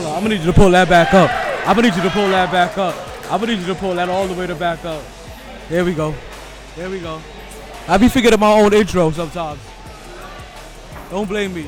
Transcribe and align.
hold 0.00 0.12
on. 0.12 0.16
I'm 0.16 0.22
gonna 0.22 0.34
need 0.36 0.44
you 0.44 0.52
to 0.52 0.58
pull 0.58 0.70
that 0.70 0.88
back 0.88 1.14
up. 1.14 1.30
I'm 1.66 1.76
gonna 1.76 1.88
need 1.88 1.96
you 1.96 2.02
to 2.02 2.10
pull 2.10 2.28
that 2.28 2.50
back 2.50 2.78
up. 2.78 2.94
I'm 3.30 3.40
gonna 3.40 3.52
need 3.52 3.60
you 3.60 3.66
to 3.66 3.74
pull 3.74 3.94
that 3.94 4.08
all 4.08 4.26
the 4.26 4.34
way 4.34 4.46
to 4.46 4.54
back 4.54 4.84
up. 4.84 5.02
There 5.68 5.84
we 5.84 5.94
go. 5.94 6.14
There 6.76 6.90
we 6.90 7.00
go. 7.00 7.20
I 7.86 7.98
be 7.98 8.08
forgetting 8.08 8.40
my 8.40 8.52
own 8.52 8.72
intro 8.72 9.10
sometimes. 9.10 9.60
Don't 11.10 11.28
blame 11.28 11.54
me. 11.54 11.66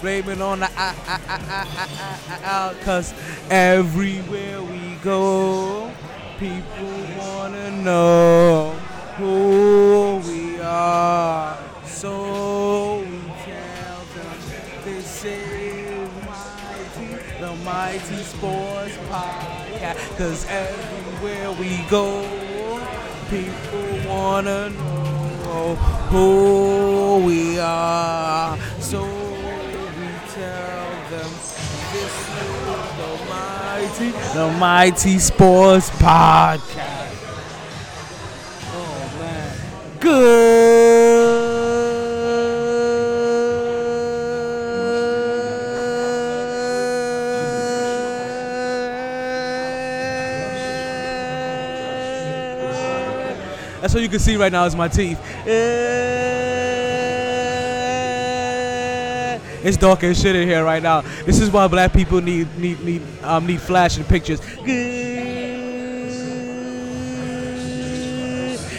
Blame 0.00 0.28
it 0.28 0.40
on 0.40 0.60
the 0.60 0.66
ah, 0.76 0.94
ah, 1.06 1.20
ah, 1.26 1.40
ah, 1.48 1.66
ah, 1.78 2.20
ah, 2.28 2.40
ah, 2.44 2.74
cause 2.84 3.14
everywhere 3.50 4.62
we 4.62 4.96
go, 5.02 5.90
people 6.38 7.06
wanna 7.18 7.70
know 7.70 8.72
who 9.16 10.20
we 10.28 10.60
are. 10.60 11.45
Sports 18.36 18.96
podcast. 19.08 20.18
Cause 20.18 20.46
everywhere 20.48 21.52
we 21.52 21.82
go, 21.88 22.20
people 23.30 24.08
wanna 24.08 24.70
know 24.70 25.74
who 26.10 27.24
we 27.24 27.58
are. 27.58 28.58
So 28.78 29.02
we 29.02 30.08
tell 30.34 30.90
them 31.12 31.30
this 31.92 32.14
is 32.18 32.26
the 33.00 33.12
mighty, 33.30 34.10
the 34.34 34.56
mighty 34.58 35.18
sports 35.18 35.88
podcast. 35.90 37.14
Oh 38.72 39.18
man. 39.18 39.56
Good. 40.00 40.75
That's 53.86 53.94
what 53.94 54.02
you 54.02 54.08
can 54.08 54.18
see 54.18 54.34
right 54.34 54.50
now 54.50 54.64
is 54.64 54.74
my 54.74 54.88
teeth. 54.88 55.16
It's 59.64 59.76
dark 59.76 60.02
as 60.02 60.20
shit 60.20 60.34
in 60.34 60.48
here 60.48 60.64
right 60.64 60.82
now. 60.82 61.02
This 61.24 61.38
is 61.38 61.52
why 61.52 61.68
black 61.68 61.92
people 61.92 62.20
need 62.20 62.48
need 62.58 62.80
need 62.80 63.02
um 63.22 63.46
need 63.46 63.60
flashing 63.60 64.02
pictures. 64.02 64.40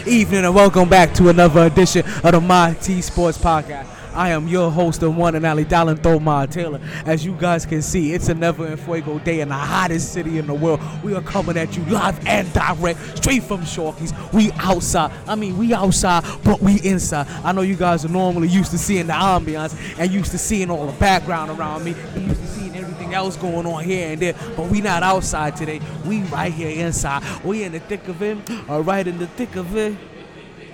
Evening 0.06 0.44
and 0.44 0.54
welcome 0.54 0.90
back 0.90 1.14
to 1.14 1.30
another 1.30 1.64
edition 1.64 2.04
of 2.22 2.32
the 2.32 2.40
My 2.42 2.74
T 2.74 3.00
Sports 3.00 3.38
Podcast. 3.38 3.97
I 4.18 4.30
am 4.30 4.48
your 4.48 4.68
host, 4.68 4.98
the 4.98 5.08
one 5.08 5.36
and 5.36 5.46
only 5.46 5.64
Dallin 5.64 5.96
Thomar 5.96 6.50
Taylor. 6.50 6.80
As 7.06 7.24
you 7.24 7.36
guys 7.36 7.64
can 7.64 7.80
see, 7.82 8.14
it's 8.14 8.28
a 8.28 8.34
Never 8.34 8.66
in 8.66 8.76
Fuego 8.76 9.20
day 9.20 9.42
in 9.42 9.48
the 9.48 9.54
hottest 9.54 10.12
city 10.12 10.38
in 10.38 10.48
the 10.48 10.54
world. 10.54 10.80
We 11.04 11.14
are 11.14 11.22
coming 11.22 11.56
at 11.56 11.76
you 11.76 11.84
live 11.84 12.18
and 12.26 12.52
direct, 12.52 13.18
straight 13.18 13.44
from 13.44 13.60
Sharkies. 13.60 14.12
We 14.32 14.50
outside. 14.56 15.12
I 15.28 15.36
mean, 15.36 15.56
we 15.56 15.72
outside, 15.72 16.24
but 16.42 16.60
we 16.60 16.80
inside. 16.80 17.28
I 17.44 17.52
know 17.52 17.60
you 17.60 17.76
guys 17.76 18.04
are 18.04 18.08
normally 18.08 18.48
used 18.48 18.72
to 18.72 18.78
seeing 18.78 19.06
the 19.06 19.12
ambiance 19.12 19.76
and 20.00 20.10
used 20.10 20.32
to 20.32 20.38
seeing 20.38 20.68
all 20.68 20.86
the 20.86 20.98
background 20.98 21.52
around 21.52 21.84
me. 21.84 21.94
Used 22.16 22.40
to 22.40 22.46
seeing 22.48 22.74
everything 22.74 23.14
else 23.14 23.36
going 23.36 23.66
on 23.66 23.84
here 23.84 24.10
and 24.10 24.20
there, 24.20 24.34
but 24.56 24.68
we 24.68 24.80
not 24.80 25.04
outside 25.04 25.54
today. 25.54 25.80
We 26.04 26.22
right 26.22 26.52
here 26.52 26.84
inside. 26.84 27.22
We 27.44 27.62
in 27.62 27.70
the 27.70 27.78
thick 27.78 28.08
of 28.08 28.20
it, 28.20 28.36
or 28.68 28.82
right 28.82 29.06
in 29.06 29.18
the 29.18 29.28
thick 29.28 29.54
of 29.54 29.76
it. 29.76 29.96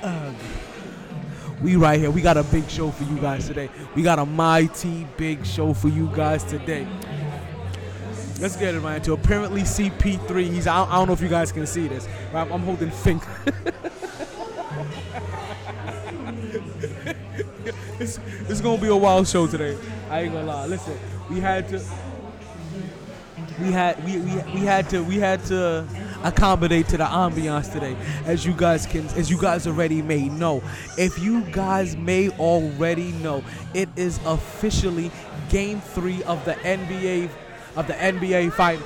Uh, 0.00 0.32
we 1.62 1.76
right 1.76 1.98
here. 1.98 2.10
We 2.10 2.20
got 2.20 2.36
a 2.36 2.44
big 2.44 2.68
show 2.68 2.90
for 2.90 3.04
you 3.04 3.18
guys 3.18 3.46
today. 3.46 3.70
We 3.94 4.02
got 4.02 4.18
a 4.18 4.26
mighty 4.26 5.06
big 5.16 5.46
show 5.46 5.72
for 5.74 5.88
you 5.88 6.10
guys 6.14 6.44
today. 6.44 6.86
Let's 8.40 8.56
get 8.56 8.74
it 8.74 8.80
right 8.80 8.96
into 8.96 9.12
apparently 9.12 9.62
CP3. 9.62 10.50
He's 10.50 10.66
I 10.66 10.78
don't, 10.78 10.90
I 10.90 10.96
don't 10.96 11.06
know 11.06 11.12
if 11.14 11.20
you 11.20 11.28
guys 11.28 11.52
can 11.52 11.66
see 11.66 11.86
this. 11.88 12.08
I'm, 12.34 12.48
holding 12.60 12.90
Fink. 12.90 13.22
this 17.98 18.18
is 18.48 18.60
gonna 18.60 18.80
be 18.80 18.88
a 18.88 18.96
wild 18.96 19.28
show 19.28 19.46
today. 19.46 19.78
I 20.10 20.22
ain't 20.22 20.32
gonna 20.32 20.46
lie. 20.46 20.66
Listen, 20.66 20.98
we 21.30 21.40
had 21.40 21.68
to 21.68 21.80
we 23.60 23.70
had 23.70 24.04
we, 24.04 24.18
we, 24.18 24.34
we 24.52 24.60
had 24.60 24.90
to 24.90 25.02
we 25.04 25.16
had 25.16 25.44
to 25.46 25.86
accommodate 26.24 26.88
to 26.88 26.96
the 26.96 27.04
ambiance 27.04 27.72
today. 27.72 27.96
As 28.24 28.44
you 28.44 28.52
guys 28.52 28.86
can 28.86 29.06
as 29.16 29.30
you 29.30 29.40
guys 29.40 29.66
already 29.66 30.02
may 30.02 30.28
know 30.28 30.62
if 30.98 31.18
you 31.18 31.42
guys 31.52 31.96
may 31.96 32.30
already 32.30 33.12
know 33.12 33.44
it 33.74 33.88
is 33.96 34.18
officially 34.24 35.10
game 35.48 35.80
three 35.80 36.22
of 36.24 36.44
the 36.44 36.54
nba 36.54 37.28
of 37.76 37.86
the 37.86 37.92
nba 37.94 38.52
fight 38.52 38.80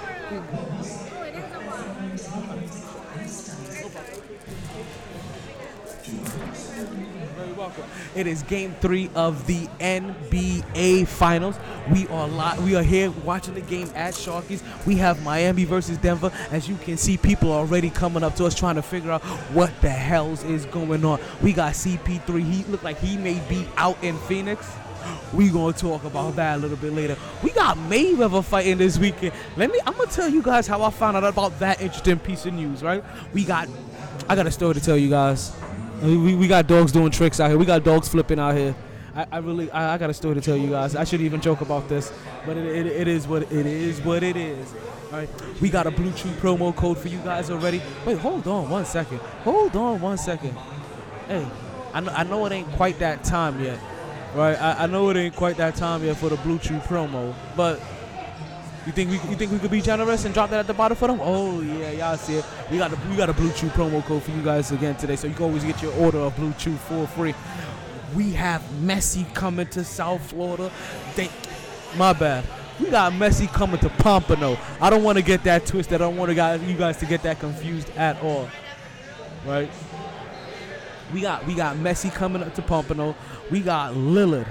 It 8.18 8.26
is 8.26 8.42
game 8.42 8.74
three 8.80 9.08
of 9.14 9.46
the 9.46 9.68
NBA 9.78 11.06
Finals. 11.06 11.56
We 11.88 12.08
are 12.08 12.26
li- 12.26 12.64
we 12.64 12.74
are 12.74 12.82
here 12.82 13.12
watching 13.12 13.54
the 13.54 13.60
game 13.60 13.88
at 13.94 14.12
Sharkies. 14.12 14.60
We 14.84 14.96
have 14.96 15.22
Miami 15.22 15.64
versus 15.64 15.98
Denver. 15.98 16.32
As 16.50 16.68
you 16.68 16.74
can 16.78 16.96
see, 16.96 17.16
people 17.16 17.52
are 17.52 17.60
already 17.60 17.90
coming 17.90 18.24
up 18.24 18.34
to 18.34 18.44
us 18.44 18.56
trying 18.56 18.74
to 18.74 18.82
figure 18.82 19.12
out 19.12 19.22
what 19.54 19.70
the 19.82 19.88
hells 19.88 20.42
is 20.42 20.66
going 20.66 21.04
on. 21.04 21.20
We 21.44 21.52
got 21.52 21.74
CP3. 21.74 22.42
He 22.42 22.64
looked 22.64 22.82
like 22.82 22.98
he 22.98 23.16
may 23.16 23.38
be 23.48 23.68
out 23.76 24.02
in 24.02 24.18
Phoenix. 24.22 24.68
We 25.32 25.48
gonna 25.48 25.72
talk 25.72 26.02
about 26.02 26.34
that 26.34 26.56
a 26.56 26.60
little 26.60 26.76
bit 26.76 26.94
later. 26.94 27.16
We 27.44 27.50
got 27.50 27.76
Mayweather 27.76 28.42
fighting 28.42 28.78
this 28.78 28.98
weekend. 28.98 29.32
Let 29.56 29.70
me. 29.70 29.78
I'm 29.86 29.96
gonna 29.96 30.10
tell 30.10 30.28
you 30.28 30.42
guys 30.42 30.66
how 30.66 30.82
I 30.82 30.90
found 30.90 31.16
out 31.16 31.22
about 31.22 31.56
that 31.60 31.80
interesting 31.80 32.18
piece 32.18 32.46
of 32.46 32.54
news. 32.54 32.82
Right? 32.82 33.04
We 33.32 33.44
got. 33.44 33.68
I 34.28 34.34
got 34.34 34.48
a 34.48 34.50
story 34.50 34.74
to 34.74 34.80
tell 34.80 34.96
you 34.96 35.08
guys. 35.08 35.52
We, 36.02 36.34
we, 36.36 36.46
got 36.46 36.66
dogs 36.66 36.92
doing 36.92 37.10
tricks 37.10 37.40
out 37.40 37.48
here. 37.48 37.58
We 37.58 37.66
got 37.66 37.82
dogs 37.82 38.08
flipping 38.08 38.38
out 38.38 38.54
here. 38.54 38.74
I, 39.14 39.26
I 39.32 39.38
really 39.38 39.70
I, 39.72 39.94
I 39.94 39.98
got 39.98 40.10
a 40.10 40.14
story 40.14 40.36
to 40.36 40.40
tell 40.40 40.56
you 40.56 40.70
guys. 40.70 40.94
I 40.94 41.02
shouldn't 41.04 41.26
even 41.26 41.40
joke 41.40 41.60
about 41.60 41.88
this, 41.88 42.12
but 42.46 42.56
it, 42.56 42.64
it, 42.64 42.86
it 42.86 43.08
is 43.08 43.26
what 43.26 43.42
it 43.42 43.66
is 43.66 44.00
what 44.02 44.22
it 44.22 44.36
is. 44.36 44.74
All 45.06 45.18
right, 45.18 45.28
we 45.60 45.70
got 45.70 45.86
a 45.86 45.90
BlueChew 45.90 46.34
promo 46.34 46.74
code 46.74 46.98
for 46.98 47.08
you 47.08 47.18
guys 47.18 47.50
already. 47.50 47.82
Wait, 48.06 48.18
hold 48.18 48.46
on 48.46 48.68
one 48.70 48.84
second. 48.84 49.18
Hold 49.42 49.74
on 49.74 50.00
one 50.00 50.18
second. 50.18 50.56
Hey, 51.26 51.46
I 51.92 52.00
know, 52.00 52.12
I 52.12 52.24
know 52.24 52.46
it 52.46 52.52
ain't 52.52 52.70
quite 52.72 52.98
that 53.00 53.24
time 53.24 53.60
yet, 53.62 53.80
right? 54.34 54.60
I, 54.60 54.84
I 54.84 54.86
know 54.86 55.10
it 55.10 55.16
ain't 55.16 55.34
quite 55.34 55.56
that 55.56 55.74
time 55.74 56.04
yet 56.04 56.16
for 56.16 56.28
the 56.28 56.36
BlueChew 56.36 56.82
promo, 56.82 57.34
but 57.56 57.80
you 58.88 58.92
think 58.94 59.10
we 59.10 59.16
you 59.30 59.36
think 59.36 59.52
we 59.52 59.58
could 59.58 59.70
be 59.70 59.82
generous 59.82 60.24
and 60.24 60.32
drop 60.32 60.48
that 60.48 60.60
at 60.60 60.66
the 60.66 60.72
bottom 60.72 60.96
for 60.96 61.08
them? 61.08 61.20
Oh 61.22 61.60
yeah, 61.60 61.90
y'all 61.90 62.16
see 62.16 62.36
it. 62.36 62.44
We 62.70 62.78
got 62.78 62.90
a 62.90 62.96
we 63.10 63.16
got 63.16 63.28
a 63.28 63.34
BlueChew 63.34 63.68
promo 63.70 64.02
code 64.02 64.22
for 64.22 64.30
you 64.30 64.42
guys 64.42 64.72
again 64.72 64.96
today, 64.96 65.14
so 65.14 65.26
you 65.26 65.34
can 65.34 65.44
always 65.44 65.62
get 65.62 65.82
your 65.82 65.92
order 65.96 66.18
of 66.18 66.34
BlueChew 66.36 66.78
for 66.78 67.06
free. 67.08 67.34
We 68.16 68.32
have 68.32 68.62
Messi 68.80 69.32
coming 69.34 69.66
to 69.68 69.84
South 69.84 70.30
Florida. 70.30 70.72
They, 71.14 71.28
my 71.98 72.14
bad. 72.14 72.44
We 72.80 72.88
got 72.88 73.12
Messi 73.12 73.46
coming 73.52 73.78
to 73.80 73.90
Pompano. 73.90 74.56
I 74.80 74.88
don't 74.88 75.02
want 75.02 75.18
to 75.18 75.24
get 75.24 75.44
that 75.44 75.66
twisted. 75.66 75.96
I 75.96 75.98
don't 75.98 76.16
want 76.16 76.30
you 76.30 76.76
guys 76.76 76.96
to 76.98 77.06
get 77.06 77.22
that 77.24 77.40
confused 77.40 77.90
at 77.90 78.22
all. 78.22 78.48
Right? 79.46 79.70
We 81.12 81.20
got 81.20 81.46
we 81.46 81.54
got 81.54 81.76
Messi 81.76 82.10
coming 82.12 82.42
up 82.42 82.54
to 82.54 82.62
Pompano. 82.62 83.14
We 83.50 83.60
got 83.60 83.92
Lillard. 83.94 84.46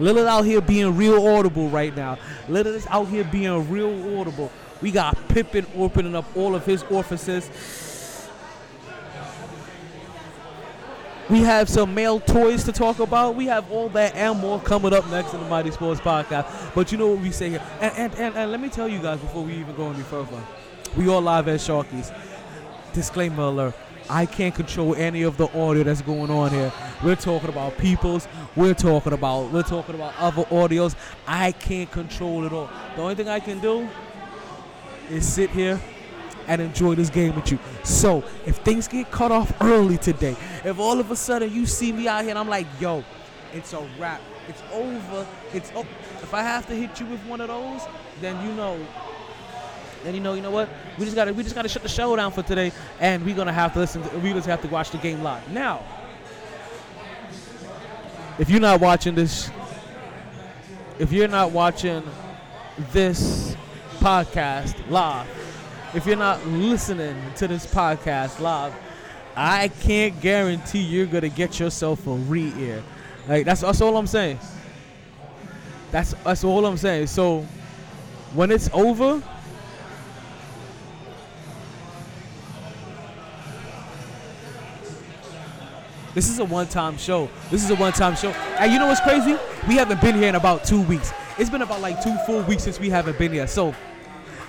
Lillard 0.00 0.26
out 0.26 0.46
here 0.46 0.60
being 0.60 0.96
real 0.96 1.26
audible 1.26 1.68
right 1.68 1.94
now. 1.94 2.18
Lillard 2.48 2.74
is 2.74 2.86
out 2.86 3.08
here 3.08 3.22
being 3.24 3.70
real 3.70 4.18
audible. 4.18 4.50
We 4.80 4.90
got 4.90 5.28
Pippen 5.28 5.66
opening 5.76 6.16
up 6.16 6.24
all 6.34 6.54
of 6.54 6.64
his 6.64 6.82
orifices. 6.84 7.50
We 11.28 11.40
have 11.42 11.68
some 11.68 11.94
male 11.94 12.18
toys 12.18 12.64
to 12.64 12.72
talk 12.72 12.98
about. 12.98 13.36
We 13.36 13.46
have 13.46 13.70
all 13.70 13.88
that 13.90 14.16
and 14.16 14.40
more 14.40 14.58
coming 14.58 14.92
up 14.92 15.08
next 15.10 15.32
in 15.32 15.40
the 15.40 15.48
Mighty 15.48 15.70
Sports 15.70 16.00
Podcast. 16.00 16.74
But 16.74 16.90
you 16.90 16.98
know 16.98 17.08
what 17.08 17.20
we 17.20 17.30
say 17.30 17.50
here. 17.50 17.62
And, 17.80 17.92
and, 17.96 18.14
and, 18.14 18.36
and 18.36 18.50
let 18.50 18.60
me 18.60 18.68
tell 18.68 18.88
you 18.88 19.00
guys 19.00 19.20
before 19.20 19.44
we 19.44 19.52
even 19.54 19.76
go 19.76 19.90
any 19.90 20.02
further. 20.02 20.42
We 20.96 21.08
all 21.08 21.20
live 21.20 21.46
at 21.46 21.60
Sharkies. 21.60 22.12
Disclaimer 22.94 23.44
alert. 23.44 23.74
I 24.10 24.26
can't 24.26 24.54
control 24.54 24.94
any 24.96 25.22
of 25.22 25.36
the 25.36 25.46
audio 25.58 25.84
that's 25.84 26.02
going 26.02 26.30
on 26.30 26.50
here. 26.50 26.72
We're 27.04 27.14
talking 27.16 27.48
about 27.48 27.78
peoples. 27.78 28.26
We're 28.56 28.74
talking 28.74 29.12
about 29.12 29.52
we're 29.52 29.62
talking 29.62 29.94
about 29.94 30.14
other 30.18 30.42
audios. 30.44 30.96
I 31.26 31.52
can't 31.52 31.90
control 31.90 32.44
it 32.44 32.52
all. 32.52 32.68
The 32.96 33.02
only 33.02 33.14
thing 33.14 33.28
I 33.28 33.38
can 33.40 33.60
do 33.60 33.88
is 35.10 35.26
sit 35.32 35.50
here 35.50 35.80
and 36.48 36.60
enjoy 36.60 36.96
this 36.96 37.10
game 37.10 37.36
with 37.36 37.52
you. 37.52 37.58
So 37.84 38.24
if 38.46 38.56
things 38.56 38.88
get 38.88 39.10
cut 39.12 39.30
off 39.30 39.52
early 39.60 39.98
today, 39.98 40.36
if 40.64 40.78
all 40.78 40.98
of 40.98 41.10
a 41.12 41.16
sudden 41.16 41.52
you 41.52 41.64
see 41.66 41.92
me 41.92 42.08
out 42.08 42.22
here 42.22 42.30
and 42.30 42.38
I'm 42.38 42.48
like, 42.48 42.66
yo, 42.80 43.04
it's 43.52 43.72
a 43.72 43.86
wrap. 43.98 44.20
It's 44.48 44.62
over. 44.72 45.26
It's 45.54 45.70
o- 45.76 45.86
if 46.22 46.34
I 46.34 46.42
have 46.42 46.66
to 46.66 46.74
hit 46.74 46.98
you 46.98 47.06
with 47.06 47.20
one 47.26 47.40
of 47.40 47.48
those, 47.48 47.82
then 48.20 48.44
you 48.44 48.52
know 48.54 48.76
then 50.04 50.14
you 50.14 50.20
know, 50.20 50.34
you 50.34 50.42
know 50.42 50.50
what? 50.50 50.68
We 50.98 51.04
just 51.04 51.16
gotta 51.16 51.32
we 51.32 51.42
just 51.42 51.54
gotta 51.54 51.68
shut 51.68 51.82
the 51.82 51.88
show 51.88 52.14
down 52.16 52.32
for 52.32 52.42
today, 52.42 52.72
and 53.00 53.24
we're 53.24 53.36
gonna 53.36 53.52
have 53.52 53.72
to 53.74 53.78
listen. 53.78 54.02
To, 54.02 54.18
we 54.18 54.32
just 54.32 54.46
have 54.46 54.62
to 54.62 54.68
watch 54.68 54.90
the 54.90 54.98
game 54.98 55.22
live. 55.22 55.48
Now, 55.50 55.84
if 58.38 58.48
you're 58.48 58.60
not 58.60 58.80
watching 58.80 59.14
this, 59.14 59.50
if 60.98 61.12
you're 61.12 61.28
not 61.28 61.52
watching 61.52 62.02
this 62.92 63.54
podcast 63.98 64.74
live, 64.90 65.28
if 65.94 66.06
you're 66.06 66.16
not 66.16 66.44
listening 66.46 67.16
to 67.36 67.48
this 67.48 67.66
podcast 67.66 68.40
live, 68.40 68.74
I 69.36 69.68
can't 69.68 70.18
guarantee 70.20 70.80
you're 70.80 71.06
gonna 71.06 71.28
get 71.28 71.60
yourself 71.60 72.06
a 72.06 72.12
re-ear. 72.12 72.82
Like 73.28 73.44
that's 73.44 73.60
that's 73.60 73.80
all 73.80 73.96
I'm 73.96 74.06
saying. 74.06 74.38
That's 75.90 76.14
that's 76.24 76.44
all 76.44 76.64
I'm 76.64 76.76
saying. 76.76 77.08
So 77.08 77.46
when 78.34 78.50
it's 78.50 78.70
over, 78.72 79.22
This 86.14 86.28
is 86.28 86.40
a 86.40 86.44
one-time 86.44 86.98
show. 86.98 87.28
This 87.50 87.62
is 87.62 87.70
a 87.70 87.76
one-time 87.76 88.16
show. 88.16 88.30
And 88.58 88.72
you 88.72 88.78
know 88.78 88.88
what's 88.88 89.00
crazy? 89.00 89.36
We 89.68 89.76
haven't 89.76 90.00
been 90.00 90.16
here 90.16 90.28
in 90.28 90.34
about 90.34 90.64
two 90.64 90.82
weeks. 90.82 91.12
It's 91.38 91.50
been 91.50 91.62
about 91.62 91.80
like 91.80 92.02
two 92.02 92.16
full 92.26 92.42
weeks 92.42 92.64
since 92.64 92.80
we 92.80 92.90
haven't 92.90 93.16
been 93.16 93.32
here. 93.32 93.46
So 93.46 93.74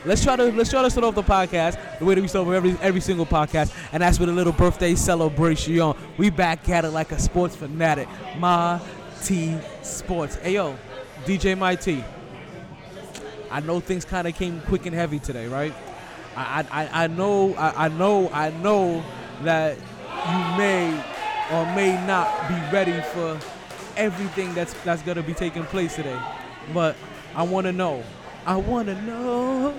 let's 0.04 0.24
try 0.24 0.36
to 0.36 0.46
let's 0.52 0.72
try 0.72 0.81
to 0.81 0.90
start 0.90 1.06
off 1.06 1.16
the 1.16 1.22
podcast 1.22 1.78
the 2.00 2.06
way 2.06 2.16
that 2.16 2.22
we 2.22 2.28
start 2.28 2.48
every 2.48 2.75
every 2.81 3.00
single 3.00 3.25
podcast, 3.25 3.74
and 3.94 4.02
that's 4.02 4.19
with 4.19 4.30
a 4.30 4.31
little 4.31 4.54
birthday 4.54 4.96
celebration. 4.96 5.94
We 6.18 6.31
back 6.31 6.68
at 6.69 6.84
it 6.84 6.90
like 6.90 7.12
a 7.12 7.19
sports 7.19 7.56
fanatic. 7.56 8.08
My 8.38 8.81
T 9.24 9.56
Sports. 9.84 10.36
Hey 10.38 10.56
yo, 10.56 10.75
DJ 11.25 11.58
My 11.58 11.75
T. 11.75 12.04
I 13.52 13.60
know 13.60 13.80
things 13.80 14.04
kind 14.04 14.28
of 14.28 14.36
came 14.36 14.62
quick 14.62 14.88
and 14.88 14.96
heavy 14.96 15.19
today, 15.19 15.48
right? 15.48 15.74
I 16.36 16.66
I, 16.72 17.04
I 17.04 17.08
know 17.08 17.54
I, 17.54 17.86
I 17.86 17.88
know 17.90 18.30
I 18.34 18.50
know 18.50 19.04
that 19.44 19.78
you 19.78 20.58
may 20.58 21.04
or 21.51 21.65
may 21.75 21.93
not 22.05 22.47
be 22.47 22.55
ready 22.71 22.99
for 23.13 23.39
everything 23.97 24.53
that's 24.53 24.73
that's 24.83 25.01
gonna 25.01 25.23
be 25.23 25.33
taking 25.33 25.63
place 25.65 25.95
today. 25.95 26.19
But 26.73 26.95
I 27.35 27.43
wanna 27.43 27.71
know. 27.71 28.03
I 28.45 28.55
wanna 28.57 28.99
know 29.01 29.73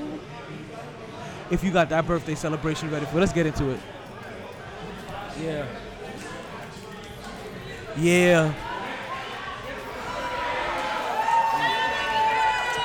if 1.50 1.62
you 1.62 1.70
got 1.70 1.88
that 1.90 2.06
birthday 2.06 2.34
celebration 2.34 2.90
ready 2.90 3.06
for. 3.06 3.20
Let's 3.20 3.32
get 3.32 3.46
into 3.46 3.70
it. 3.70 3.80
Yeah. 5.40 5.66
Yeah. 7.96 8.54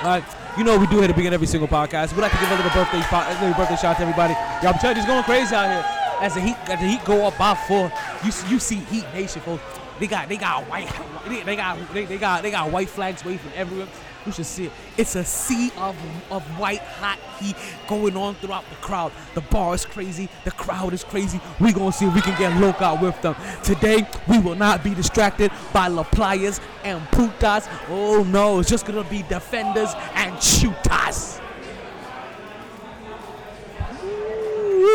All 0.03 0.09
right. 0.09 0.23
You 0.57 0.63
know 0.63 0.77
we 0.77 0.87
do 0.87 0.95
here 0.95 1.03
at 1.03 1.07
the 1.07 1.13
beginning 1.13 1.27
of 1.27 1.33
every 1.33 1.47
single 1.47 1.67
podcast. 1.67 2.13
We 2.13 2.21
like 2.21 2.31
to 2.31 2.37
give 2.39 2.49
a 2.49 2.55
little 2.55 2.71
birthday, 2.71 2.99
birthday 3.01 3.75
shout 3.75 3.97
to 3.97 4.01
everybody. 4.01 4.33
Y'all, 4.33 4.73
I'm 4.73 4.79
telling 4.79 4.97
you, 4.97 5.03
it's 5.03 5.09
going 5.09 5.23
crazy 5.23 5.53
out 5.53 5.69
here 5.69 5.96
as 6.21 6.33
the 6.33 6.41
heat 6.41 6.57
as 6.69 6.79
the 6.79 6.87
heat 6.87 7.03
go 7.05 7.25
up 7.25 7.37
by 7.37 7.55
four, 7.55 7.91
you 8.23 8.31
you 8.49 8.59
see 8.59 8.75
Heat 8.75 9.05
Nation 9.13 9.41
folks. 9.41 9.63
They 9.99 10.07
got 10.07 10.29
they 10.29 10.37
got 10.37 10.63
white 10.69 10.87
they, 11.27 11.55
got 11.55 11.93
they, 11.93 12.05
they 12.05 12.17
got 12.17 12.43
they 12.43 12.51
got 12.51 12.71
white 12.71 12.89
flags 12.89 13.25
waving 13.25 13.51
everywhere. 13.55 13.87
You 14.25 14.31
should 14.31 14.45
see 14.45 14.65
it. 14.65 14.71
It's 14.97 15.15
a 15.15 15.23
sea 15.23 15.71
of 15.77 15.95
of 16.29 16.43
white 16.59 16.81
hot 16.81 17.17
heat 17.39 17.55
going 17.87 18.15
on 18.17 18.35
throughout 18.35 18.69
the 18.69 18.75
crowd. 18.75 19.11
The 19.33 19.41
bar 19.41 19.73
is 19.73 19.85
crazy. 19.85 20.29
The 20.43 20.51
crowd 20.51 20.93
is 20.93 21.03
crazy. 21.03 21.39
We 21.59 21.71
gonna 21.71 21.91
see 21.91 22.05
if 22.05 22.13
we 22.13 22.21
can 22.21 22.37
get 22.37 22.59
local 22.59 22.97
with 22.97 23.19
them. 23.21 23.35
Today 23.63 24.07
we 24.27 24.39
will 24.39 24.55
not 24.55 24.83
be 24.83 24.93
distracted 24.93 25.51
by 25.73 25.87
La 25.87 26.05
and 26.11 27.01
Putas. 27.07 27.67
Oh 27.89 28.23
no, 28.23 28.59
it's 28.59 28.69
just 28.69 28.85
gonna 28.85 29.03
be 29.05 29.23
defenders 29.23 29.93
and 30.13 30.41
shooters. 30.41 31.39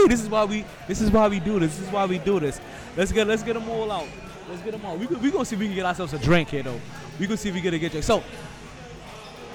This 0.09 0.23
is 0.23 0.29
why 0.29 0.45
we. 0.45 0.65
This 0.87 1.01
is 1.01 1.11
why 1.11 1.29
we 1.29 1.41
do 1.41 1.59
this. 1.59 1.77
This 1.77 1.87
is 1.87 1.93
why 1.93 2.07
we 2.07 2.19
do 2.19 2.41
this. 2.41 2.61
Let's 2.97 3.13
get. 3.13 3.27
Let's 3.27 3.43
get 3.43 3.55
them 3.55 3.69
all 3.69 3.91
out. 3.91 4.07
Let's 4.49 4.63
get 4.63 4.73
them 4.73 4.85
all. 4.85 4.97
We 4.97 5.07
we 5.07 5.31
gonna 5.31 5.45
see 5.45 5.57
if 5.57 5.61
we 5.61 5.67
can 5.67 5.75
get 5.75 5.87
ourselves 5.87 6.13
a 6.13 6.19
drink 6.19 6.51
here 6.51 6.63
though. 6.63 6.81
We 7.19 7.27
gonna 7.27 7.37
see 7.37 7.49
if 7.49 7.55
we 7.55 7.61
get 7.61 7.75
a 7.75 7.79
get 7.79 7.91
drink. 7.93 8.05
So, 8.05 8.23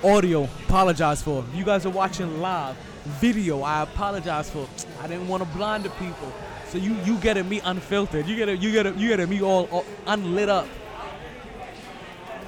audio. 0.03 0.43
Apologize 0.65 1.21
for. 1.21 1.43
You 1.53 1.63
guys 1.63 1.85
are 1.85 1.91
watching 1.91 2.41
live 2.41 2.75
video. 3.05 3.61
I 3.61 3.83
apologize 3.83 4.49
for. 4.49 4.67
I 5.01 5.07
didn't 5.07 5.27
want 5.27 5.43
to 5.43 5.49
blind 5.49 5.83
the 5.83 5.89
people. 5.91 6.33
So 6.67 6.77
you 6.77 6.95
you 7.05 7.17
getting 7.19 7.47
me 7.47 7.61
unfiltered. 7.63 8.27
You 8.27 8.35
get 8.35 8.49
it. 8.49 8.59
You 8.59 8.71
get 8.71 8.85
it. 8.85 8.95
You 8.95 9.09
getting 9.09 9.29
me 9.29 9.41
all, 9.41 9.65
all 9.71 9.85
unlit 10.05 10.49
up. 10.49 10.67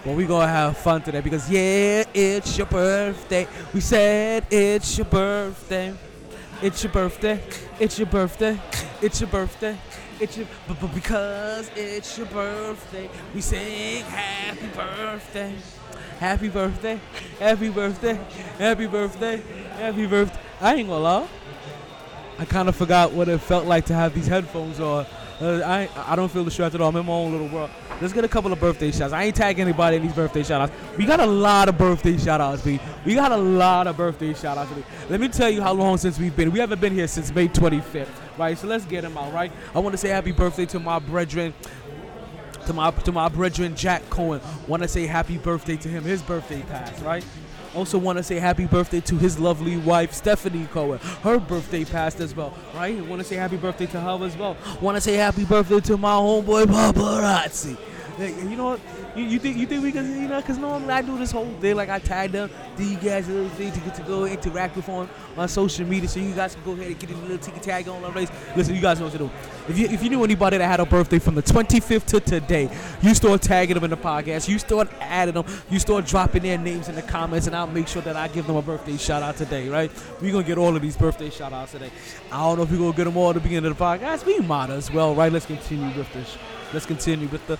But 0.03 0.15
we 0.15 0.25
gonna 0.25 0.47
have 0.47 0.77
fun 0.77 1.01
today 1.01 1.21
because 1.21 1.49
yeah, 1.49 2.03
it's 2.13 2.57
your 2.57 2.67
birthday. 2.67 3.47
We 3.73 3.81
said 3.81 4.45
it's 4.49 4.97
your 4.97 5.05
birthday. 5.05 5.93
It's 6.61 6.83
your 6.83 6.91
birthday. 6.91 7.41
It's 7.79 7.97
your 7.97 8.07
birthday. 8.07 8.59
It's 9.01 9.21
your 9.21 9.29
birthday. 9.29 9.77
It's 10.19 10.37
your 10.37 10.45
but, 10.67 10.77
but 10.81 10.93
because 10.93 11.71
it's 11.73 12.17
your 12.17 12.27
birthday, 12.27 13.09
we 13.33 13.39
sing 13.39 14.03
happy 14.03 14.67
birthday. 14.67 15.55
Happy 16.19 16.49
birthday. 16.49 16.99
Happy 17.39 17.69
birthday. 17.69 18.19
Happy 18.57 18.87
birthday. 18.87 19.41
Happy 19.77 20.05
birthday. 20.05 20.39
I 20.59 20.75
ain't 20.75 20.89
gonna 20.89 21.01
lie. 21.01 21.27
I 22.37 22.43
kind 22.43 22.67
of 22.67 22.75
forgot 22.75 23.13
what 23.13 23.29
it 23.29 23.37
felt 23.39 23.65
like 23.65 23.85
to 23.85 23.93
have 23.93 24.13
these 24.13 24.27
headphones 24.27 24.81
on. 24.81 25.05
Uh, 25.41 25.61
I 25.65 25.89
I 25.95 26.15
don't 26.15 26.29
feel 26.29 26.43
the 26.43 26.49
distracted 26.49 26.81
at 26.81 26.83
all. 26.83 26.89
I'm 26.89 26.95
in 26.97 27.05
my 27.05 27.13
own 27.13 27.31
little 27.31 27.47
world. 27.47 27.69
Let's 28.01 28.13
get 28.13 28.25
a 28.25 28.27
couple 28.27 28.51
of 28.51 28.59
birthday 28.59 28.91
shots. 28.91 29.13
I 29.13 29.23
ain't 29.23 29.35
tagging 29.35 29.61
anybody 29.61 29.97
in 29.97 30.03
these 30.03 30.13
birthday 30.13 30.43
shout 30.43 30.61
outs. 30.61 30.73
We 30.97 31.05
got 31.05 31.19
a 31.19 31.25
lot 31.25 31.69
of 31.69 31.77
birthday 31.77 32.17
shout 32.17 32.41
outs, 32.41 32.61
B. 32.61 32.79
We 33.05 33.15
got 33.15 33.31
a 33.31 33.37
lot 33.37 33.87
of 33.87 33.95
birthday 33.95 34.33
shout 34.33 34.57
outs. 34.57 34.71
Let 35.09 35.19
me 35.21 35.29
tell 35.29 35.49
you 35.49 35.61
how 35.61 35.73
long 35.73 35.97
since 35.97 36.19
we've 36.19 36.35
been. 36.35 36.51
We 36.51 36.59
haven't 36.59 36.81
been 36.81 36.93
here 36.93 37.07
since 37.07 37.33
May 37.33 37.47
25th, 37.47 38.09
right? 38.37 38.57
So 38.57 38.67
let's 38.67 38.85
get 38.85 39.01
them 39.01 39.17
out, 39.17 39.33
right? 39.33 39.51
I 39.73 39.79
want 39.79 39.93
to 39.93 39.97
say 39.97 40.09
happy 40.09 40.33
birthday 40.33 40.65
to 40.67 40.79
my 40.79 40.99
brethren. 40.99 41.53
To 42.65 42.73
my 42.73 42.91
to 42.91 43.11
my 43.11 43.29
brethren 43.29 43.75
Jack 43.75 44.09
Cohen. 44.09 44.41
Want 44.67 44.83
to 44.83 44.89
say 44.89 45.07
happy 45.07 45.37
birthday 45.37 45.77
to 45.77 45.87
him. 45.87 46.03
His 46.03 46.21
birthday 46.21 46.61
passed, 46.63 47.01
right? 47.03 47.25
Also 47.75 47.97
want 47.97 48.17
to 48.17 48.23
say 48.23 48.39
happy 48.39 48.65
birthday 48.65 48.99
to 49.01 49.17
his 49.17 49.39
lovely 49.39 49.77
wife 49.77 50.13
Stephanie 50.13 50.67
Cohen. 50.71 50.99
Her 51.23 51.39
birthday 51.39 51.85
passed 51.85 52.19
as 52.19 52.35
well, 52.35 52.53
right? 52.73 52.99
Want 53.05 53.21
to 53.21 53.27
say 53.27 53.35
happy 53.35 53.57
birthday 53.57 53.85
to 53.87 53.99
her 53.99 54.25
as 54.25 54.35
well. 54.35 54.57
Want 54.81 54.95
to 54.95 55.01
say 55.01 55.13
happy 55.13 55.45
birthday 55.45 55.79
to 55.81 55.97
my 55.97 56.13
homeboy 56.13 56.65
Paparazzi. 56.65 57.77
You 58.19 58.57
know 58.57 58.65
what? 58.65 58.81
You, 59.15 59.23
you, 59.23 59.39
think 59.39 59.55
you 59.57 59.65
think 59.65 59.81
we 59.81 59.93
can 59.93 60.21
you 60.21 60.27
know? 60.27 60.41
Cause 60.41 60.57
normally 60.57 60.91
I 60.91 61.01
do 61.01 61.17
this 61.17 61.31
whole 61.31 61.49
thing 61.61 61.75
like 61.75 61.89
I 61.89 61.99
tag 61.99 62.31
them, 62.31 62.49
do 62.75 62.83
you 62.83 62.97
guys 62.97 63.29
a 63.29 63.31
little 63.31 63.49
thing 63.49 63.71
to 63.71 63.79
get 63.79 63.95
to 63.95 64.01
go 64.03 64.25
interact 64.25 64.75
with 64.75 64.89
on 64.89 65.09
on 65.37 65.47
social 65.47 65.85
media, 65.85 66.09
so 66.09 66.19
you 66.19 66.33
guys 66.33 66.53
can 66.53 66.63
go 66.65 66.73
ahead 66.73 66.87
and 66.87 66.99
get 66.99 67.09
a 67.11 67.15
little 67.15 67.37
ticket 67.37 67.63
tag 67.63 67.87
on 67.87 68.01
the 68.01 68.11
race. 68.11 68.29
Listen, 68.55 68.75
you 68.75 68.81
guys 68.81 68.99
know 68.99 69.05
what 69.05 69.13
to 69.13 69.19
do. 69.19 69.31
If 69.69 69.79
you 69.79 69.87
if 69.87 70.03
you 70.03 70.09
knew 70.09 70.23
anybody 70.23 70.57
that 70.57 70.67
had 70.67 70.81
a 70.81 70.85
birthday 70.85 71.19
from 71.19 71.35
the 71.35 71.43
25th 71.43 72.05
to 72.07 72.19
today, 72.19 72.69
you 73.01 73.15
start 73.15 73.41
tagging 73.41 73.75
them 73.75 73.85
in 73.85 73.89
the 73.89 73.97
podcast, 73.97 74.49
you 74.49 74.59
start 74.59 74.89
adding 74.99 75.35
them, 75.35 75.45
you 75.69 75.79
start 75.79 76.05
dropping 76.05 76.43
their 76.43 76.57
names 76.57 76.89
in 76.89 76.95
the 76.95 77.01
comments, 77.01 77.47
and 77.47 77.55
I'll 77.55 77.67
make 77.67 77.87
sure 77.87 78.01
that 78.01 78.17
I 78.17 78.27
give 78.27 78.47
them 78.47 78.57
a 78.57 78.61
birthday 78.61 78.97
shout 78.97 79.23
out 79.23 79.37
today. 79.37 79.69
Right? 79.69 79.91
We 80.21 80.31
gonna 80.31 80.43
get 80.43 80.57
all 80.57 80.75
of 80.75 80.81
these 80.81 80.97
birthday 80.97 81.29
shout 81.29 81.53
outs 81.53 81.71
today. 81.71 81.91
I 82.31 82.37
don't 82.43 82.57
know 82.57 82.63
if 82.63 82.71
we 82.71 82.77
gonna 82.77 82.93
get 82.93 83.05
them 83.05 83.15
all 83.15 83.29
at 83.29 83.35
the 83.35 83.41
beginning 83.41 83.71
of 83.71 83.77
the 83.77 83.83
podcast. 83.83 84.25
We 84.25 84.39
might 84.39 84.69
as 84.69 84.91
well, 84.91 85.15
right? 85.15 85.31
Let's 85.31 85.45
continue 85.45 85.97
with 85.97 86.11
this. 86.13 86.37
Let's 86.73 86.85
continue 86.85 87.27
with 87.27 87.45
the. 87.47 87.57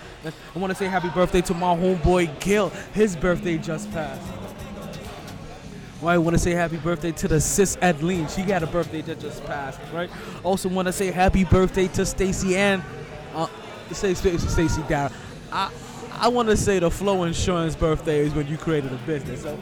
I 0.56 0.60
want 0.60 0.72
to 0.72 0.76
say 0.76 0.86
happy 0.86 1.10
birthday 1.10 1.42
to 1.42 1.54
my 1.54 1.76
homeboy 1.76 2.40
Gil. 2.40 2.70
His 2.94 3.16
birthday 3.16 3.58
just 3.58 3.92
passed. 3.92 4.22
Right, 6.02 6.18
want 6.18 6.34
to 6.36 6.40
say 6.40 6.52
happy 6.52 6.78
birthday 6.78 7.12
to 7.12 7.28
the 7.28 7.42
sis 7.42 7.78
Adeline. 7.82 8.30
She 8.30 8.44
got 8.44 8.64
a 8.64 8.68
birthday 8.68 9.02
that 9.02 9.20
just 9.20 9.44
passed. 9.46 9.82
Right. 9.92 10.10
Also 10.44 10.70
want 10.70 10.88
to 10.88 10.94
say 10.94 11.12
happy 11.12 11.44
birthday 11.44 11.88
to 11.90 12.06
Stacy 12.06 12.56
and 12.56 12.82
uh, 13.34 13.48
say 13.92 14.14
Stacy 14.14 14.48
Stacy 14.48 14.82
down. 14.84 15.12
I 15.52 15.72
I 16.14 16.28
want 16.30 16.50
to 16.50 16.56
say 16.58 16.80
the 16.80 16.92
Flow 16.92 17.24
Insurance 17.24 17.76
birthday 17.76 18.20
is 18.20 18.34
when 18.34 18.48
you 18.48 18.58
created 18.58 18.94
a 18.94 18.98
business. 18.98 19.42
So, 19.42 19.58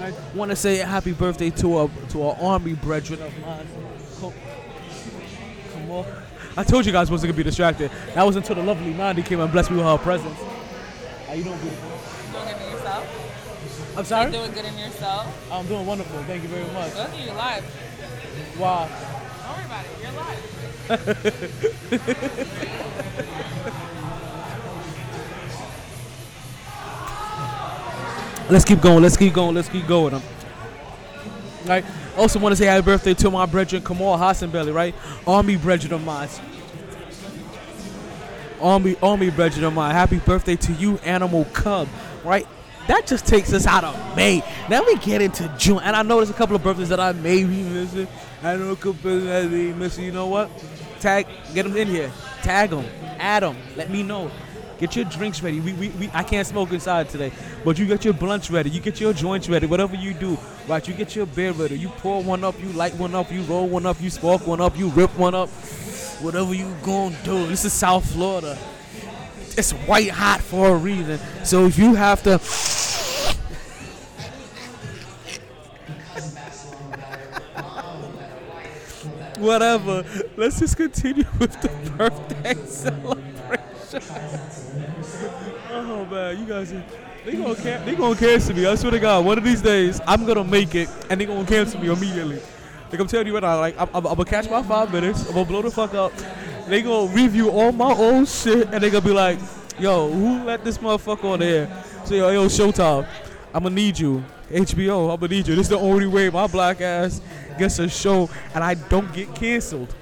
I 0.00 0.12
want 0.34 0.50
to 0.50 0.56
say 0.56 0.78
happy 0.78 1.12
birthday 1.12 1.50
to 1.50 1.80
a 1.80 1.90
to 2.08 2.22
our 2.22 2.36
army 2.40 2.74
brethren 2.74 3.22
of 3.22 3.38
mine. 3.38 3.66
Come, 4.20 4.32
come 5.72 5.90
on. 5.90 6.23
I 6.56 6.62
told 6.62 6.86
you 6.86 6.92
guys 6.92 7.08
I 7.08 7.12
wasn't 7.12 7.32
gonna 7.32 7.36
be 7.36 7.42
distracted. 7.42 7.90
That 8.14 8.24
was 8.24 8.36
until 8.36 8.54
the 8.54 8.62
lovely 8.62 8.94
Nandi 8.94 9.22
came 9.22 9.40
and 9.40 9.50
blessed 9.50 9.72
me 9.72 9.78
with 9.78 9.86
her 9.86 9.98
presence. 9.98 10.38
How 11.26 11.32
you 11.34 11.42
doing, 11.42 11.58
beautiful? 11.58 11.90
Doing 12.32 12.46
good 12.46 12.62
in 12.62 12.70
yourself? 12.70 13.96
I'm 13.96 14.04
sorry? 14.04 14.26
You 14.26 14.38
doing 14.38 14.52
good 14.52 14.64
in 14.64 14.78
yourself? 14.78 15.52
I'm 15.52 15.66
doing 15.66 15.84
wonderful. 15.84 16.22
Thank 16.24 16.44
you 16.44 16.48
very 16.48 16.72
much. 16.72 16.94
Look 16.94 17.10
at 17.10 17.18
you 17.18 17.32
live. 17.32 17.64
Wow. 18.58 18.88
Don't 19.42 19.56
worry 19.56 19.64
about 19.64 19.84
it. 19.84 19.90
You're 20.00 20.12
live. 20.12 20.40
Let's 28.50 28.64
keep 28.64 28.80
going. 28.80 29.02
Let's 29.02 29.16
keep 29.16 29.32
going. 29.32 29.54
Let's 29.54 29.68
keep 29.68 29.86
going. 29.86 30.22
Right. 31.64 31.84
Also 32.16 32.38
want 32.38 32.52
to 32.52 32.56
say 32.56 32.66
happy 32.66 32.84
birthday 32.84 33.14
to 33.14 33.30
my 33.30 33.46
brethren 33.46 33.82
Kamal 33.82 34.16
Hassanbelly, 34.16 34.72
right? 34.72 34.94
Army 35.26 35.56
brethren 35.56 35.92
of 35.92 36.04
mine. 36.04 36.28
Army 38.60 38.96
Army 39.02 39.30
brethren 39.30 39.64
of 39.64 39.72
mine. 39.72 39.94
Happy 39.94 40.18
birthday 40.18 40.56
to 40.56 40.72
you, 40.74 40.98
Animal 40.98 41.44
Cub, 41.46 41.88
right? 42.24 42.46
That 42.86 43.06
just 43.06 43.26
takes 43.26 43.52
us 43.52 43.66
out 43.66 43.82
of 43.82 44.16
May. 44.16 44.42
Now 44.68 44.84
we 44.84 44.96
get 44.98 45.22
into 45.22 45.52
June, 45.58 45.80
and 45.82 45.96
I 45.96 46.02
know 46.02 46.16
there's 46.16 46.30
a 46.30 46.34
couple 46.34 46.54
of 46.54 46.62
birthdays 46.62 46.90
that 46.90 47.00
I 47.00 47.12
may 47.12 47.42
be 47.42 47.62
missing. 47.62 48.06
I 48.42 48.56
know 48.56 48.72
a 48.72 48.76
couple 48.76 49.20
that 49.20 49.44
I 49.44 49.46
missing. 49.46 50.04
You 50.04 50.12
know 50.12 50.26
what? 50.26 50.50
Tag, 51.00 51.26
get 51.52 51.64
them 51.64 51.76
in 51.76 51.88
here. 51.88 52.12
Tag 52.42 52.70
them, 52.70 52.84
add 53.18 53.42
them. 53.42 53.56
Let 53.76 53.90
me 53.90 54.02
know. 54.02 54.30
Get 54.78 54.96
your 54.96 55.04
drinks 55.04 55.42
ready. 55.42 55.60
We, 55.60 55.72
we, 55.74 55.88
we, 55.90 56.10
I 56.12 56.22
can't 56.22 56.46
smoke 56.46 56.72
inside 56.72 57.08
today, 57.08 57.32
but 57.64 57.78
you 57.78 57.86
get 57.86 58.04
your 58.04 58.14
blunts 58.14 58.50
ready. 58.50 58.70
You 58.70 58.80
get 58.80 59.00
your 59.00 59.12
joints 59.12 59.48
ready. 59.48 59.66
Whatever 59.66 59.94
you 59.94 60.14
do, 60.14 60.36
right? 60.66 60.86
You 60.86 60.94
get 60.94 61.14
your 61.14 61.26
beer 61.26 61.52
ready. 61.52 61.78
You 61.78 61.88
pour 61.88 62.22
one 62.22 62.42
up. 62.42 62.60
You 62.60 62.70
light 62.70 62.94
one 62.94 63.14
up. 63.14 63.30
You 63.30 63.42
roll 63.42 63.68
one 63.68 63.86
up. 63.86 64.00
You 64.00 64.10
spark 64.10 64.46
one 64.46 64.60
up. 64.60 64.76
You 64.76 64.88
rip 64.90 65.16
one 65.16 65.34
up. 65.34 65.48
Whatever 66.20 66.54
you 66.54 66.74
gonna 66.82 67.16
do. 67.24 67.46
This 67.46 67.64
is 67.64 67.72
South 67.72 68.10
Florida. 68.12 68.58
It's 69.56 69.72
white 69.72 70.10
hot 70.10 70.40
for 70.40 70.70
a 70.70 70.76
reason. 70.76 71.20
So 71.44 71.66
if 71.66 71.78
you 71.78 71.94
have 71.94 72.22
to. 72.24 72.38
Whatever. 79.38 80.04
Let's 80.36 80.58
just 80.58 80.76
continue 80.76 81.24
with 81.38 81.60
the 81.60 81.68
birthday 81.96 82.54
celebration. 82.66 83.33
oh 85.70 86.06
man, 86.10 86.38
you 86.38 86.46
guys, 86.46 86.72
they 87.24 87.32
gonna 87.36 87.54
can- 87.54 87.84
they 87.86 87.94
gonna 87.94 88.16
cancel 88.16 88.54
me. 88.54 88.66
I 88.66 88.74
swear 88.74 88.90
to 88.92 88.98
God, 88.98 89.24
one 89.24 89.38
of 89.38 89.44
these 89.44 89.62
days 89.62 90.00
I'm 90.06 90.26
gonna 90.26 90.42
make 90.44 90.74
it, 90.74 90.88
and 91.10 91.20
they 91.20 91.26
gonna 91.26 91.46
cancel 91.46 91.80
me 91.80 91.88
immediately. 91.88 92.40
Like 92.90 93.00
I'm 93.00 93.06
telling 93.06 93.26
you 93.26 93.34
right 93.34 93.42
now, 93.42 93.58
like 93.60 93.78
I'm, 93.80 93.88
I'm, 93.94 94.06
I'm 94.06 94.14
gonna 94.14 94.24
catch 94.24 94.50
my 94.50 94.62
five 94.62 94.92
minutes. 94.92 95.26
I'm 95.28 95.34
gonna 95.34 95.44
blow 95.44 95.62
the 95.62 95.70
fuck 95.70 95.94
up. 95.94 96.12
They 96.66 96.82
gonna 96.82 97.12
review 97.12 97.50
all 97.50 97.72
my 97.72 97.92
old 97.92 98.26
shit, 98.28 98.68
and 98.72 98.82
they 98.82 98.90
gonna 98.90 99.04
be 99.04 99.12
like, 99.12 99.38
"Yo, 99.78 100.10
who 100.10 100.42
let 100.44 100.64
this 100.64 100.78
motherfucker 100.78 101.24
on 101.24 101.38
there?" 101.38 101.68
So 102.04 102.14
yo, 102.14 102.30
yo, 102.30 102.46
Showtime, 102.46 103.06
I'm 103.54 103.62
gonna 103.62 103.74
need 103.74 103.98
you. 103.98 104.24
HBO, 104.50 105.12
I'm 105.12 105.20
gonna 105.20 105.28
need 105.28 105.46
you. 105.48 105.54
This 105.54 105.66
is 105.66 105.70
the 105.70 105.78
only 105.78 106.06
way 106.06 106.30
my 106.30 106.46
black 106.46 106.80
ass 106.80 107.20
gets 107.58 107.78
a 107.78 107.88
show, 107.88 108.28
and 108.54 108.64
I 108.64 108.74
don't 108.74 109.12
get 109.12 109.34
canceled. 109.34 109.94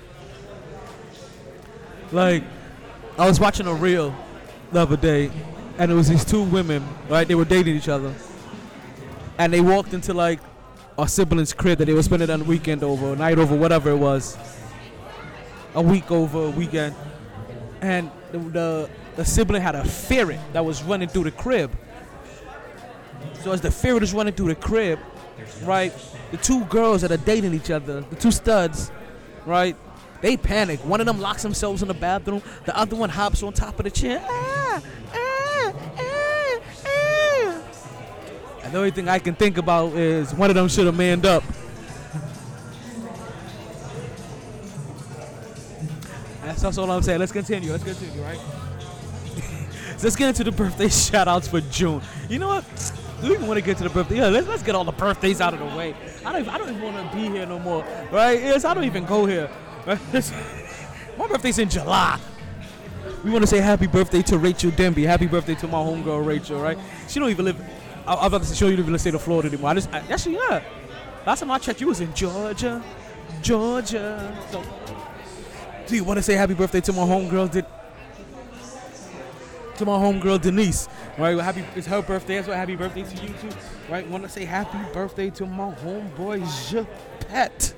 Like, 2.10 2.42
I 3.18 3.28
was 3.28 3.38
watching 3.38 3.66
a 3.66 3.74
reel 3.74 4.14
the 4.72 4.80
other 4.80 4.96
day, 4.96 5.30
and 5.78 5.92
it 5.92 5.94
was 5.94 6.08
these 6.08 6.24
two 6.24 6.42
women, 6.42 6.82
right? 7.10 7.28
They 7.28 7.34
were 7.34 7.44
dating 7.44 7.76
each 7.76 7.88
other, 7.88 8.14
and 9.38 9.52
they 9.52 9.60
walked 9.60 9.92
into 9.92 10.14
like 10.14 10.40
our 10.96 11.06
siblings' 11.06 11.52
crib 11.52 11.78
that 11.78 11.84
they 11.84 11.94
were 11.94 12.02
spending 12.02 12.30
a 12.30 12.38
weekend 12.38 12.82
over, 12.82 13.14
night 13.14 13.38
over, 13.38 13.54
whatever 13.54 13.90
it 13.90 13.96
was, 13.96 14.36
a 15.74 15.82
week 15.82 16.10
over, 16.10 16.46
a 16.46 16.50
weekend, 16.50 16.94
and 17.82 18.10
the, 18.30 18.38
the 18.38 18.90
the 19.16 19.24
sibling 19.24 19.60
had 19.60 19.74
a 19.74 19.84
ferret 19.84 20.40
that 20.54 20.64
was 20.64 20.82
running 20.82 21.08
through 21.08 21.24
the 21.24 21.30
crib. 21.30 21.70
So 23.42 23.52
as 23.52 23.60
the 23.60 23.70
ferret 23.70 24.02
is 24.02 24.14
running 24.14 24.32
through 24.32 24.48
the 24.48 24.54
crib, 24.54 24.98
right, 25.64 25.92
the 26.30 26.38
two 26.38 26.64
girls 26.64 27.02
that 27.02 27.12
are 27.12 27.18
dating 27.18 27.52
each 27.52 27.70
other, 27.70 28.00
the 28.00 28.16
two 28.16 28.30
studs, 28.30 28.90
right, 29.44 29.76
they 30.22 30.36
panic. 30.36 30.80
One 30.84 31.00
of 31.00 31.06
them 31.06 31.20
locks 31.20 31.42
themselves 31.42 31.82
in 31.82 31.88
the 31.88 31.94
bathroom. 31.94 32.42
The 32.64 32.76
other 32.76 32.94
one 32.94 33.10
hops 33.10 33.42
on 33.42 33.52
top 33.52 33.78
of 33.80 33.84
the 33.84 33.90
chair. 33.90 34.24
Ah, 34.24 34.82
ah, 35.12 35.72
ah, 35.98 36.60
ah. 36.86 37.62
And 38.62 38.72
the 38.72 38.78
only 38.78 38.92
thing 38.92 39.08
I 39.08 39.18
can 39.18 39.34
think 39.34 39.58
about 39.58 39.92
is 39.94 40.32
one 40.32 40.48
of 40.48 40.54
them 40.54 40.68
should 40.68 40.86
have 40.86 40.96
manned 40.96 41.26
up. 41.26 41.42
That's, 46.42 46.62
that's 46.62 46.78
all 46.78 46.90
I'm 46.90 47.02
saying. 47.02 47.18
Let's 47.18 47.32
continue. 47.32 47.72
Let's 47.72 47.84
continue, 47.84 48.22
right? 48.22 48.38
let's 50.02 50.14
get 50.14 50.28
into 50.28 50.44
the 50.44 50.52
birthday 50.52 50.88
shout 50.88 51.26
outs 51.26 51.48
for 51.48 51.60
June. 51.62 52.00
You 52.28 52.38
know 52.38 52.48
what? 52.48 52.64
Do 53.20 53.28
we 53.28 53.34
even 53.34 53.48
want 53.48 53.58
to 53.58 53.64
get 53.64 53.76
to 53.78 53.84
the 53.84 53.90
birthday? 53.90 54.18
Yeah, 54.18 54.28
let's, 54.28 54.46
let's 54.46 54.62
get 54.62 54.76
all 54.76 54.84
the 54.84 54.92
birthdays 54.92 55.40
out 55.40 55.54
of 55.54 55.60
the 55.60 55.76
way. 55.76 55.96
I 56.24 56.32
don't, 56.32 56.48
I 56.48 56.58
don't 56.58 56.68
even 56.68 56.82
want 56.82 57.10
to 57.10 57.16
be 57.16 57.28
here 57.28 57.46
no 57.46 57.58
more, 57.58 57.84
right? 58.12 58.40
Yes, 58.40 58.64
I 58.64 58.74
don't 58.74 58.84
even 58.84 59.04
go 59.04 59.26
here. 59.26 59.50
My 61.18 61.28
birthday's 61.28 61.58
in 61.58 61.68
July. 61.68 62.20
We 63.24 63.30
want 63.30 63.42
to 63.42 63.46
say 63.46 63.58
happy 63.58 63.86
birthday 63.86 64.22
to 64.22 64.38
Rachel 64.38 64.70
Denby. 64.70 65.02
Happy 65.04 65.26
birthday 65.26 65.54
to 65.56 65.68
my 65.68 65.78
homegirl 65.78 66.24
Rachel, 66.24 66.60
right? 66.60 66.78
She 67.08 67.20
don't 67.20 67.30
even 67.30 67.44
live. 67.44 67.60
I, 68.06 68.14
I'm 68.14 68.26
about 68.26 68.42
to 68.42 68.46
say 68.46 68.54
she 68.54 68.60
don't 68.60 68.72
even 68.72 68.80
live 68.80 68.86
in 68.88 68.92
the 68.92 68.98
state 68.98 69.14
of 69.14 69.22
Florida 69.22 69.48
anymore. 69.48 69.70
I 69.70 69.74
just, 69.74 69.92
I, 69.92 69.98
actually, 69.98 70.36
yeah. 70.36 70.62
Last 71.26 71.40
time 71.40 71.50
I 71.50 71.58
checked, 71.58 71.80
you 71.80 71.88
was 71.88 72.00
in 72.00 72.12
Georgia, 72.14 72.82
Georgia. 73.42 74.36
So, 74.50 74.62
do 75.86 75.96
you 75.96 76.04
want 76.04 76.18
to 76.18 76.22
say 76.22 76.34
happy 76.34 76.54
birthday 76.54 76.80
to 76.80 76.92
my 76.92 77.02
homegirl? 77.02 77.50
Did 77.50 77.66
to 79.76 79.84
my 79.84 79.92
homegirl 79.92 80.40
Denise. 80.40 80.88
Right, 81.18 81.34
well, 81.34 81.44
happy 81.44 81.64
it's 81.74 81.86
her 81.86 82.02
birthday. 82.02 82.36
That's 82.36 82.48
why 82.48 82.54
happy 82.54 82.76
birthday 82.76 83.02
to 83.02 83.22
you 83.22 83.34
too. 83.34 83.50
Right, 83.90 84.08
want 84.08 84.22
to 84.24 84.28
say 84.28 84.44
happy 84.44 84.78
birthday 84.92 85.30
to 85.30 85.46
my 85.46 85.72
homeboy 85.74 86.42
Japet. 86.70 87.74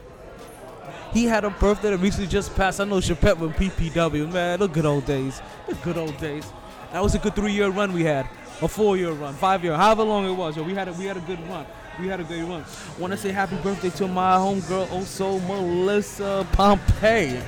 He 1.15 1.27
had 1.27 1.45
a 1.45 1.51
birthday 1.51 1.91
that 1.91 1.99
recently 1.99 2.27
just 2.27 2.55
passed. 2.57 2.81
I 2.81 2.85
know 2.85 2.97
Chapette 2.97 3.39
with 3.39 3.53
PPW. 3.53 4.33
Man, 4.33 4.59
the 4.59 4.67
good 4.67 4.85
old 4.85 5.07
days. 5.07 5.41
The 5.69 5.77
good 5.77 5.97
old 5.97 6.19
days. 6.19 6.45
That 6.93 7.01
was 7.01 7.15
a 7.15 7.21
good 7.21 7.37
three-year 7.37 7.69
run 7.69 7.93
we 7.93 8.03
had. 8.03 8.29
A 8.61 8.67
four-year 8.67 9.13
run, 9.13 9.33
five-year, 9.35 9.77
however 9.77 10.03
long 10.03 10.27
it 10.27 10.33
was. 10.33 10.57
Yo, 10.57 10.65
we 10.65 10.75
had 10.75 10.89
a 10.89 10.93
we 10.93 11.05
had 11.05 11.17
a 11.17 11.21
good 11.21 11.41
run. 11.49 11.67
We 12.01 12.09
had 12.09 12.19
a 12.19 12.25
good 12.25 12.43
run. 12.49 12.65
Want 12.99 13.13
to 13.13 13.17
say 13.17 13.31
happy 13.31 13.57
birthday 13.57 13.91
to 13.91 14.09
my 14.09 14.37
homegirl, 14.37 14.91
also 14.91 15.39
Melissa 15.41 16.47
Pompey. 16.53 17.41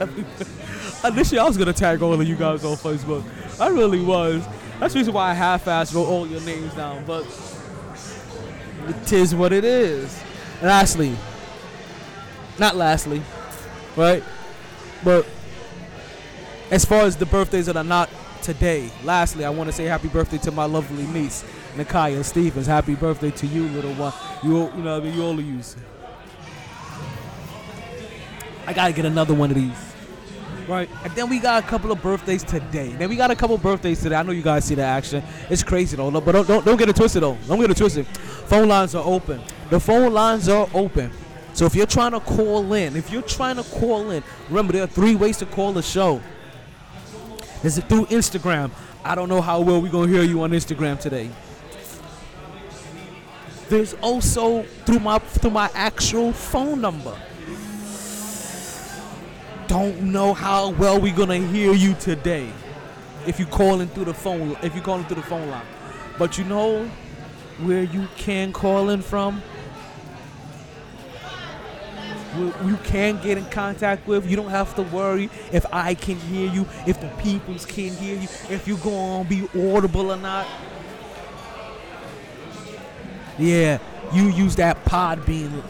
Initially, 1.04 1.38
I 1.38 1.44
was 1.44 1.56
gonna 1.56 1.72
tag 1.72 2.02
all 2.02 2.20
of 2.20 2.26
you 2.26 2.34
guys 2.34 2.64
on 2.64 2.76
Facebook. 2.76 3.24
I 3.60 3.68
really 3.68 4.04
was. 4.04 4.44
That's 4.80 4.94
the 4.94 5.00
reason 5.00 5.14
why 5.14 5.30
I 5.30 5.34
half-assed 5.34 5.94
wrote 5.94 6.06
all 6.06 6.26
your 6.26 6.40
names 6.40 6.74
down. 6.74 7.04
But 7.04 7.24
it 8.88 9.12
is 9.12 9.32
what 9.32 9.52
it 9.52 9.64
is. 9.64 10.20
And 10.58 10.68
Lastly, 10.68 11.16
not 12.58 12.76
lastly, 12.76 13.22
right? 13.96 14.22
But 15.04 15.26
as 16.70 16.84
far 16.84 17.02
as 17.02 17.16
the 17.16 17.26
birthdays 17.26 17.66
that 17.66 17.76
are 17.76 17.84
not 17.84 18.08
today, 18.42 18.90
lastly, 19.04 19.44
I 19.44 19.50
want 19.50 19.68
to 19.68 19.72
say 19.72 19.84
happy 19.84 20.08
birthday 20.08 20.38
to 20.38 20.50
my 20.50 20.64
lovely 20.64 21.06
niece, 21.06 21.44
Nakaya 21.76 22.24
Stevens. 22.24 22.66
Happy 22.66 22.94
birthday 22.94 23.30
to 23.30 23.46
you, 23.46 23.68
little 23.68 23.94
one. 23.94 24.12
You, 24.42 24.70
you 24.76 24.82
know, 24.82 24.96
I 24.96 25.00
mean, 25.00 25.14
you 25.14 25.22
all 25.22 25.38
of 25.38 25.44
you. 25.44 25.60
I 28.66 28.72
gotta 28.72 28.92
get 28.92 29.04
another 29.04 29.34
one 29.34 29.50
of 29.50 29.56
these. 29.56 29.92
Right, 30.68 30.88
and 31.02 31.12
then 31.14 31.28
we 31.28 31.40
got 31.40 31.64
a 31.64 31.66
couple 31.66 31.90
of 31.90 32.00
birthdays 32.00 32.44
today. 32.44 32.90
Then 32.92 33.08
we 33.08 33.16
got 33.16 33.32
a 33.32 33.36
couple 33.36 33.58
birthdays 33.58 34.00
today. 34.00 34.14
I 34.14 34.22
know 34.22 34.30
you 34.30 34.42
guys 34.42 34.64
see 34.64 34.76
the 34.76 34.84
action. 34.84 35.22
It's 35.50 35.64
crazy 35.64 35.96
though, 35.96 36.10
but 36.12 36.32
don't, 36.32 36.46
don't 36.46 36.64
don't 36.64 36.76
get 36.76 36.88
it 36.88 36.94
twisted 36.94 37.24
though. 37.24 37.36
Don't 37.48 37.60
get 37.60 37.70
it 37.70 37.76
twisted. 37.76 38.06
Phone 38.06 38.68
lines 38.68 38.94
are 38.94 39.04
open. 39.04 39.42
The 39.70 39.80
phone 39.80 40.12
lines 40.12 40.48
are 40.48 40.68
open. 40.72 41.10
So 41.54 41.66
if 41.66 41.74
you're 41.74 41.86
trying 41.86 42.12
to 42.12 42.20
call 42.20 42.72
in, 42.72 42.96
if 42.96 43.10
you're 43.10 43.22
trying 43.22 43.56
to 43.56 43.62
call 43.62 44.10
in, 44.10 44.22
remember 44.48 44.72
there 44.72 44.84
are 44.84 44.88
three 44.88 45.14
ways 45.14 45.36
to 45.38 45.46
call 45.46 45.72
the 45.72 45.82
show. 45.82 46.20
There's 47.60 47.78
it 47.78 47.88
through 47.88 48.06
Instagram. 48.06 48.70
I 49.04 49.14
don't 49.14 49.28
know 49.28 49.40
how 49.40 49.60
well 49.60 49.80
we're 49.80 49.92
gonna 49.92 50.10
hear 50.10 50.22
you 50.22 50.42
on 50.42 50.50
Instagram 50.50 50.98
today. 50.98 51.30
There's 53.68 53.94
also 53.94 54.62
through 54.84 55.00
my 55.00 55.18
through 55.18 55.50
my 55.50 55.70
actual 55.74 56.32
phone 56.32 56.80
number. 56.80 57.16
Don't 59.66 60.02
know 60.02 60.34
how 60.34 60.70
well 60.70 61.00
we're 61.00 61.14
gonna 61.14 61.38
hear 61.38 61.72
you 61.72 61.94
today. 61.94 62.50
If 63.26 63.38
you 63.38 63.46
calling 63.46 63.88
through 63.88 64.06
the 64.06 64.14
phone, 64.14 64.56
if 64.62 64.74
you 64.74 64.80
calling 64.80 65.04
through 65.04 65.16
the 65.16 65.22
phone 65.22 65.48
line, 65.48 65.66
but 66.18 66.38
you 66.38 66.44
know 66.44 66.84
where 67.60 67.82
you 67.84 68.08
can 68.16 68.52
call 68.52 68.90
in 68.90 69.02
from. 69.02 69.42
You 72.36 72.78
can 72.84 73.20
get 73.22 73.38
in 73.38 73.44
contact 73.46 74.06
with. 74.06 74.28
You 74.28 74.36
don't 74.36 74.50
have 74.50 74.74
to 74.76 74.82
worry 74.82 75.30
if 75.52 75.66
I 75.72 75.94
can 75.94 76.16
hear 76.16 76.50
you, 76.50 76.66
if 76.86 77.00
the 77.00 77.08
peoples 77.22 77.66
can 77.66 77.90
hear 77.94 78.16
you, 78.16 78.28
if 78.48 78.66
you're 78.66 78.78
going 78.78 79.24
to 79.24 79.28
be 79.28 79.72
audible 79.72 80.12
or 80.12 80.16
not. 80.16 80.46
Yeah, 83.38 83.78
you 84.12 84.24
use 84.24 84.56
that 84.56 84.84
Podbean. 84.84 85.62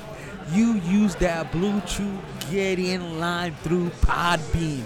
You 0.53 0.75
use 0.75 1.15
that 1.17 1.51
Bluetooth 1.53 2.21
get 2.51 2.79
in 2.79 3.19
line 3.19 3.55
through 3.63 3.91
Podbean. 4.01 4.85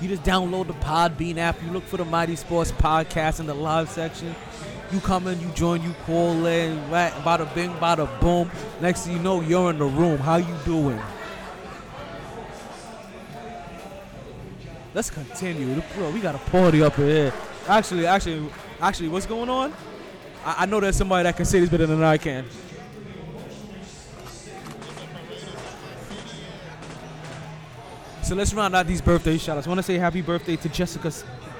You 0.00 0.08
just 0.08 0.24
download 0.24 0.66
the 0.66 0.72
Podbean 0.74 1.36
app. 1.36 1.62
You 1.62 1.70
look 1.70 1.84
for 1.84 1.96
the 1.96 2.04
Mighty 2.04 2.34
Sports 2.34 2.72
Podcast 2.72 3.38
in 3.38 3.46
the 3.46 3.54
live 3.54 3.88
section. 3.88 4.34
You 4.92 5.00
come 5.00 5.26
in, 5.26 5.40
you 5.40 5.48
join, 5.54 5.82
you 5.82 5.94
call 6.04 6.44
in, 6.44 6.90
right, 6.90 7.10
bada 7.24 7.52
bing, 7.54 7.70
bada 7.74 8.06
boom. 8.20 8.50
Next 8.80 9.06
thing 9.06 9.14
you 9.14 9.22
know, 9.22 9.40
you're 9.40 9.70
in 9.70 9.78
the 9.78 9.86
room. 9.86 10.18
How 10.18 10.36
you 10.36 10.54
doing? 10.66 11.00
Let's 14.92 15.08
continue. 15.08 15.82
Bro, 15.94 16.10
we 16.10 16.20
got 16.20 16.34
a 16.34 16.50
party 16.50 16.82
up 16.82 16.94
here. 16.96 17.32
Actually, 17.66 18.06
actually, 18.06 18.46
actually, 18.80 19.08
what's 19.08 19.24
going 19.24 19.48
on? 19.48 19.72
I, 20.44 20.56
I 20.58 20.66
know 20.66 20.78
there's 20.78 20.96
somebody 20.96 21.22
that 21.22 21.36
can 21.36 21.46
say 21.46 21.60
this 21.60 21.70
better 21.70 21.86
than 21.86 22.02
I 22.02 22.18
can. 22.18 22.44
So 28.22 28.34
let's 28.34 28.52
round 28.52 28.76
out 28.76 28.86
these 28.86 29.00
birthday 29.00 29.38
shout-outs. 29.38 29.66
I 29.66 29.70
want 29.70 29.78
to 29.78 29.82
say 29.82 29.96
happy 29.96 30.20
birthday 30.20 30.56
to 30.56 30.68
Jessica 30.68 31.10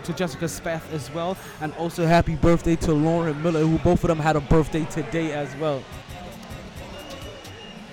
to 0.05 0.13
Jessica 0.13 0.49
Spath 0.49 0.93
as 0.93 1.11
well, 1.13 1.37
and 1.61 1.73
also 1.75 2.07
happy 2.07 2.35
birthday 2.35 2.77
to 2.77 2.93
Lauren 2.93 3.43
Miller, 3.43 3.61
who 3.61 3.79
both 3.79 4.05
of 4.05 4.09
them 4.09 4.19
had 4.19 4.37
a 4.37 4.41
birthday 4.41 4.85
today 4.87 5.33
as 5.33 5.55
well. 5.57 5.83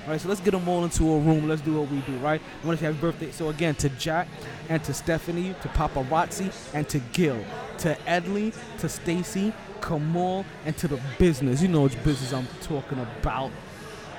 All 0.06 0.13
right, 0.13 0.22
so 0.22 0.28
let's 0.28 0.42
get 0.42 0.51
them 0.51 0.68
all 0.68 0.84
into 0.84 1.04
a 1.04 1.20
room. 1.20 1.48
Let's 1.48 1.62
do 1.62 1.80
what 1.80 1.92
we 1.92 2.00
do, 2.00 2.18
right? 2.18 2.42
I 2.63 2.66
want 2.66 2.80
to 2.80 2.84
say 2.84 2.92
happy 2.92 3.00
birthday. 3.00 3.32
So 3.32 3.50
again, 3.50 3.75
to 3.75 3.89
Jack 3.89 4.28
and 4.68 4.84
to 4.86 4.94
Stephanie, 4.94 5.54
to 5.62 5.68
Paparazzi, 5.68 6.51
and 6.74 6.89
to 6.89 6.98
Gil, 7.13 7.38
to 7.80 7.96
Edley, 8.08 8.56
to 8.80 8.89
Stacy, 8.89 9.54
Kamal, 9.82 10.46
and 10.66 10.75
to 10.78 10.88
the 10.88 11.00
business. 11.20 11.62
You 11.62 11.68
know 11.68 11.82
which 11.82 12.04
business 12.04 12.34
I'm 12.34 12.48
talking 12.62 13.00
about. 13.00 13.51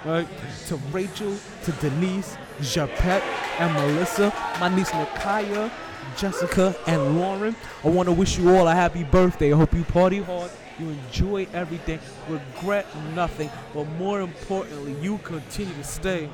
Right? 0.05 0.29
To 0.69 0.77
Rachel, 0.93 1.37
to 1.65 1.73
Denise, 1.73 2.37
Japette, 2.61 3.23
and 3.59 3.75
Melissa, 3.75 4.33
my 4.61 4.75
niece 4.75 4.91
Nakaya, 4.91 5.71
Jessica, 6.17 6.75
and 6.87 7.19
Lauren. 7.19 7.57
I 7.85 7.89
want 7.89 8.09
to 8.09 8.13
wish 8.13 8.39
you 8.39 8.55
all 8.55 8.69
a 8.69 8.75
happy 8.75 9.05
birthday. 9.05 9.53
I 9.53 9.57
hope 9.57 9.73
you 9.75 9.85
party 9.85 10.21
hard, 10.23 10.51
you 10.79 10.91
enjoy 10.91 11.47
everything, 11.53 11.99
regret 12.29 12.87
nothing, 13.15 13.51
but 13.75 13.85
more 13.99 14.21
importantly, 14.21 14.95
you 15.01 15.19
continue 15.19 15.75
to 15.75 15.85
stay. 15.85 16.29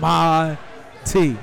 My 0.00 0.58
T. 1.04 1.36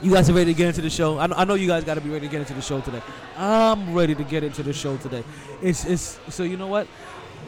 You 0.00 0.12
guys 0.12 0.30
are 0.30 0.32
ready 0.32 0.52
to 0.52 0.56
get 0.56 0.68
into 0.68 0.80
the 0.80 0.90
show. 0.90 1.18
I 1.18 1.26
know, 1.26 1.34
I 1.36 1.44
know 1.44 1.54
you 1.54 1.66
guys 1.66 1.82
got 1.82 1.94
to 1.94 2.00
be 2.00 2.08
ready 2.08 2.28
to 2.28 2.30
get 2.30 2.40
into 2.40 2.54
the 2.54 2.62
show 2.62 2.80
today. 2.80 3.02
I'm 3.36 3.92
ready 3.94 4.14
to 4.14 4.22
get 4.22 4.44
into 4.44 4.62
the 4.62 4.72
show 4.72 4.96
today. 4.96 5.24
It's 5.60 5.84
it's 5.84 6.20
so 6.28 6.44
you 6.44 6.56
know 6.56 6.68
what? 6.68 6.86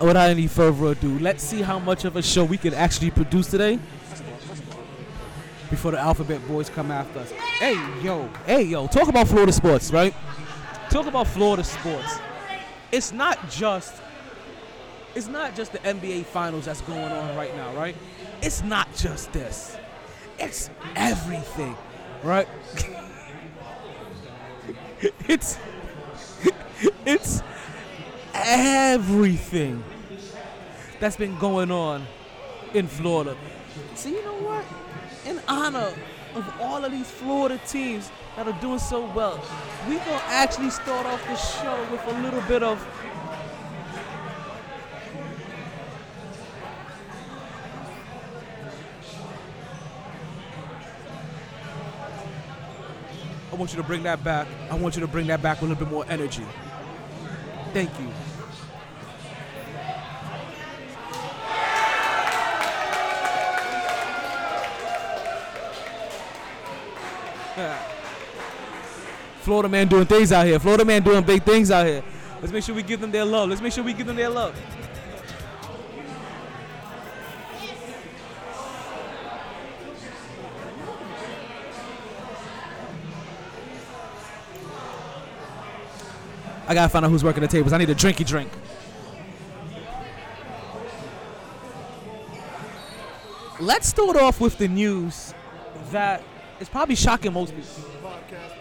Without 0.00 0.30
any 0.30 0.46
further 0.46 0.92
ado, 0.92 1.18
let's 1.18 1.44
see 1.44 1.60
how 1.60 1.78
much 1.78 2.06
of 2.06 2.16
a 2.16 2.22
show 2.22 2.42
we 2.42 2.56
can 2.56 2.72
actually 2.72 3.10
produce 3.10 3.48
today 3.48 3.78
before 5.68 5.92
the 5.92 5.98
Alphabet 5.98 6.46
Boys 6.48 6.70
come 6.70 6.90
after 6.90 7.18
us. 7.18 7.30
Hey 7.58 7.74
yo, 8.02 8.26
hey 8.46 8.62
yo, 8.62 8.86
talk 8.86 9.08
about 9.08 9.28
Florida 9.28 9.52
sports, 9.52 9.92
right? 9.92 10.14
Talk 10.88 11.06
about 11.06 11.26
Florida 11.26 11.62
sports. 11.62 12.18
It's 12.90 13.12
not 13.12 13.50
just 13.50 13.94
it's 15.14 15.28
not 15.28 15.54
just 15.54 15.72
the 15.72 15.78
NBA 15.80 16.24
finals 16.24 16.64
that's 16.64 16.80
going 16.82 17.12
on 17.12 17.36
right 17.36 17.54
now, 17.54 17.74
right? 17.74 17.94
It's 18.40 18.62
not 18.62 18.94
just 18.94 19.30
this. 19.32 19.76
It's 20.38 20.70
everything, 20.96 21.76
right? 22.22 22.48
it's 25.28 25.58
it's 27.04 27.42
everything 28.44 29.82
that's 30.98 31.16
been 31.16 31.38
going 31.38 31.70
on 31.70 32.06
in 32.74 32.86
Florida. 32.86 33.36
So 33.94 34.08
you 34.08 34.22
know 34.22 34.34
what? 34.34 34.64
In 35.26 35.40
honor 35.48 35.92
of 36.34 36.60
all 36.60 36.84
of 36.84 36.92
these 36.92 37.10
Florida 37.10 37.58
teams 37.66 38.10
that 38.36 38.46
are 38.46 38.60
doing 38.60 38.78
so 38.78 39.06
well, 39.12 39.42
we 39.88 39.96
gonna 39.96 40.22
actually 40.26 40.70
start 40.70 41.06
off 41.06 41.24
the 41.26 41.36
show 41.36 41.86
with 41.90 42.04
a 42.06 42.20
little 42.22 42.42
bit 42.42 42.62
of 42.62 42.86
I 53.52 53.56
want 53.56 53.72
you 53.72 53.76
to 53.78 53.82
bring 53.82 54.04
that 54.04 54.22
back. 54.24 54.46
I 54.70 54.74
want 54.76 54.94
you 54.94 55.00
to 55.00 55.08
bring 55.08 55.26
that 55.26 55.42
back 55.42 55.60
with 55.60 55.70
a 55.70 55.74
little 55.74 55.86
bit 55.86 55.92
more 55.92 56.06
energy. 56.08 56.44
Thank 57.74 57.90
you. 58.00 58.08
Florida 69.40 69.68
man 69.68 69.88
doing 69.88 70.06
things 70.06 70.32
out 70.32 70.46
here. 70.46 70.58
Florida 70.58 70.84
man 70.84 71.02
doing 71.02 71.24
big 71.24 71.42
things 71.42 71.70
out 71.70 71.86
here. 71.86 72.02
Let's 72.40 72.52
make 72.52 72.64
sure 72.64 72.74
we 72.74 72.82
give 72.82 73.00
them 73.00 73.10
their 73.10 73.24
love. 73.24 73.48
Let's 73.48 73.60
make 73.60 73.72
sure 73.72 73.84
we 73.84 73.92
give 73.92 74.06
them 74.06 74.16
their 74.16 74.30
love. 74.30 74.54
I 86.66 86.74
gotta 86.74 86.88
find 86.88 87.04
out 87.04 87.10
who's 87.10 87.24
working 87.24 87.42
the 87.42 87.48
tables. 87.48 87.72
I 87.72 87.78
need 87.78 87.90
a 87.90 87.94
drinky 87.96 88.24
drink. 88.24 88.50
Let's 93.58 93.88
start 93.88 94.16
off 94.16 94.40
with 94.40 94.56
the 94.56 94.68
news 94.68 95.34
that 95.90 96.22
is 96.60 96.68
probably 96.68 96.94
shocking 96.94 97.32
most 97.32 97.54
people. 97.54 97.70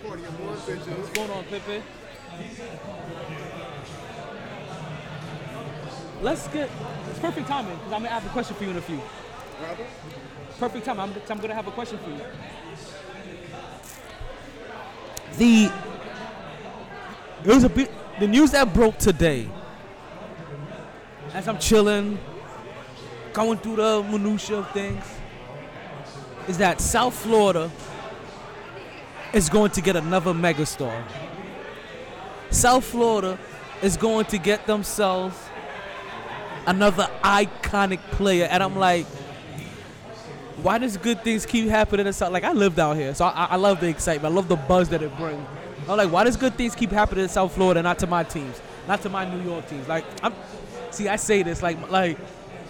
What's 0.08 1.10
going 1.10 1.30
on, 1.30 1.44
Pepe? 1.46 1.84
Let's 6.22 6.48
get. 6.48 6.70
It's 7.10 7.20
perfect 7.20 7.48
timing 7.48 7.76
because 7.76 7.94
I'm 7.94 8.02
gonna 8.04 8.10
have 8.10 8.26
a 8.26 8.30
question 8.30 8.56
for 8.56 8.64
you 8.64 8.72
in 8.72 8.78
a 8.78 8.82
few. 8.82 9.02
Perfect 10.58 10.86
time. 10.86 11.00
I'm, 11.00 11.14
I'm 11.30 11.38
gonna 11.38 11.54
have 11.54 11.68
a 11.68 11.72
question 11.72 11.98
for 12.00 12.10
you. 12.10 12.22
The 15.38 15.72
it 17.46 17.48
was 17.48 17.64
a 17.64 17.70
bit 17.70 17.92
the 18.20 18.28
news 18.28 18.52
that 18.52 18.74
broke 18.74 18.98
today. 18.98 19.50
As 21.34 21.48
I'm 21.48 21.60
chilling, 21.60 22.18
going 23.32 23.60
through 23.60 23.78
the 23.78 24.04
minutia 24.10 24.58
of 24.58 24.72
things, 24.72 25.06
is 26.50 26.58
that 26.58 26.82
South 26.82 27.14
Florida 27.14 27.72
is 29.34 29.50
going 29.50 29.70
to 29.72 29.82
get 29.82 29.96
another 29.96 30.34
megastar. 30.34 31.04
South 32.50 32.84
Florida 32.84 33.38
is 33.84 33.96
going 33.96 34.26
to 34.26 34.40
get 34.40 34.66
themselves 34.66 35.38
another 36.66 37.08
iconic 37.24 38.00
player, 38.12 38.46
and 38.46 38.64
I'm 38.64 38.76
like, 38.76 39.06
why 40.64 40.80
does 40.80 40.98
good 40.98 41.24
things 41.24 41.46
keep 41.46 41.70
happening 41.70 42.08
in 42.08 42.14
South? 42.14 42.34
Like 42.34 42.44
I 42.44 42.52
lived 42.52 42.80
out 42.80 42.98
here, 42.98 43.14
so 43.14 43.26
I, 43.26 43.46
I 43.52 43.56
love 43.56 43.80
the 43.80 43.88
excitement. 43.88 44.34
I 44.34 44.36
love 44.36 44.48
the 44.48 44.56
buzz 44.56 44.90
that 44.90 45.04
it 45.04 45.16
brings. 45.18 45.46
I'm 45.88 45.98
like, 45.98 46.12
why 46.12 46.24
does 46.24 46.36
good 46.36 46.56
things 46.56 46.74
keep 46.74 46.90
happening 46.90 47.26
in 47.26 47.30
South 47.30 47.54
Florida, 47.54 47.84
not 47.84 48.00
to 48.00 48.08
my 48.08 48.24
teams, 48.24 48.60
not 48.88 49.04
to 49.04 49.10
my 49.10 49.24
New 49.24 49.44
York 49.44 49.70
teams? 49.70 49.88
Like, 49.88 50.04
I'm, 50.24 50.34
see, 50.90 51.08
I 51.08 51.16
say 51.16 51.44
this 51.44 51.62
like, 51.62 51.92
like, 51.92 52.18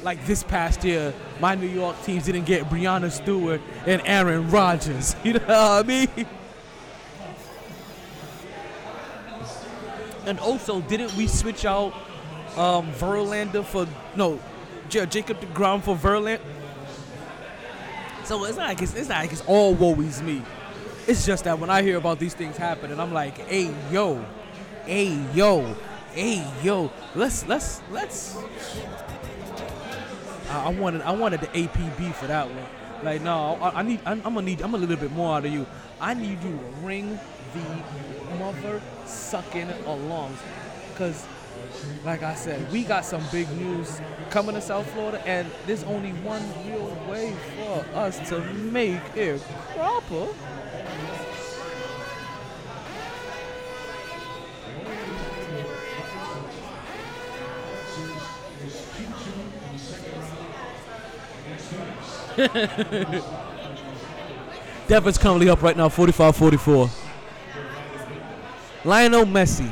like 0.04 0.26
this 0.26 0.44
past 0.44 0.84
year, 0.84 1.14
my 1.40 1.56
New 1.56 1.68
York 1.68 2.02
teams 2.04 2.26
didn't 2.26 2.46
get 2.46 2.70
Breanna 2.70 3.12
Stewart 3.12 3.62
and 3.86 4.02
Aaron 4.06 4.50
Rodgers. 4.50 5.16
You 5.24 5.34
know 5.34 5.40
what 5.40 5.50
I 5.50 5.84
mean? 5.84 6.26
And 10.26 10.40
also, 10.40 10.82
didn't 10.82 11.16
we 11.16 11.28
switch 11.28 11.66
out 11.66 11.94
um, 12.56 12.92
Verlander 12.94 13.64
for 13.64 13.88
no, 14.16 14.40
J- 14.90 15.06
Jacob 15.06 15.40
DeGrom 15.42 15.82
for 15.82 15.96
Verlander? 15.96 16.40
So 18.26 18.44
it's 18.46 18.58
not 18.58 18.68
like 18.68 18.82
it's, 18.82 18.94
it's 18.94 19.10
not 19.10 19.22
like 19.22 19.32
it's 19.32 19.44
all 19.48 19.74
woe 19.74 20.00
is 20.02 20.22
me. 20.22 20.44
It's 21.08 21.26
just 21.26 21.46
that 21.46 21.58
when 21.58 21.72
I 21.72 21.82
hear 21.82 21.98
about 21.98 22.20
these 22.20 22.36
things 22.36 22.58
happening, 22.58 23.00
I'm 23.00 23.12
like, 23.12 23.40
hey 23.48 23.74
yo, 23.92 24.24
hey 24.86 25.20
yo, 25.34 25.76
hey 26.14 26.46
yo, 26.62 26.92
let's 27.16 27.48
let's 27.48 27.82
let's. 27.90 28.38
I, 30.50 30.70
wanted 30.70 31.02
I 31.02 31.12
wanted 31.12 31.42
the 31.42 31.48
APB 31.48 32.14
for 32.16 32.28
that 32.28 32.48
one. 32.48 32.66
Like 33.04 33.22
no, 33.22 33.58
I, 33.62 33.80
I 33.80 33.82
need 33.84 34.00
I'm, 34.06 34.22
I'm 34.26 34.34
gonna 34.34 34.42
need 34.42 34.62
I'm 34.62 34.74
a 34.74 34.78
little 34.78 34.98
bit 34.98 35.12
more 35.12 35.38
out 35.38 35.46
of 35.46 35.52
you. 35.52 35.66
I 36.02 36.14
need 36.14 36.42
you 36.44 36.52
to 36.52 36.86
ring 36.86 37.20
the 37.54 38.36
mother 38.38 38.82
sucking 39.06 39.68
alongs, 39.86 40.38
cause 40.96 41.26
like 42.04 42.24
I 42.24 42.36
said, 42.36 42.72
we 42.72 42.84
got 42.84 43.06
some 43.06 43.24
big 43.32 43.50
news 43.52 44.02
coming 44.30 44.56
to 44.56 44.62
South 44.62 44.90
Florida, 44.92 45.26
and 45.28 45.50
there's 45.66 45.84
only 45.84 46.12
one 46.12 46.44
real 46.66 46.96
way 47.10 47.36
for 47.58 47.86
us 47.98 48.28
to 48.30 48.40
make 48.54 49.02
it 49.16 49.42
proper. 49.76 50.28
Denver's 64.88 65.18
currently 65.18 65.50
up 65.50 65.62
right 65.62 65.76
now, 65.76 65.90
45-44. 65.90 66.90
Lionel 68.86 69.26
Messi. 69.26 69.70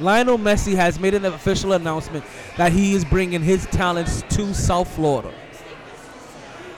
Lionel 0.00 0.36
Messi 0.36 0.74
has 0.74 0.98
made 0.98 1.14
an 1.14 1.26
official 1.26 1.74
announcement 1.74 2.24
that 2.56 2.72
he 2.72 2.94
is 2.94 3.04
bringing 3.04 3.40
his 3.40 3.66
talents 3.66 4.24
to 4.30 4.52
South 4.52 4.92
Florida. 4.94 5.32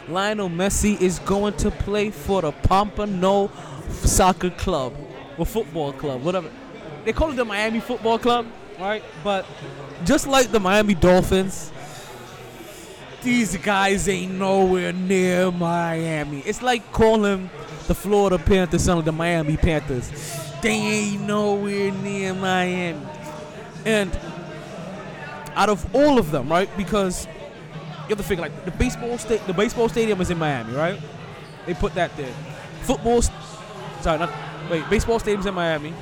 Lionel 0.09 0.51
Messi 0.51 1.01
is 1.01 1.21
going 1.21 1.55
to 1.55 1.71
play 1.71 2.11
for 2.11 2.43
the 2.43 2.53
Pompano 2.53 3.51
Soccer 3.89 4.51
Club 4.51 4.95
or 5.39 5.47
football 5.47 5.95
club, 5.95 6.23
whatever. 6.23 6.51
They 7.07 7.15
call 7.15 7.31
it 7.31 7.37
the 7.37 7.47
Miami 7.47 7.81
Football 7.81 8.19
Club, 8.19 8.47
right? 8.79 9.03
But 9.25 9.47
just 10.05 10.27
like 10.27 10.51
the 10.51 10.61
Miami 10.61 10.95
Dolphins, 10.95 11.73
these 13.23 13.57
guys 13.59 14.09
ain't 14.09 14.33
nowhere 14.33 14.93
near 14.93 15.51
Miami. 15.51 16.41
It's 16.41 16.63
like 16.63 16.91
calling 16.93 17.51
the 17.87 17.95
Florida 17.95 18.39
Panthers 18.39 18.89
of 18.89 19.05
the 19.05 19.13
Miami 19.13 19.57
Panthers. 19.57 20.11
They 20.63 20.71
ain't 20.71 21.23
nowhere 21.23 21.93
near 21.93 22.35
Miami. 22.35 23.07
And 23.85 24.11
out 25.55 25.69
of 25.69 25.95
all 25.95 26.19
of 26.19 26.31
them, 26.31 26.49
right? 26.49 26.75
Because 26.77 27.27
you 27.27 28.09
have 28.11 28.19
to 28.19 28.25
figure 28.25 28.43
like 28.43 28.65
the 28.65 28.71
baseball 28.73 29.19
state, 29.19 29.47
the 29.47 29.53
baseball 29.53 29.89
stadium 29.89 30.21
is 30.21 30.31
in 30.31 30.39
Miami, 30.39 30.75
right? 30.75 31.01
They 31.67 31.75
put 31.75 31.95
that 31.95 32.17
there. 32.17 32.33
Football, 32.83 33.23
st- 33.23 33.37
sorry, 34.01 34.19
not 34.19 34.33
wait. 34.71 34.89
Baseball 34.91 35.19
stadium's 35.19 35.47
in 35.47 35.55
Miami. 35.55 35.93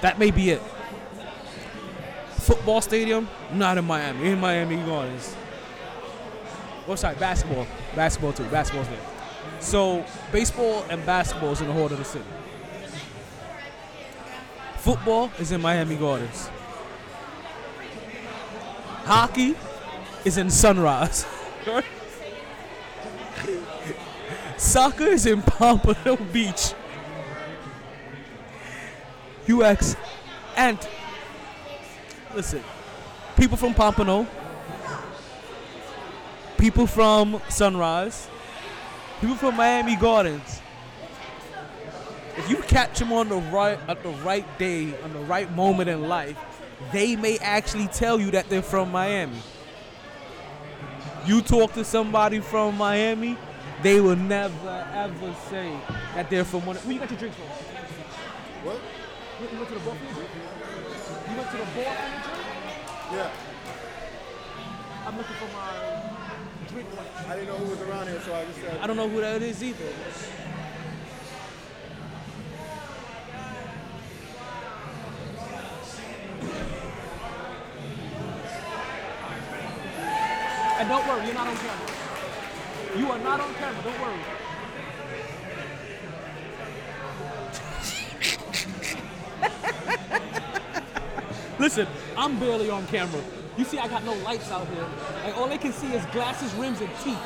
That 0.00 0.18
may 0.18 0.30
be 0.30 0.50
it. 0.50 0.62
Football 2.40 2.80
stadium, 2.80 3.28
not 3.52 3.78
in 3.78 3.84
Miami. 3.84 4.30
In 4.30 4.40
Miami 4.40 4.76
Gardens. 4.76 5.36
Oh, 6.88 6.94
sorry, 6.94 7.14
basketball. 7.16 7.66
Basketball 7.94 8.32
too. 8.32 8.44
Basketball's 8.44 8.88
there. 8.88 8.98
So 9.60 10.04
baseball 10.32 10.84
and 10.88 11.04
basketball 11.04 11.52
is 11.52 11.60
in 11.60 11.66
the 11.68 11.72
heart 11.72 11.92
of 11.92 11.98
the 11.98 12.04
city. 12.04 12.24
Football 14.78 15.30
is 15.38 15.52
in 15.52 15.60
Miami 15.60 15.96
Gardens. 15.96 16.48
Hockey 19.04 19.54
is 20.24 20.38
in 20.38 20.50
Sunrise. 20.50 21.26
Soccer 24.56 25.04
is 25.04 25.26
in 25.26 25.42
Pompano 25.42 26.16
Beach. 26.32 26.74
UX 29.48 29.96
and 30.56 30.78
listen, 32.34 32.62
people 33.36 33.56
from 33.56 33.74
Pompano, 33.74 34.26
people 36.58 36.86
from 36.86 37.40
Sunrise, 37.48 38.28
people 39.20 39.36
from 39.36 39.56
Miami 39.56 39.96
Gardens. 39.96 40.60
If 42.36 42.48
you 42.48 42.56
catch 42.58 42.98
them 42.98 43.12
on 43.12 43.28
the 43.28 43.36
right 43.36 43.78
at 43.88 44.02
the 44.02 44.10
right 44.10 44.46
day, 44.58 44.98
on 45.02 45.12
the 45.12 45.18
right 45.20 45.50
moment 45.52 45.90
in 45.90 46.08
life, 46.08 46.36
they 46.92 47.16
may 47.16 47.38
actually 47.38 47.88
tell 47.88 48.20
you 48.20 48.30
that 48.30 48.48
they're 48.48 48.62
from 48.62 48.90
Miami. 48.90 49.38
You 51.26 51.42
talk 51.42 51.74
to 51.74 51.84
somebody 51.84 52.40
from 52.40 52.78
Miami, 52.78 53.36
they 53.82 54.00
will 54.00 54.16
never 54.16 54.86
ever 54.94 55.34
say 55.50 55.76
that 56.14 56.30
they're 56.30 56.44
from 56.44 56.64
one. 56.64 56.76
Where 56.76 56.92
you 56.94 57.00
got 57.00 57.10
your 57.10 57.18
drinks 57.18 57.36
from? 57.36 57.46
What? 58.66 58.80
You 59.40 59.46
went 59.56 59.68
to 59.68 59.74
the 59.74 59.80
for? 59.80 59.94
You 61.30 61.36
went 61.38 61.50
to 61.50 61.56
the 61.56 61.64
for? 61.64 61.80
Yeah. 63.16 63.30
I'm 65.06 65.16
looking 65.16 65.36
for 65.36 65.48
my 65.56 65.72
drink. 66.68 66.88
I 67.26 67.34
didn't 67.36 67.48
know 67.48 67.56
who 67.56 67.70
was 67.70 67.80
around 67.80 68.08
here, 68.08 68.20
so 68.20 68.34
I 68.34 68.44
just 68.44 68.60
said. 68.60 68.78
I 68.78 68.86
don't 68.86 68.96
know 68.98 69.08
who 69.08 69.20
that 69.22 69.40
is 69.40 69.62
either. 69.62 69.84
And 80.80 80.88
don't 80.88 81.08
worry, 81.08 81.24
you're 81.24 81.34
not 81.34 81.46
on 81.46 81.56
camera. 81.56 81.88
You 82.98 83.10
are 83.10 83.18
not 83.18 83.40
on 83.40 83.54
camera, 83.54 83.82
don't 83.84 84.00
worry. 84.00 84.39
Barely 92.40 92.70
on 92.70 92.86
camera. 92.86 93.22
You 93.56 93.64
see, 93.64 93.78
I 93.78 93.86
got 93.86 94.02
no 94.04 94.14
lights 94.14 94.50
out 94.50 94.66
here. 94.68 94.86
Like 95.24 95.36
all 95.36 95.46
they 95.46 95.58
can 95.58 95.72
see 95.72 95.92
is 95.92 96.04
glasses, 96.06 96.52
rims, 96.54 96.80
and 96.80 96.90
teeth. 97.04 97.18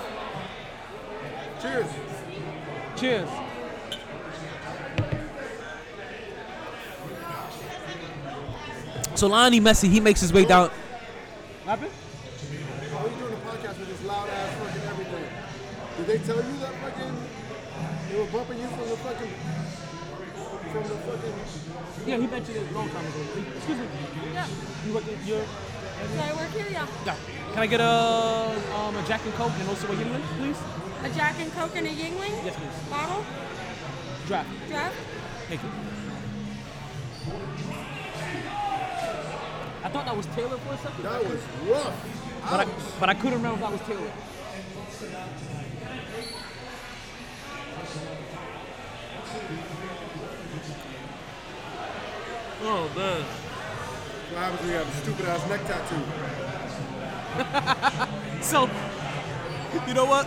Cheers. 1.63 1.87
Cheers. 2.97 3.29
So 9.15 9.29
Lionel 9.29 9.61
Messi, 9.61 9.89
he 9.89 10.01
makes 10.01 10.21
his 10.21 10.33
way 10.33 10.45
down. 10.45 10.71
What 10.71 11.79
happened? 11.79 11.93
Oh, 11.95 12.99
How 12.99 13.07
are 13.07 13.09
you 13.09 13.17
doing 13.17 13.33
a 13.33 13.37
podcast 13.47 13.79
with 13.79 13.89
this 13.89 14.05
loud 14.05 14.29
ass 14.29 14.59
fucking 14.59 14.83
everything? 14.83 15.25
Did 15.97 16.07
they 16.09 16.19
tell 16.27 16.37
you 16.37 16.57
that 16.59 16.75
fucking 16.83 17.15
they 18.11 18.19
were 18.19 18.27
bumping 18.27 18.59
you 18.59 18.67
from 18.67 18.89
the 18.91 18.97
fucking 18.97 19.31
from 20.73 20.83
the 20.83 20.99
fucking 21.07 21.64
Yeah, 22.07 22.19
he 22.19 22.27
mentioned 22.27 22.57
it 22.57 22.71
a 22.71 22.75
long 22.75 22.89
time 22.91 23.07
ago. 23.07 23.21
Excuse 23.57 23.79
me. 23.79 23.87
Yeah. 24.35 24.47
You 24.87 24.95
work 24.95 25.05
at 25.09 25.27
your. 25.27 25.39
Did 25.41 26.21
I 26.21 26.35
work 26.35 26.51
here? 26.51 26.67
Yeah. 26.71 26.87
Yeah. 27.07 27.17
Can 27.53 27.63
I 27.63 27.67
get 27.67 27.81
a 27.81 28.53
um, 28.77 28.97
a 28.97 29.03
Jack 29.07 29.25
and 29.25 29.33
Coke 29.35 29.53
and 29.59 29.69
also 29.69 29.87
a 29.87 29.97
Yuengling, 29.97 30.23
please? 30.37 30.61
A 31.03 31.09
Jack 31.15 31.37
and 31.39 31.51
Coke 31.53 31.77
and 31.77 31.87
a 31.87 31.91
Yuengling? 31.91 32.45
Yes, 32.45 32.57
please. 32.57 32.91
Bottle? 32.91 33.25
Draft. 34.27 34.49
Draft? 34.69 34.97
Thank 35.49 35.63
you. 35.63 35.71
I 39.85 39.89
thought 39.89 40.05
that 40.05 40.17
was 40.17 40.27
Taylor 40.27 40.59
for 40.59 40.75
a 40.75 40.79
second. 40.79 41.05
that 41.05 41.25
was 41.25 41.41
rough. 41.69 42.41
But 42.51 42.61
I, 42.61 42.67
but 43.01 43.09
I 43.09 43.15
couldn't 43.15 43.35
remember 43.43 43.55
if 43.55 43.61
that 43.61 43.73
was 43.73 43.81
Taylor. 43.83 44.13
Oh 52.67 52.91
man. 52.97 53.23
What 54.33 54.39
happens 54.43 54.61
when 54.63 54.71
you 54.71 54.77
have 54.77 54.89
a 54.89 54.93
stupid 55.03 55.27
ass 55.27 55.49
neck 55.49 55.61
tattoo? 55.67 56.03
So, 58.45 58.69
you 59.89 59.95
know 59.95 60.05
what? 60.05 60.27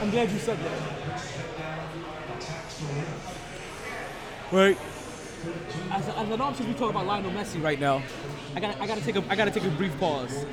I'm 0.00 0.10
glad 0.10 0.30
you 0.30 0.38
said 0.38 0.56
that. 0.58 0.80
Right. 4.52 4.78
As, 5.90 6.08
as 6.08 6.14
I 6.16 6.24
know 6.24 6.32
I'm 6.32 6.54
supposed 6.54 6.58
to 6.58 6.64
be 6.64 6.72
talking 6.74 6.90
about 6.90 7.06
Lionel 7.06 7.32
Messi 7.32 7.60
right 7.60 7.80
now, 7.80 8.00
I 8.54 8.60
got 8.60 8.80
I 8.80 8.86
got 8.86 8.96
to 8.98 9.04
take 9.04 9.16
a 9.16 9.24
I 9.28 9.34
got 9.34 9.46
to 9.46 9.50
take 9.50 9.64
a 9.64 9.70
brief 9.70 9.98
pause. 9.98 10.46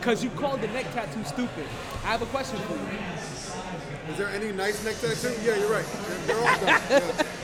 Cause 0.00 0.24
you 0.24 0.30
called 0.30 0.60
the 0.60 0.68
neck 0.68 0.92
tattoo 0.92 1.22
stupid. 1.24 1.66
I 2.02 2.08
have 2.08 2.22
a 2.22 2.26
question 2.26 2.58
for 2.58 2.74
you. 2.74 4.12
Is 4.12 4.18
there 4.18 4.28
any 4.28 4.50
nice 4.50 4.84
neck 4.84 4.96
tattoo? 5.00 5.34
Yeah, 5.44 5.56
you're 5.56 5.70
right. 5.70 5.86
They're, 5.86 6.18
they're 6.26 6.38
all 6.38 6.60
done. 6.60 6.82
Yeah. 6.90 7.26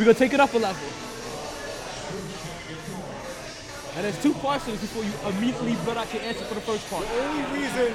We're 0.00 0.06
gonna 0.06 0.18
take 0.18 0.32
it 0.32 0.40
up 0.40 0.54
a 0.54 0.56
level. 0.56 0.80
And 3.96 4.02
there's 4.02 4.22
two 4.22 4.32
parts 4.32 4.64
to 4.64 4.70
this 4.70 4.80
before 4.80 5.04
you 5.04 5.12
immediately 5.36 5.74
brought 5.84 5.98
out 5.98 6.14
your 6.14 6.22
answer 6.22 6.42
for 6.46 6.54
the 6.54 6.62
first 6.62 6.88
part. 6.88 7.06
The 7.06 7.22
only 7.22 7.60
reason, 7.60 7.92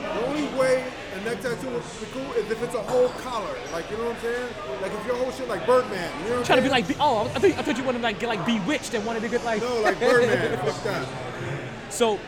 the 0.00 0.26
only 0.26 0.58
way 0.58 0.82
a 1.14 1.20
neck 1.26 1.42
tattoo 1.42 1.68
would 1.68 1.82
be 2.00 2.06
cool 2.10 2.32
is 2.32 2.50
if 2.50 2.62
it's 2.62 2.74
a 2.74 2.80
whole 2.80 3.10
collar. 3.20 3.54
Like, 3.70 3.90
you 3.90 3.98
know 3.98 4.04
what 4.04 4.16
I'm 4.16 4.22
saying? 4.22 4.48
Like 4.80 4.92
if 4.92 5.06
your 5.06 5.16
whole 5.16 5.30
shit 5.30 5.46
like 5.46 5.66
Birdman. 5.66 6.10
You 6.22 6.30
know 6.30 6.36
what 6.38 6.46
Trying 6.46 6.60
I'm 6.60 6.70
saying? 6.70 6.84
to 6.84 6.88
be 6.88 6.94
like, 6.94 7.00
oh, 7.02 7.30
I 7.34 7.38
thought, 7.38 7.50
I 7.50 7.62
thought 7.62 7.76
you 7.76 7.84
wanted 7.84 7.98
to 7.98 8.04
like 8.04 8.18
get 8.18 8.28
like 8.30 8.46
bewitched 8.46 8.94
and 8.94 9.04
wanted 9.04 9.20
to 9.24 9.28
get 9.28 9.44
like. 9.44 9.60
No, 9.60 9.82
like 9.82 10.00
Birdman. 10.00 10.56
Fuck 10.64 10.82
that. 10.84 11.06
So, 11.90 12.18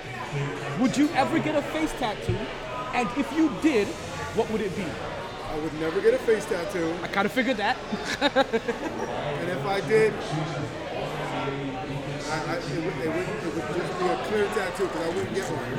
would 0.81 0.95
you 0.99 1.09
ever 1.15 1.39
get 1.39 1.57
a 1.57 1.63
face 1.63 1.93
tattoo? 1.93 2.37
And 2.93 3.09
if 3.17 3.33
you 3.33 3.51
did, 3.63 3.89
what 4.37 4.51
would 4.51 4.61
it 4.61 4.77
be? 4.77 4.85
I 5.59 5.61
would 5.61 5.75
never 5.81 6.01
get 6.01 6.15
a 6.15 6.19
face 6.19 6.45
tattoo. 6.45 6.95
I 7.03 7.09
kind 7.09 7.27
of 7.27 7.33
figured 7.33 7.57
that. 7.57 7.77
And 8.21 9.51
if 9.51 9.67
I 9.67 9.81
did, 9.89 10.15
I, 12.31 12.45
I, 12.47 12.55
it, 12.59 12.85
would, 12.85 12.95
it, 12.95 13.09
would, 13.09 13.29
it 13.29 13.55
would 13.55 13.67
just 13.77 13.99
be 13.99 14.07
a 14.07 14.17
clear 14.27 14.45
tattoo 14.47 14.87
because 14.87 15.03
I 15.03 15.09
wouldn't 15.09 15.35
get 15.35 15.45
one. 15.51 15.79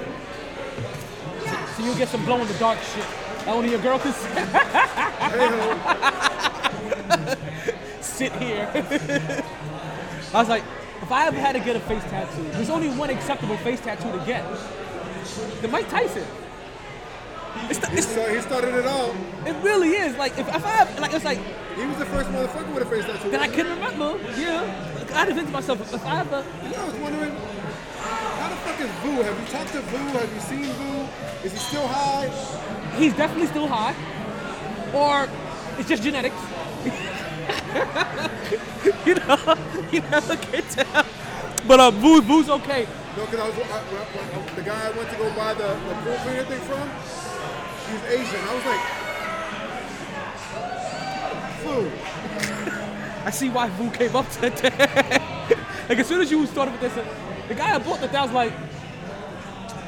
So 1.78 1.84
you'll 1.86 1.96
get 1.96 2.10
some 2.10 2.26
glow 2.26 2.42
in 2.42 2.48
the 2.50 2.54
dark 2.56 2.78
shit. 2.80 3.06
That 3.46 3.56
only 3.56 3.70
your 3.72 3.80
girl 3.82 4.00
can 4.00 4.12
s- 4.12 4.26
Hey 4.26 5.48
ho, 5.48 7.36
sit 8.02 8.34
here. 8.34 8.70
I 10.34 10.39
was 10.39 10.50
like, 10.50 10.63
if 11.02 11.10
I 11.10 11.26
ever 11.28 11.39
had 11.39 11.54
to 11.54 11.62
get 11.62 11.78
a 11.78 11.80
face 11.80 12.04
tattoo, 12.04 12.44
there's 12.52 12.70
only 12.70 12.89
one 12.89 13.10
acceptable 13.10 13.56
face 13.58 13.80
tattoo 13.80 14.12
to 14.12 14.20
get. 14.26 14.44
The 15.62 15.70
Mike 15.70 15.88
Tyson. 15.89 16.26
It's 17.70 17.80
the, 17.80 17.88
he, 17.90 17.98
it's, 17.98 18.08
start, 18.08 18.32
he 18.32 18.42
started 18.42 18.76
it 18.76 18.86
all. 18.86 19.14
it 19.46 19.56
really 19.64 19.90
is. 19.90 20.16
Like 20.18 20.38
if, 20.38 20.48
if 20.48 20.66
I 20.66 20.70
have, 20.70 21.00
like 21.00 21.14
it's 21.14 21.26
like 21.26 21.40
He 21.76 21.86
was 21.86 21.98
the 21.98 22.06
first 22.06 22.30
motherfucker 22.30 22.74
with 22.74 22.84
a 22.84 22.86
face 22.86 23.06
tattoo. 23.06 23.30
that 23.32 23.42
I 23.42 23.48
can 23.48 23.68
remember. 23.68 24.18
Yeah. 24.40 24.64
I 25.10 25.12
had 25.14 25.28
to 25.30 25.34
think 25.36 25.48
to 25.48 25.54
myself, 25.54 25.82
if 25.94 26.06
I 26.06 26.20
ever 26.22 26.44
You 26.64 26.70
know, 26.70 26.82
I 26.82 26.86
was 26.86 26.96
wondering, 26.96 27.32
how 27.32 28.50
the 28.50 28.56
fuck 28.58 28.80
is 28.80 28.92
Boo? 29.02 29.22
Have 29.24 29.40
you 29.40 29.46
talked 29.48 29.72
to 29.74 29.82
Boo? 29.82 29.98
Have 30.18 30.34
you 30.34 30.40
seen 30.42 30.72
Boo? 30.78 31.08
Is 31.44 31.52
he 31.54 31.58
still 31.58 31.88
high? 31.88 32.30
he's 32.98 33.14
definitely 33.16 33.48
still 33.48 33.68
high, 33.68 33.96
or 34.94 35.28
it's 35.80 35.88
just 35.88 36.04
genetics. 36.04 36.36
you 39.06 39.16
know, 39.16 39.38
you 39.92 40.02
never 40.02 40.36
can 40.38 40.64
tell. 40.64 41.06
But 41.68 41.80
uh, 41.80 41.92
Boo, 41.92 42.22
Boo's 42.22 42.50
okay. 42.50 42.88
No, 43.18 43.26
because 43.26 43.40
I 43.40 43.48
was 43.50 43.58
I, 43.58 43.62
I, 43.62 44.42
I, 44.42 44.44
the 44.56 44.62
guy 44.62 44.88
I 44.88 44.92
went 44.92 45.10
to 45.10 45.16
go 45.18 45.30
buy 45.36 45.54
the, 45.54 45.68
the 45.68 45.96
pool 46.04 46.18
cleaner 46.24 46.44
thing 46.46 46.60
from. 46.62 46.90
He's 47.89 48.04
Asian. 48.04 48.41
I 48.47 48.56
was 48.56 48.65
like, 48.65 48.82
Vu. 51.63 51.91
I 53.25 53.32
see 53.32 53.49
why 53.49 53.69
Boo 53.69 53.89
came 53.91 54.15
up 54.15 54.30
today. 54.30 54.69
like 55.89 55.99
as 55.99 56.08
soon 56.08 56.21
as 56.21 56.32
you 56.32 56.45
started 56.45 56.71
with 56.71 56.82
this, 56.82 56.93
the 57.47 57.56
guy 57.56 57.75
I 57.75 57.80
bought 57.80 57.99
the 57.99 58.17
I 58.17 58.23
was 58.23 58.32
like, 58.32 58.54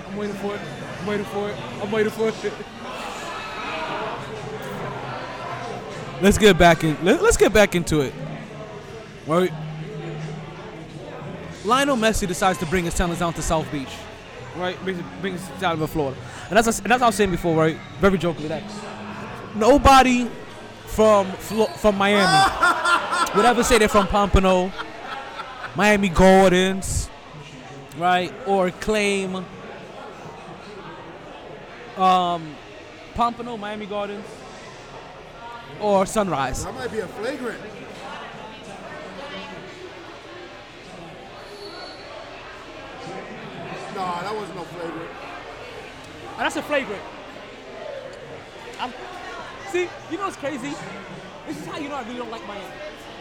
I'm 0.08 0.18
waiting 0.18 0.36
for 0.36 0.56
it. 0.56 0.62
I'm 1.00 1.08
waiting 1.08 1.26
for 1.26 1.50
it. 1.50 1.56
I'm 1.82 1.92
waiting 1.92 2.12
for 2.12 2.30
it. 2.30 2.36
Let's 6.22 6.38
get 6.38 6.58
back 6.58 6.84
in. 6.84 6.98
Let, 7.04 7.24
let's 7.24 7.38
get 7.38 7.52
back 7.52 7.74
into 7.74 8.02
it. 8.02 8.14
right? 9.26 9.52
Lionel 11.66 11.98
Messi 11.98 12.28
decides 12.28 12.60
to 12.60 12.68
bring 12.68 12.86
his 12.86 12.96
talents 12.96 13.20
down 13.20 13.34
to 13.34 13.42
South 13.42 13.72
Beach, 13.72 13.90
right? 14.58 14.82
Brings, 14.84 15.02
brings 15.22 15.50
it 15.50 15.60
down 15.60 15.78
to 15.80 15.88
Florida, 15.88 16.20
and 16.50 16.58
that's 16.58 16.80
and 16.80 16.92
that's 16.92 17.00
what 17.00 17.04
I 17.04 17.08
was 17.08 17.16
saying 17.16 17.32
before, 17.32 17.56
right? 17.56 17.78
Very 18.00 18.18
jokingly 18.18 18.50
that 18.50 18.64
nobody 19.56 20.30
from 20.88 21.32
from 21.32 21.98
Miami 21.98 22.22
would 23.36 23.46
ever 23.46 23.64
say 23.64 23.78
they're 23.78 23.88
from 23.88 24.08
Pompano, 24.08 24.72
Miami 25.76 26.10
Gardens, 26.10 27.10
right? 27.98 28.34
Or 28.46 28.72
claim 28.72 29.46
um, 31.98 32.56
Pompano, 33.14 33.58
Miami 33.58 33.86
Gardens, 33.86 34.26
or 35.80 36.06
Sunrise. 36.06 36.66
That 36.66 36.74
might 36.74 36.92
be 36.92 37.00
a 37.00 37.08
flagrant. 37.08 37.62
Nah, 43.96 44.22
that 44.22 44.36
wasn't 44.36 44.56
no 44.58 44.64
flagrant. 44.64 45.10
That's 46.38 46.56
a 46.56 46.62
flagrant. 46.64 47.02
I'm, 48.80 48.94
see, 49.72 49.88
you 50.10 50.18
know 50.18 50.24
what's 50.26 50.38
crazy? 50.38 50.74
This 51.48 51.58
is 51.58 51.66
how 51.66 51.78
you 51.78 51.90
know 51.90 51.96
I 51.96 52.04
really 52.04 52.18
don't 52.18 52.32
like 52.32 52.46
Miami, 52.48 52.66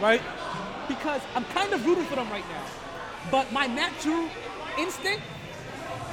right? 0.01 0.23
Because 0.89 1.21
I'm 1.35 1.45
kind 1.47 1.73
of 1.73 1.85
rooting 1.85 2.05
for 2.05 2.17
them 2.17 2.31
right 2.31 2.45
now, 2.49 2.63
but 3.31 3.53
my 3.53 3.67
natural 3.67 4.29
instinct 4.79 5.23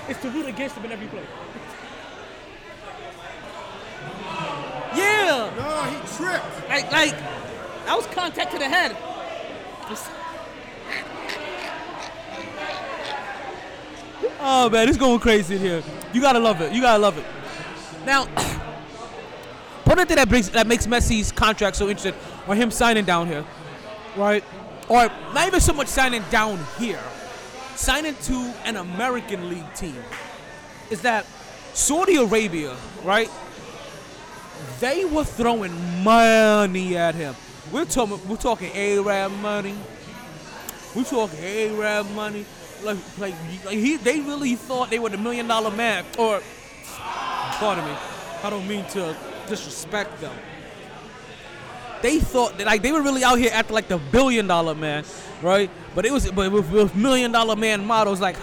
is 0.09 0.17
to 0.17 0.29
root 0.29 0.47
against 0.47 0.75
them 0.75 0.85
in 0.85 0.91
every 0.91 1.07
play. 1.07 1.23
yeah, 4.95 5.51
No, 5.57 5.83
he 5.83 5.97
tripped. 6.17 6.69
like 6.69 6.91
like 6.91 7.11
that 7.85 7.95
was 7.95 8.05
contact 8.07 8.51
to 8.51 8.57
the 8.59 8.67
head. 8.67 8.97
Just- 9.87 10.09
Oh 14.39 14.69
man, 14.69 14.87
it's 14.89 14.97
going 14.97 15.19
crazy 15.19 15.55
in 15.55 15.61
here. 15.61 15.83
You 16.13 16.21
gotta 16.21 16.39
love 16.39 16.61
it. 16.61 16.73
You 16.73 16.81
gotta 16.81 16.99
love 16.99 17.17
it. 17.17 17.25
Now, 18.05 18.25
one 19.85 19.97
thing 20.05 20.15
that 20.15 20.29
brings 20.29 20.49
that 20.51 20.67
makes 20.67 20.87
Messi's 20.87 21.31
contract 21.31 21.75
so 21.75 21.89
interesting, 21.89 22.19
or 22.47 22.55
him 22.55 22.71
signing 22.71 23.05
down 23.05 23.27
here, 23.27 23.45
right? 24.15 24.43
Or 24.89 25.09
not 25.33 25.47
even 25.47 25.59
so 25.59 25.73
much 25.73 25.87
signing 25.87 26.23
down 26.29 26.59
here, 26.77 27.01
signing 27.75 28.15
to 28.23 28.53
an 28.63 28.77
American 28.77 29.49
League 29.49 29.73
team, 29.73 30.01
is 30.89 31.01
that 31.01 31.25
Saudi 31.73 32.15
Arabia, 32.15 32.75
right? 33.03 33.29
They 34.79 35.05
were 35.05 35.23
throwing 35.23 36.03
money 36.03 36.97
at 36.97 37.15
him. 37.15 37.35
We're 37.71 37.85
talking, 37.85 38.19
we're 38.27 38.37
talking 38.37 38.71
Arab 38.73 39.31
money. 39.33 39.75
We're 40.95 41.03
talking 41.03 41.39
Arab 41.39 42.09
money. 42.11 42.45
Like, 42.83 42.97
like, 43.17 43.33
like 43.65 43.77
he, 43.77 43.97
they 43.97 44.19
really 44.21 44.55
thought 44.55 44.89
they 44.89 44.99
were 44.99 45.09
the 45.09 45.17
million 45.17 45.47
dollar 45.47 45.71
man. 45.71 46.05
Or, 46.17 46.41
pardon 46.95 47.85
me, 47.85 47.91
I 48.43 48.49
don't 48.49 48.67
mean 48.67 48.85
to 48.89 49.15
disrespect 49.47 50.19
them. 50.21 50.35
They 52.01 52.19
thought 52.19 52.57
that 52.57 52.67
like 52.67 52.83
they 52.83 52.91
were 52.91 53.01
really 53.01 53.23
out 53.23 53.39
here 53.39 53.49
acting 53.51 53.73
like 53.73 53.87
the 53.87 53.97
billion 53.97 54.47
dollar 54.47 54.75
man, 54.75 55.03
right? 55.41 55.69
But 55.95 56.05
it 56.05 56.11
was, 56.11 56.29
but 56.31 56.51
with, 56.51 56.69
with 56.69 56.95
million 56.95 57.31
dollar 57.31 57.55
man 57.55 57.85
models, 57.85 58.21
like 58.21 58.37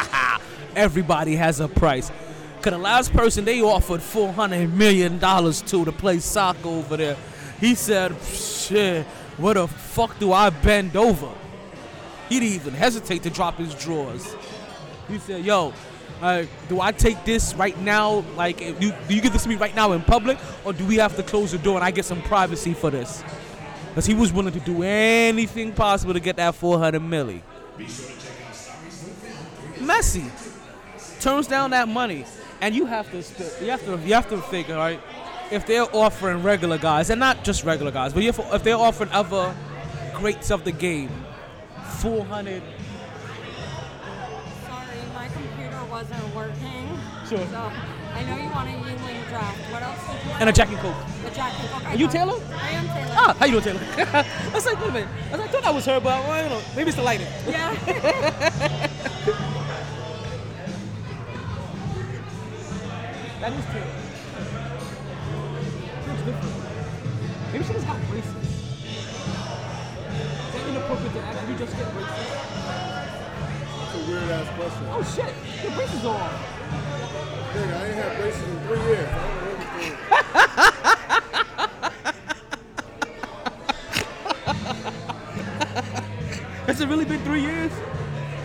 everybody 0.76 1.36
has 1.36 1.60
a 1.60 1.68
price. 1.68 2.10
Cause 2.62 2.72
the 2.72 2.78
last 2.78 3.12
person 3.12 3.44
they 3.44 3.62
offered 3.62 4.02
four 4.02 4.32
hundred 4.32 4.74
million 4.74 5.18
dollars 5.18 5.62
to 5.62 5.84
to 5.84 5.92
play 5.92 6.18
soccer 6.18 6.68
over 6.68 6.96
there, 6.96 7.16
he 7.60 7.74
said, 7.74 8.20
"Shit, 8.22 9.06
what 9.36 9.54
the 9.54 9.68
fuck 9.68 10.18
do 10.18 10.32
I 10.32 10.50
bend 10.50 10.96
over?" 10.96 11.30
He 12.30 12.38
didn't 12.38 12.54
even 12.54 12.74
hesitate 12.74 13.24
to 13.24 13.30
drop 13.30 13.56
his 13.56 13.74
drawers. 13.74 14.34
He 15.08 15.18
said, 15.18 15.44
"Yo, 15.44 15.74
uh, 16.22 16.44
do 16.68 16.80
I 16.80 16.92
take 16.92 17.24
this 17.24 17.54
right 17.54 17.78
now? 17.80 18.24
Like, 18.36 18.62
if 18.62 18.80
you, 18.80 18.94
do 19.08 19.14
you 19.14 19.20
give 19.20 19.32
this 19.32 19.42
to 19.42 19.48
me 19.48 19.56
right 19.56 19.74
now 19.74 19.92
in 19.92 20.00
public, 20.00 20.38
or 20.64 20.72
do 20.72 20.86
we 20.86 20.96
have 20.96 21.16
to 21.16 21.24
close 21.24 21.50
the 21.50 21.58
door 21.58 21.74
and 21.74 21.84
I 21.84 21.90
get 21.90 22.04
some 22.04 22.22
privacy 22.22 22.72
for 22.72 22.88
this?" 22.88 23.24
Because 23.88 24.06
he 24.06 24.14
was 24.14 24.32
willing 24.32 24.52
to 24.52 24.60
do 24.60 24.84
anything 24.84 25.72
possible 25.72 26.14
to 26.14 26.20
get 26.20 26.36
that 26.36 26.54
400 26.54 27.02
milli. 27.02 27.42
Messi 29.78 30.30
turns 31.20 31.48
down 31.48 31.70
that 31.70 31.88
money, 31.88 32.24
and 32.60 32.76
you 32.76 32.86
have 32.86 33.10
to 33.10 33.16
you 33.64 33.70
have 33.72 33.84
to 33.84 33.98
you 34.06 34.14
have 34.14 34.28
to 34.28 34.38
figure 34.42 34.76
right 34.76 35.00
if 35.50 35.66
they're 35.66 35.92
offering 35.96 36.44
regular 36.44 36.78
guys 36.78 37.10
and 37.10 37.18
not 37.18 37.42
just 37.42 37.64
regular 37.64 37.90
guys, 37.90 38.12
but 38.12 38.22
if, 38.22 38.38
if 38.38 38.62
they're 38.62 38.76
offering 38.76 39.10
other 39.10 39.52
greats 40.14 40.52
of 40.52 40.62
the 40.62 40.70
game 40.70 41.10
400 42.00 42.62
Sorry, 44.64 44.98
my 45.14 45.28
computer 45.28 45.84
wasn't 45.90 46.34
working. 46.34 46.88
Sure. 47.28 47.46
So 47.46 47.72
I 48.14 48.24
know 48.24 48.36
you 48.36 48.48
want 48.48 48.68
a 48.68 48.72
Yuengling 48.72 49.28
draft. 49.28 49.58
What 49.70 49.82
else 49.82 50.00
did 50.06 50.24
you 50.26 50.32
and 50.40 50.48
a 50.48 50.52
Jack 50.52 50.68
and 50.70 50.78
Coke. 50.78 50.94
A 51.26 51.30
Jack 51.34 51.52
and 51.60 51.68
Coke. 51.68 51.86
I 51.86 51.92
Are 51.92 51.96
you. 51.96 52.08
Taylor? 52.08 52.40
I 52.54 52.70
am 52.70 52.86
Taylor. 52.86 53.14
Ah, 53.18 53.36
how 53.38 53.44
you 53.44 53.60
doing, 53.60 53.64
Taylor? 53.64 53.80
I 53.98 54.50
was 54.54 54.64
like, 54.64 54.80
wait 54.80 54.88
a 54.88 54.92
minute. 54.92 55.08
I, 55.08 55.30
was 55.32 55.40
like, 55.40 55.48
I 55.48 55.52
thought 55.52 55.62
that 55.62 55.74
was 55.74 55.84
her, 55.84 56.00
but 56.00 56.24
I 56.24 56.40
don't 56.40 56.50
know. 56.50 56.62
Maybe 56.74 56.88
it's 56.88 56.96
the 56.96 57.02
lighting. 57.02 57.26
Yeah. 57.46 58.86
That 63.40 63.54
is 63.54 63.64
Taylor. 63.64 63.86
She 66.04 66.10
looks 66.10 66.22
different. 66.24 67.52
Maybe 67.52 67.64
she 67.64 67.72
just 67.72 67.86
got 67.86 68.08
braces. 68.10 68.39
Inappropriate 70.80 71.12
to 71.12 71.20
ask? 71.20 71.40
Did 71.40 71.50
you 71.50 71.58
just 71.58 71.76
get? 71.76 71.86
That's 73.76 73.94
a 73.94 73.98
weird 74.08 74.30
ass 74.30 74.48
question. 74.56 74.86
Oh 74.88 75.02
shit, 75.04 75.34
your 75.62 75.72
braces 75.76 76.04
are 76.06 76.16
off. 76.16 76.40
Nigga, 77.52 77.76
I 77.76 77.86
ain't 77.86 77.94
had 77.96 78.16
braces 78.18 78.42
in 78.42 78.60
three 78.60 78.80
years. 78.88 79.08
I 79.10 79.14
don't 79.20 79.44
know. 79.44 79.50
Has 86.66 86.80
it 86.80 86.88
really 86.88 87.04
been 87.04 87.22
three 87.24 87.42
years? 87.42 87.72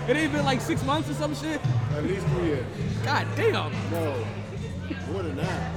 It 0.10 0.17
ain't 0.17 0.34
been 0.34 0.43
like 0.43 0.60
six 0.60 0.84
months 0.84 1.10
or 1.10 1.13
some 1.13 1.34
shit? 1.34 1.62
At 1.95 2.04
least 2.04 2.28
three 2.28 2.48
years. 2.48 2.65
God 3.06 3.26
damn. 3.38 3.71
No, 3.91 4.26
more 5.10 5.24
than 5.24 5.38
that. 5.38 5.74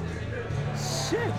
Shit. 0.76 1.32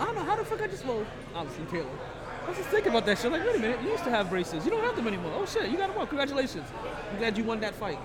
I 0.00 0.04
don't 0.04 0.16
know 0.16 0.24
how 0.24 0.34
the 0.34 0.44
fuck 0.44 0.60
I 0.60 0.66
just 0.66 0.84
well, 0.84 1.06
obviously 1.36 1.64
Taylor. 1.66 2.17
I 2.48 2.50
was 2.50 2.56
just 2.56 2.70
thinking 2.70 2.92
about 2.92 3.04
that 3.04 3.18
shit. 3.18 3.30
Like, 3.30 3.44
wait 3.44 3.56
a 3.56 3.58
minute, 3.58 3.82
you 3.82 3.90
used 3.90 4.04
to 4.04 4.10
have 4.10 4.30
braces. 4.30 4.64
You 4.64 4.70
don't 4.70 4.82
have 4.82 4.96
them 4.96 5.06
anymore. 5.06 5.32
Oh 5.34 5.44
shit, 5.44 5.70
you 5.70 5.76
got 5.76 5.88
them 5.88 5.98
on. 5.98 6.06
Congratulations. 6.06 6.66
I'm 7.10 7.18
glad 7.18 7.36
you 7.36 7.44
won 7.44 7.60
that 7.60 7.74
fight. 7.74 7.98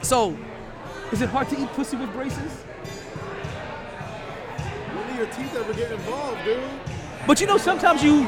So, 0.00 0.38
is 1.10 1.20
it 1.20 1.30
hard 1.30 1.48
to 1.48 1.60
eat 1.60 1.66
pussy 1.70 1.96
with 1.96 2.12
braces? 2.12 2.52
When 4.94 5.08
do 5.08 5.14
your 5.14 5.26
teeth 5.32 5.52
ever 5.56 5.74
get 5.74 5.90
involved, 5.90 6.44
dude? 6.44 6.62
But 7.26 7.40
you 7.40 7.48
know, 7.48 7.58
sometimes 7.58 8.04
you, 8.04 8.22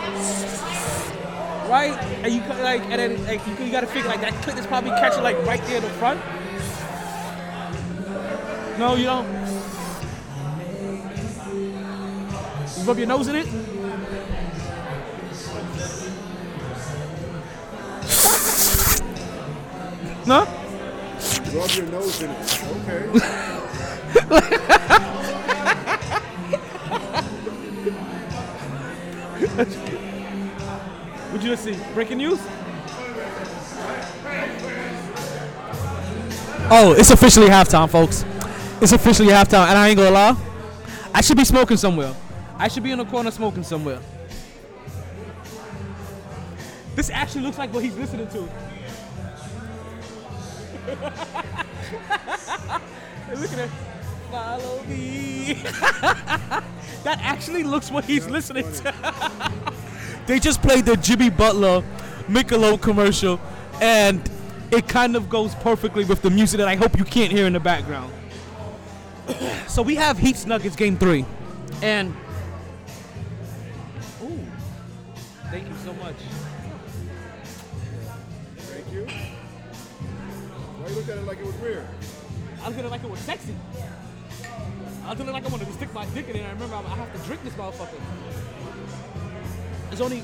right? 1.70 1.96
And 2.24 2.34
you 2.34 2.40
like, 2.64 2.82
and 2.86 2.98
then 2.98 3.24
like, 3.26 3.46
you, 3.46 3.66
you 3.66 3.70
gotta 3.70 3.86
figure 3.86 4.08
like 4.08 4.22
that 4.22 4.32
clit 4.42 4.58
is 4.58 4.66
probably 4.66 4.90
catching 4.90 5.22
like 5.22 5.38
right 5.46 5.62
there 5.66 5.76
in 5.76 5.84
the 5.84 5.90
front. 5.90 6.20
No, 8.76 8.96
you 8.96 9.04
don't. 9.04 9.41
Rub 12.84 12.98
your 12.98 13.06
nose 13.06 13.28
in 13.28 13.36
it. 13.36 13.46
No. 20.26 20.46
Rub 21.54 21.70
your 21.70 21.86
nose 21.86 22.22
in 22.22 22.30
it. 22.30 22.64
Okay. 22.88 23.08
Would 31.32 31.42
you 31.42 31.50
just 31.50 31.64
see 31.64 31.76
breaking 31.94 32.18
news? 32.18 32.38
Oh, 36.74 36.94
it's 36.96 37.10
officially 37.10 37.48
halftime, 37.48 37.90
folks. 37.90 38.24
It's 38.80 38.92
officially 38.92 39.28
halftime, 39.28 39.68
and 39.68 39.78
I 39.78 39.88
ain't 39.88 39.96
gonna 39.98 40.10
lie. 40.10 40.36
I 41.14 41.20
should 41.20 41.36
be 41.36 41.44
smoking 41.44 41.76
somewhere. 41.76 42.14
I 42.62 42.68
should 42.68 42.84
be 42.84 42.92
in 42.92 42.98
the 42.98 43.04
corner 43.04 43.32
smoking 43.32 43.64
somewhere. 43.64 43.98
This 46.94 47.10
actually 47.10 47.42
looks 47.42 47.58
like 47.58 47.74
what 47.74 47.82
he's 47.82 47.96
listening 47.96 48.28
to. 48.28 48.38
Look 53.34 53.52
at 53.52 53.58
it. 53.58 53.70
Follow 54.30 54.80
me. 54.84 55.54
that 57.02 57.18
actually 57.20 57.64
looks 57.64 57.90
what 57.90 58.04
he's 58.04 58.28
listening 58.28 58.70
to. 58.74 58.94
they 60.28 60.38
just 60.38 60.62
played 60.62 60.84
the 60.84 60.96
Jimmy 60.98 61.30
Butler 61.30 61.82
Michelob 62.28 62.80
commercial, 62.80 63.40
and 63.80 64.30
it 64.70 64.86
kind 64.86 65.16
of 65.16 65.28
goes 65.28 65.56
perfectly 65.56 66.04
with 66.04 66.22
the 66.22 66.30
music 66.30 66.58
that 66.58 66.68
I 66.68 66.76
hope 66.76 66.96
you 66.96 67.04
can't 67.04 67.32
hear 67.32 67.48
in 67.48 67.54
the 67.54 67.60
background. 67.60 68.12
so 69.66 69.82
we 69.82 69.96
have 69.96 70.16
Heats 70.16 70.46
Nuggets 70.46 70.76
game 70.76 70.96
three, 70.96 71.24
and 71.82 72.14
I 82.62 82.68
was 82.68 82.76
gonna 82.76 82.88
like 82.88 83.02
it 83.02 83.10
was 83.10 83.20
sexy. 83.20 83.56
I 85.04 85.10
was 85.10 85.18
gonna 85.18 85.32
like 85.32 85.44
I 85.44 85.48
wanted 85.48 85.66
to 85.66 85.72
stick 85.72 85.92
my 85.92 86.06
dick 86.06 86.28
in 86.28 86.36
it. 86.36 86.38
and 86.40 86.48
I 86.48 86.52
remember 86.52 86.76
I 86.76 86.94
have 86.94 87.12
to 87.12 87.26
drink 87.26 87.42
this 87.42 87.54
motherfucker. 87.54 88.00
It's 89.90 90.00
only 90.00 90.22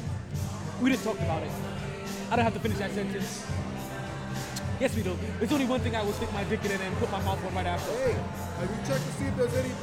we 0.81 0.91
didn't 0.91 1.03
talk 1.03 1.19
about 1.19 1.43
it. 1.43 1.51
I 2.31 2.37
don't 2.37 2.45
have 2.45 2.55
to 2.55 2.61
finish 2.61 2.79
that 2.79 2.93
sentence. 2.93 3.45
Yes, 4.79 4.95
we 4.95 5.03
do. 5.03 5.19
There's 5.41 5.53
only 5.53 5.67
one 5.67 5.81
thing 5.81 5.97
I 5.97 6.03
will 6.03 6.13
stick 6.13 6.33
my 6.33 6.45
dick 6.45 6.65
in 6.65 6.71
it 6.71 6.81
and 6.81 6.97
put 6.99 7.11
my 7.11 7.21
mouth 7.23 7.45
on 7.45 7.53
right 7.55 7.67
after. 7.67 7.91
Hey, 7.99 8.13
have 8.13 8.71
you 8.71 8.87
checked 8.87 9.05
to 9.05 9.13
see 9.19 9.25
if 9.25 9.37
there's 9.37 9.55
any 9.55 9.75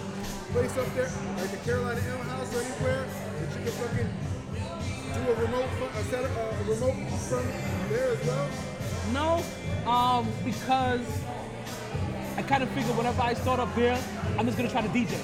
place 0.53 0.77
up 0.77 0.87
there, 0.95 1.11
like 1.35 1.51
the 1.51 1.57
Carolina 1.67 1.99
M 1.99 2.19
House 2.31 2.55
or 2.55 2.61
anywhere, 2.61 3.03
that 3.03 3.49
you 3.51 3.65
can 3.67 3.75
fucking 3.75 4.09
do 5.11 5.31
a 5.31 5.35
remote, 5.35 5.67
a, 5.99 6.03
set, 6.05 6.23
a 6.23 6.63
remote 6.63 6.95
from 7.27 7.43
there 7.91 8.11
as 8.15 8.25
well? 8.25 8.49
No, 9.11 9.43
um, 9.91 10.27
because 10.45 11.03
I 12.37 12.41
kind 12.43 12.63
of 12.63 12.69
figure 12.69 12.93
whenever 12.93 13.21
I 13.21 13.33
start 13.33 13.59
up 13.59 13.73
there, 13.75 13.97
I'm 14.37 14.45
just 14.45 14.57
gonna 14.57 14.69
try 14.69 14.81
to 14.81 14.87
DJ. 14.89 15.17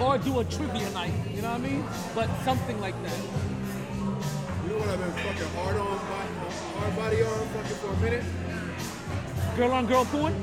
Or 0.00 0.18
do 0.18 0.38
a 0.40 0.44
trivia 0.44 0.88
night, 0.90 1.12
you 1.34 1.42
know 1.42 1.50
what 1.50 1.60
I 1.60 1.64
mean? 1.64 1.84
But 2.14 2.28
something 2.44 2.80
like 2.80 2.94
that. 3.02 3.18
You 3.18 4.70
know 4.70 4.78
what 4.78 4.88
I've 4.88 4.98
been 4.98 5.12
fucking 5.12 5.48
hard 5.56 5.76
on, 5.76 5.98
hard 5.98 6.96
body 6.96 7.22
on 7.22 7.46
fucking 7.48 7.76
for 7.76 7.92
a 7.92 7.96
minute? 7.98 8.24
Girl 9.56 9.72
on 9.72 9.86
girl 9.86 10.04
porn? 10.06 10.34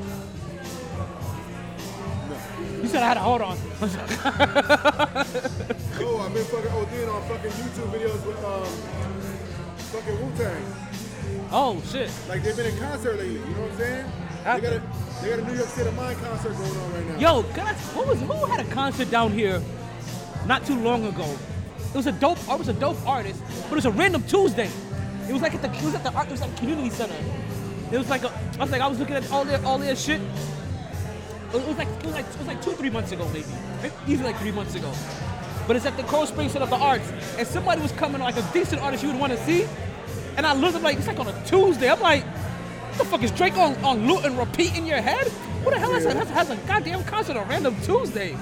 No. 2.29 2.35
You 2.81 2.87
said 2.87 3.03
I 3.03 3.07
had 3.07 3.17
a 3.17 3.21
hold 3.21 3.41
on. 3.41 3.57
Oh, 6.01 6.17
I've 6.19 6.33
been 6.33 6.45
fucking 6.45 6.71
ODing 6.71 7.09
on 7.13 7.21
fucking 7.27 7.51
YouTube 7.51 7.91
videos 7.91 8.25
with 8.25 8.41
um, 8.43 8.65
fucking 9.91 10.17
Wu 10.25 10.31
Tang. 10.37 10.63
Oh 11.51 11.81
shit. 11.91 12.11
Like 12.27 12.43
they've 12.43 12.55
been 12.55 12.67
in 12.67 12.77
concert 12.77 13.17
lately. 13.17 13.33
You 13.33 13.39
know 13.39 13.61
what 13.61 13.71
I'm 13.71 13.77
saying? 13.77 14.11
They 14.39 14.61
got 14.61 14.73
a 14.73 14.83
they 15.21 15.29
got 15.29 15.39
a 15.39 15.43
New 15.43 15.53
York 15.53 15.67
State 15.69 15.87
of 15.87 15.95
Mind 15.95 16.17
concert 16.19 16.53
going 16.53 16.77
on 16.77 16.93
right 16.93 17.05
now. 17.07 17.19
Yo, 17.19 17.39
I, 17.61 17.73
what 17.93 18.07
was 18.07 18.19
who 18.21 18.45
had 18.45 18.59
a 18.65 18.69
concert 18.71 19.11
down 19.11 19.31
here 19.31 19.61
not 20.45 20.65
too 20.65 20.79
long 20.79 21.05
ago? 21.05 21.37
It 21.93 21.95
was 21.95 22.07
a 22.07 22.11
dope. 22.11 22.37
It 22.39 22.57
was 22.57 22.67
a 22.67 22.73
dope 22.73 23.05
artist, 23.05 23.41
but 23.63 23.71
it 23.71 23.75
was 23.75 23.85
a 23.85 23.91
random 23.91 24.23
Tuesday. 24.23 24.69
It 25.27 25.33
was 25.33 25.41
like 25.41 25.55
at 25.55 25.61
the 25.61 25.69
it 25.69 25.83
was 25.83 25.95
at 25.95 26.03
the 26.03 26.13
art. 26.13 26.27
It 26.27 26.31
was 26.31 26.41
at 26.41 26.49
the 26.51 26.57
community 26.57 26.89
center. 26.89 27.15
It 27.91 27.97
was 27.97 28.09
like 28.09 28.23
a, 28.23 28.31
I 28.57 28.61
was 28.61 28.71
like 28.71 28.81
I 28.81 28.87
was 28.87 28.99
looking 28.99 29.15
at 29.15 29.29
all 29.31 29.43
their 29.43 29.63
all 29.65 29.77
their 29.77 29.95
shit. 29.95 30.21
It 31.53 31.67
was 31.67 31.77
like 31.77 31.87
it 31.87 32.05
was 32.05 32.13
like 32.13 32.25
it 32.25 32.37
was 32.37 32.47
like 32.47 32.61
two 32.61 32.71
three 32.71 32.89
months 32.89 33.11
ago 33.11 33.27
maybe, 33.33 33.45
even 34.07 34.23
like 34.25 34.37
three 34.37 34.51
months 34.51 34.75
ago. 34.75 34.93
But 35.67 35.75
it's 35.75 35.85
at 35.85 35.97
the 35.97 36.03
Cold 36.03 36.27
Spring 36.27 36.49
Center 36.49 36.63
of 36.63 36.69
the 36.69 36.77
Arts, 36.77 37.11
and 37.37 37.47
somebody 37.47 37.81
was 37.81 37.91
coming 37.91 38.21
like 38.21 38.37
a 38.37 38.53
decent 38.53 38.81
artist 38.81 39.03
you 39.03 39.09
would 39.09 39.19
want 39.19 39.33
to 39.33 39.45
see. 39.45 39.67
And 40.39 40.47
I 40.47 40.53
looked, 40.53 40.77
I'm 40.77 40.83
like, 40.83 40.97
it's 40.97 41.05
like 41.05 41.19
on 41.19 41.27
a 41.27 41.45
Tuesday. 41.45 41.91
I'm 41.91 41.99
like, 41.99 42.23
what 42.23 42.97
the 42.97 43.03
fuck 43.03 43.21
is 43.23 43.31
Drake 43.31 43.57
on, 43.57 43.75
on 43.83 44.07
loop 44.07 44.23
and 44.23 44.37
repeat 44.37 44.77
in 44.77 44.85
your 44.85 45.01
head? 45.01 45.27
What 45.27 45.73
the 45.73 45.79
hell 45.81 45.91
has, 45.91 46.05
has, 46.05 46.29
has 46.29 46.49
a 46.49 46.55
goddamn 46.65 47.03
concert 47.03 47.35
on 47.35 47.45
random 47.49 47.75
Tuesday? 47.81 48.37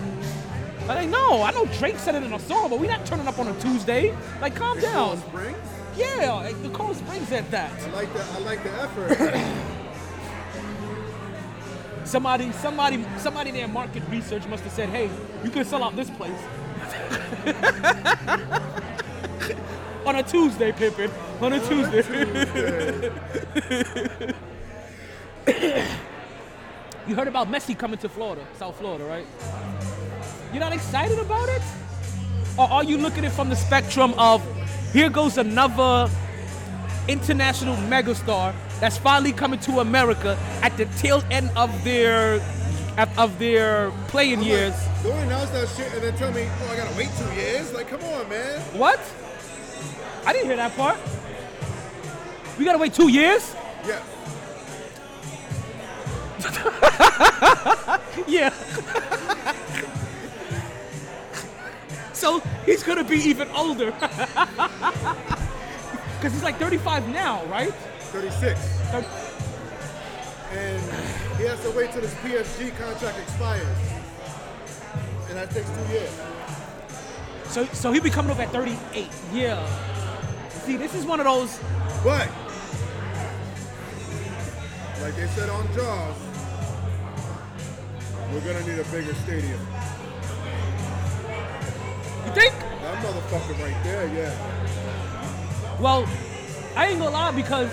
I'm 0.82 0.88
like, 0.88 1.10
no, 1.10 1.42
I 1.42 1.50
know 1.50 1.66
Drake 1.80 1.98
said 1.98 2.14
it 2.14 2.22
in 2.22 2.32
a 2.32 2.38
song, 2.38 2.70
but 2.70 2.80
we're 2.80 2.92
not 2.92 3.04
turning 3.08 3.28
up 3.28 3.40
on 3.40 3.48
a 3.48 3.60
Tuesday. 3.60 4.16
Like, 4.42 4.56
calm 4.56 4.80
down. 4.80 5.08
Cold 5.08 5.20
Spring. 5.28 5.56
Yeah, 5.98 6.34
like, 6.34 6.62
the 6.62 6.70
Cold 6.70 6.98
Spring 6.98 7.26
said 7.26 7.50
that. 7.50 7.72
I 7.72 7.90
like 7.90 8.14
the 8.14 8.24
I 8.24 8.38
like 8.42 8.62
the 8.62 8.74
effort. 8.74 9.18
Somebody, 12.08 12.52
somebody, 12.52 13.04
somebody 13.18 13.50
in 13.50 13.56
their 13.56 13.68
market 13.68 14.04
research 14.08 14.46
must 14.46 14.64
have 14.66 14.74
said, 14.74 14.90
hey, 14.90 15.10
you 15.44 15.50
can 15.50 15.66
sell 15.66 15.84
out 15.84 15.96
this 15.96 16.12
place. 16.12 16.40
on 20.06 20.16
a 20.16 20.22
Tuesday, 20.22 20.72
Pippin. 20.72 21.10
On 21.39 21.54
a 21.54 21.60
Tuesday. 21.60 22.02
you 27.08 27.15
heard 27.15 27.28
about 27.28 27.47
Messi 27.50 27.78
coming 27.78 28.00
to 28.00 28.10
Florida, 28.10 28.45
South 28.58 28.76
Florida, 28.78 29.04
right? 29.06 29.26
You're 30.52 30.60
not 30.62 30.73
excited 30.73 31.19
about 31.19 31.47
it? 31.50 31.62
Or 32.58 32.67
are 32.69 32.84
you 32.84 32.97
looking 32.97 33.19
at 33.23 33.32
it 33.32 33.36
from 33.36 33.50
the 33.50 33.56
spectrum 33.56 34.13
of 34.17 34.41
here 34.93 35.10
goes 35.10 35.38
another 35.38 36.10
international 37.08 37.76
megastar 37.88 38.54
that's 38.80 38.97
finally 38.97 39.32
coming 39.32 39.60
to 39.62 39.80
America 39.80 40.38
at 40.63 40.76
the 40.78 40.86
tail 40.97 41.23
end 41.30 41.50
of 41.56 41.69
their 41.84 42.41
of- 42.97 43.19
of 43.19 43.38
their 43.38 43.91
playing 44.08 44.41
years? 44.41 44.73
Like, 44.73 45.04
don't 45.04 45.19
announce 45.19 45.52
that 45.52 45.69
shit 45.69 45.93
and 45.93 46.02
then 46.02 46.15
tell 46.17 46.32
me, 46.32 46.47
oh, 46.63 46.73
I 46.73 46.76
gotta 46.78 46.97
wait 46.97 47.10
two 47.15 47.32
years. 47.39 47.71
Like, 47.73 47.89
come 47.89 48.02
on, 48.04 48.28
man. 48.28 48.60
What? 48.73 49.00
I 50.26 50.34
didn't 50.34 50.47
hear 50.47 50.56
that 50.58 50.76
part. 50.76 50.97
We 52.58 52.65
gotta 52.65 52.78
wait 52.78 52.93
two 52.93 53.08
years? 53.10 53.54
Yeah. 53.86 54.02
Yeah. 58.28 58.50
so 62.13 62.39
he's 62.65 62.84
gonna 62.84 63.04
be 63.06 63.15
even 63.17 63.48
older. 63.52 63.91
Cause 66.22 66.34
he's 66.34 66.43
like 66.43 66.58
35 66.58 67.08
now, 67.10 67.46
right? 67.46 67.74
36. 68.12 68.60
Thir- 68.60 69.06
And 70.52 70.82
he 71.38 71.43
has 71.46 71.62
to 71.62 71.70
wait 71.72 71.91
till 71.91 72.02
his 72.02 72.13
PSG 72.15 72.76
contract 72.78 73.17
expires. 73.20 73.67
And 75.30 75.38
that 75.38 75.52
takes 75.52 75.70
two 75.70 75.93
years. 75.93 76.12
So 77.46 77.65
so 77.67 77.91
he'll 77.93 78.04
be 78.04 78.10
coming 78.10 78.32
up 78.32 78.39
at 78.39 78.50
38. 78.52 79.08
Yeah. 79.32 79.63
See, 80.65 80.76
this 80.76 80.93
is 80.96 81.06
one 81.06 81.20
of 81.22 81.26
those. 81.26 81.60
But, 82.04 82.28
like 85.08 85.15
they 85.15 85.28
said 85.28 85.48
on 85.48 85.65
Jaws, 85.74 86.17
we're 88.34 88.41
gonna 88.41 88.67
need 88.67 88.78
a 88.78 88.84
bigger 88.91 89.13
stadium. 89.13 89.58
You 92.26 92.34
think? 92.34 92.54
That 92.82 92.98
motherfucker 93.02 93.63
right 93.63 93.84
there, 93.86 94.08
yeah. 94.13 95.80
Well, 95.80 96.06
I 96.76 96.88
ain't 96.88 97.00
gonna 97.00 97.12
lie 97.12 97.32
because 97.32 97.72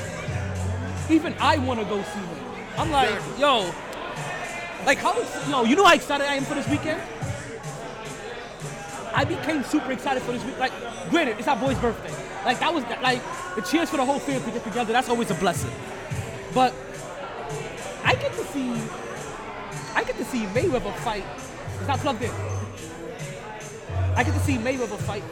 even 1.10 1.34
I 1.40 1.58
want 1.58 1.80
to 1.80 1.86
go 1.86 2.00
see 2.04 2.20
him. 2.20 2.38
I'm 2.78 2.92
like, 2.92 3.10
Exactly. 3.10 3.40
yo, 3.40 3.74
like 4.86 4.98
how, 4.98 5.20
yo, 5.50 5.64
you 5.64 5.74
know 5.74 5.86
how 5.86 5.94
excited 5.94 6.28
I 6.28 6.36
am 6.36 6.44
for 6.44 6.54
this 6.54 6.68
weekend? 6.68 7.02
I 9.12 9.24
became 9.24 9.64
super 9.64 9.90
excited 9.90 10.22
for 10.22 10.30
this 10.30 10.44
week. 10.44 10.56
Like, 10.60 10.72
granted, 11.10 11.40
it's 11.40 11.48
our 11.48 11.56
boy's 11.56 11.78
birthday. 11.80 12.14
Like 12.44 12.60
that 12.60 12.72
was 12.72 12.84
like 13.02 13.20
the 13.56 13.62
chance 13.62 13.90
for 13.90 13.96
the 13.96 14.04
whole 14.04 14.20
family 14.20 14.44
to 14.44 14.50
get 14.52 14.62
together. 14.62 14.92
That's 14.92 15.08
always 15.08 15.32
a 15.32 15.34
blessing. 15.34 15.72
But 16.54 16.72
I 18.04 18.14
get 18.14 18.32
to 18.32 18.44
see, 18.46 18.72
I 19.94 20.04
get 20.04 20.16
to 20.16 20.24
see 20.24 20.44
Mayweather 20.46 20.94
fight. 20.98 21.24
It's 21.78 21.88
not 21.88 21.98
plugged 22.00 22.22
in. 22.22 22.30
I 24.16 24.22
get 24.24 24.34
to 24.34 24.40
see 24.40 24.56
Mayweather 24.58 24.98
fight. 24.98 25.24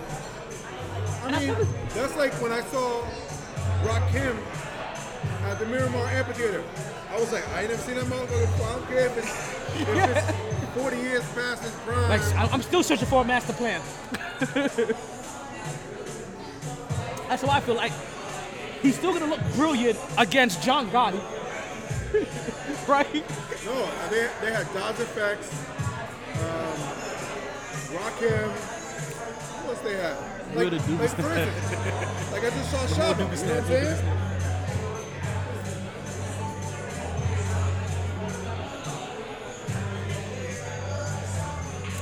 I 1.25 1.27
I 1.29 1.39
mean, 1.41 1.51
it- 1.51 1.69
that's 1.91 2.17
like 2.17 2.33
when 2.43 2.53
I 2.53 2.63
saw 2.63 3.05
Rakim 3.85 4.37
at 5.45 5.59
the 5.59 5.67
Miramar 5.67 6.07
Amphitheater. 6.09 6.63
I 7.11 7.17
was 7.21 7.31
like, 7.33 7.47
I 7.51 7.61
ain't 7.63 7.71
never 7.71 7.83
seen 7.83 7.95
that 7.97 8.05
motherfucker 8.07 8.41
before. 8.41 8.67
I 8.67 8.73
don't 8.73 8.87
care 8.89 9.07
if 9.07 9.19
it's, 9.19 9.81
if 9.81 9.89
it's 10.17 10.75
40 10.83 10.97
years 10.97 11.23
past 11.35 11.63
his 11.63 11.73
prime. 11.87 12.09
Like, 12.09 12.23
I- 12.35 12.49
I'm 12.53 12.63
still 12.63 12.83
searching 12.83 13.07
for 13.07 13.21
a 13.21 13.25
master 13.25 13.53
plan. 13.53 13.81
That's 17.29 17.43
why 17.45 17.57
I 17.57 17.61
feel 17.61 17.75
like 17.77 17.93
he's 18.83 18.97
still 18.97 19.13
gonna 19.13 19.27
look 19.27 19.41
brilliant 19.55 19.99
against 20.19 20.63
John 20.63 20.89
Gotti. 20.91 21.21
right? 22.89 23.25
No, 23.65 23.89
they, 24.11 24.29
they 24.41 24.53
had 24.53 24.73
Dodge 24.75 25.01
Effects, 25.01 25.51
um, 26.41 26.79
Rakim. 27.97 28.49
What 28.51 29.69
else 29.71 29.81
they 29.81 29.95
had? 29.97 30.17
Like, 30.55 30.71
Little 30.71 30.97
like 30.97 31.11
for 31.11 31.33
instance, 31.33 31.73
like 32.33 32.45
I 32.45 32.51
just 32.51 32.71
saw 32.71 32.79
Shaba, 32.87 33.19
you 33.19 33.47
know 33.47 33.55
what 33.55 33.63
I'm 33.63 33.67
saying? 33.67 34.19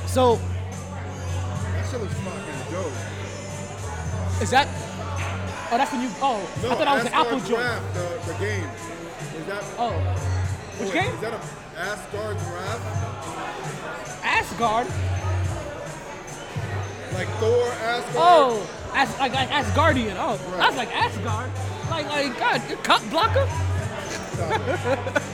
So 0.07 0.35
That 0.35 1.87
shit 1.89 2.01
looks 2.01 2.13
fucking 2.15 2.71
dope. 2.71 4.41
is 4.41 4.49
that? 4.51 4.67
Oh, 5.71 5.77
that's 5.77 5.91
the 5.91 5.97
new. 5.97 6.09
Oh, 6.21 6.35
No, 6.61 6.71
I 6.71 6.75
thought 6.75 6.83
that 6.85 6.95
was 6.95 7.05
an 7.05 7.13
Apple 7.13 7.39
joint. 7.39 7.93
The, 7.93 8.33
the 8.33 8.37
game. 8.39 8.67
Is 9.39 9.45
that, 9.47 9.63
Oh, 9.79 9.95
which 10.79 10.93
game? 10.93 11.13
Is 11.13 11.21
that 11.21 11.33
a 11.33 11.41
Asgard 11.77 12.35
Wrath? 12.35 12.81
Asgard. 14.23 14.87
Like 17.13 17.27
Thor, 17.39 17.67
Asgard? 17.73 18.15
Oh, 18.17 18.91
as 18.93 19.19
like 19.19 19.33
like 19.33 19.49
Asgardian. 19.49 20.15
Oh, 20.17 20.37
Right. 20.51 20.61
I 20.61 20.67
was 20.67 20.77
like 20.77 20.95
Asgard. 20.95 21.49
Like 21.89 22.07
like 22.07 22.37
God, 22.39 22.61
you 22.69 22.75
cut 22.77 23.01
blocker. 23.09 23.47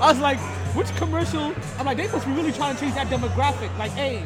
I 0.00 0.08
was 0.10 0.18
like, 0.20 0.38
which 0.74 0.88
commercial? 0.96 1.54
I'm 1.78 1.86
like, 1.86 1.96
they 1.96 2.08
must 2.08 2.26
be 2.26 2.32
really 2.32 2.52
trying 2.52 2.74
to 2.74 2.80
change 2.80 2.94
that 2.94 3.06
demographic. 3.06 3.76
Like, 3.78 3.92
hey, 3.92 4.24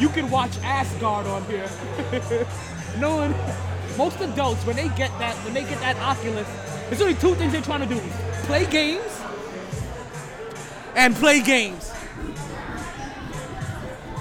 you 0.00 0.08
can 0.08 0.30
watch 0.30 0.56
Asgard 0.64 1.26
on 1.26 1.44
here. 1.44 1.68
no 2.98 3.16
one, 3.16 3.34
most 3.96 4.20
adults 4.20 4.64
when 4.66 4.74
they 4.76 4.88
get 4.90 5.16
that 5.18 5.36
when 5.44 5.54
they 5.54 5.62
get 5.62 5.78
that 5.80 5.96
Oculus, 5.98 6.48
there's 6.92 7.00
only 7.00 7.14
two 7.14 7.34
things 7.36 7.52
they're 7.54 7.62
trying 7.62 7.80
to 7.80 7.94
do: 7.94 7.98
play 8.42 8.66
games 8.66 9.18
and 10.94 11.16
play 11.16 11.40
games. 11.40 11.90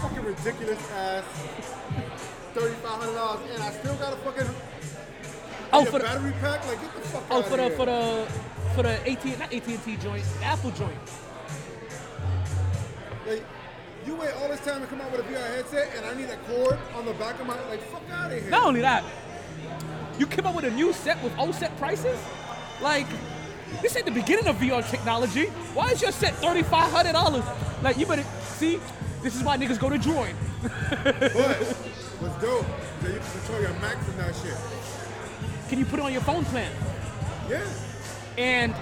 Fucking 0.01 0.23
ridiculous 0.23 0.91
ass. 0.91 1.25
Thirty-five 2.53 3.01
hundred 3.01 3.15
dollars, 3.15 3.41
and 3.53 3.61
I 3.61 3.71
still 3.71 3.95
got 3.95 4.13
oh, 4.13 4.15
a 4.15 4.31
fucking 4.31 4.55
Oh, 5.73 5.83
for 5.83 5.99
the, 5.99 6.05
battery 6.05 6.31
pack. 6.39 6.65
Like 6.65 6.79
get 6.79 6.93
the 6.93 7.01
fuck 7.01 7.23
oh 7.29 7.39
out 7.39 7.45
for 7.45 7.57
the 7.57 7.63
here. 7.63 7.71
for 7.71 7.85
the 7.87 8.27
for 8.73 8.83
the 8.83 9.11
AT 9.11 9.25
not 9.37 9.53
AT 9.53 9.67
and 9.67 9.83
T 9.83 9.97
joint, 9.97 10.23
Apple 10.41 10.71
joint. 10.71 10.97
Like, 13.27 13.43
you 14.07 14.15
wait 14.15 14.31
all 14.35 14.47
this 14.47 14.61
time 14.61 14.79
to 14.79 14.87
come 14.87 15.01
out 15.01 15.11
with 15.11 15.19
a 15.19 15.23
VR 15.23 15.55
headset, 15.55 15.89
and 15.97 16.05
I 16.05 16.13
need 16.13 16.29
a 16.29 16.37
cord 16.37 16.79
on 16.95 17.05
the 17.05 17.13
back 17.15 17.37
of 17.41 17.47
my 17.47 17.61
like. 17.67 17.81
Fuck 17.81 18.03
out 18.13 18.31
of 18.31 18.41
here. 18.41 18.49
Not 18.49 18.63
only 18.63 18.79
that, 18.79 19.03
you 20.17 20.25
came 20.25 20.45
up 20.45 20.55
with 20.55 20.63
a 20.63 20.71
new 20.71 20.93
set 20.93 21.21
with 21.21 21.37
old 21.37 21.55
set 21.55 21.75
prices. 21.77 22.17
Like, 22.81 23.07
this 23.81 23.95
ain't 23.95 24.05
the 24.05 24.11
beginning 24.11 24.47
of 24.47 24.55
VR 24.57 24.87
technology. 24.89 25.45
Why 25.73 25.91
is 25.91 26.01
your 26.01 26.11
set 26.11 26.33
thirty 26.35 26.63
five 26.63 26.91
hundred 26.91 27.13
dollars? 27.13 27.43
Like, 27.81 27.97
you 27.97 28.05
better 28.05 28.25
see. 28.43 28.79
This 29.21 29.35
is 29.35 29.43
why 29.43 29.57
niggas 29.57 29.79
go 29.79 29.89
to 29.89 29.97
Droid. 29.97 30.33
But 30.61 31.61
what's 32.19 32.41
dope 32.41 32.65
that 33.01 33.13
you 33.13 33.19
can 33.19 33.31
control 33.31 33.61
your 33.61 33.73
Mac 33.81 33.97
from 34.03 34.17
that 34.17 34.35
shit. 34.35 34.55
Can 35.69 35.79
you 35.79 35.85
put 35.85 35.99
it 35.99 36.05
on 36.05 36.11
your 36.11 36.21
phone 36.23 36.43
plan 36.45 36.71
Yeah. 37.49 37.63
and 38.37 38.75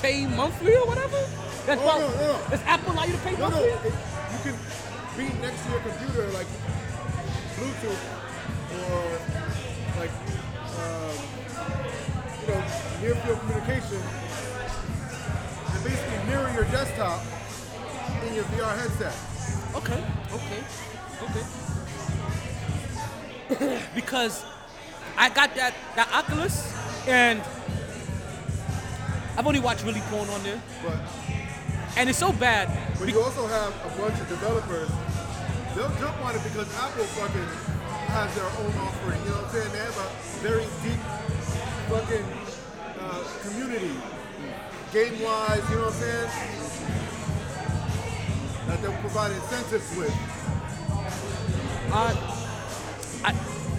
pay 0.00 0.26
monthly 0.26 0.76
or 0.76 0.86
whatever? 0.86 1.18
That's 1.66 1.80
Oh, 1.80 1.84
prob- 1.84 2.00
no, 2.00 2.08
no, 2.08 2.38
no. 2.38 2.50
Does 2.50 2.62
Apple 2.62 2.92
allow 2.92 3.04
you 3.04 3.12
to 3.12 3.18
pay 3.18 3.36
No, 3.36 3.48
no. 3.48 3.58
It, 3.64 3.72
you 3.84 4.38
can 4.44 4.56
be 5.16 5.24
next 5.42 5.64
to 5.64 5.70
your 5.72 5.80
computer 5.80 6.26
like 6.28 6.46
Bluetooth 7.56 8.04
or 8.78 10.00
like 10.00 10.10
um, 10.78 11.16
you 12.48 12.54
know 12.54 12.64
near 13.00 13.14
field 13.14 13.38
communication, 13.40 14.00
and 15.72 15.84
basically 15.84 16.18
mirror 16.26 16.50
your 16.54 16.64
desktop 16.64 17.22
in 18.26 18.34
your 18.34 18.44
VR 18.44 18.76
headset. 18.76 19.14
Okay, 19.76 20.02
okay, 20.32 20.62
okay. 21.22 21.44
because 23.94 24.44
I 25.16 25.28
got 25.28 25.54
that 25.56 25.74
that 25.96 26.08
Oculus 26.12 26.74
and 27.06 27.40
I've 29.36 29.46
only 29.46 29.60
watched 29.60 29.84
really 29.84 30.00
porn 30.10 30.28
on 30.30 30.42
there, 30.42 30.60
But 30.82 30.98
and 31.96 32.08
it's 32.08 32.18
so 32.18 32.32
bad. 32.32 32.68
But 32.98 33.08
you 33.08 33.20
also 33.20 33.46
have 33.46 33.74
a 33.84 33.90
bunch 34.00 34.20
of 34.20 34.28
developers. 34.28 34.90
They'll 35.76 35.94
jump 36.00 36.18
on 36.24 36.34
it 36.34 36.42
because 36.42 36.66
Apple 36.76 37.04
fucking 37.04 37.48
has 38.08 38.34
their 38.34 38.44
own 38.44 38.74
offering. 38.82 39.20
You 39.22 39.30
know 39.30 39.36
what 39.36 39.44
I'm 39.44 39.50
saying? 39.52 39.72
They 39.72 39.78
have 39.78 39.98
a 39.98 40.08
very 40.42 40.66
deep 40.82 40.98
fucking 41.88 42.24
uh, 43.00 43.24
community, 43.42 43.90
game 44.92 45.22
wise. 45.22 45.62
You 45.70 45.76
know 45.76 45.84
what 45.84 45.94
I'm 45.94 46.00
saying? 46.00 46.28
That 48.66 48.82
they'll 48.82 48.92
provide 49.00 49.32
incentives 49.32 49.96
with. 49.96 50.12
Uh, 51.90 52.14
I, 53.24 53.32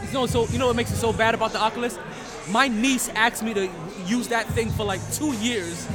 you 0.07 0.14
know, 0.14 0.26
so 0.26 0.47
you 0.47 0.57
know 0.57 0.66
what 0.68 0.76
makes 0.76 0.91
it 0.91 0.95
so 0.95 1.14
bad 1.14 1.36
about 1.36 1.51
the 1.51 1.60
Oculus? 1.60 1.99
My 2.49 2.68
niece 2.68 3.10
asked 3.10 3.43
me 3.43 3.53
to 3.53 3.70
use 4.07 4.28
that 4.30 4.47
thing 4.47 4.72
for 4.72 4.84
like 4.84 5.01
two 5.14 5.34
years, 5.34 5.88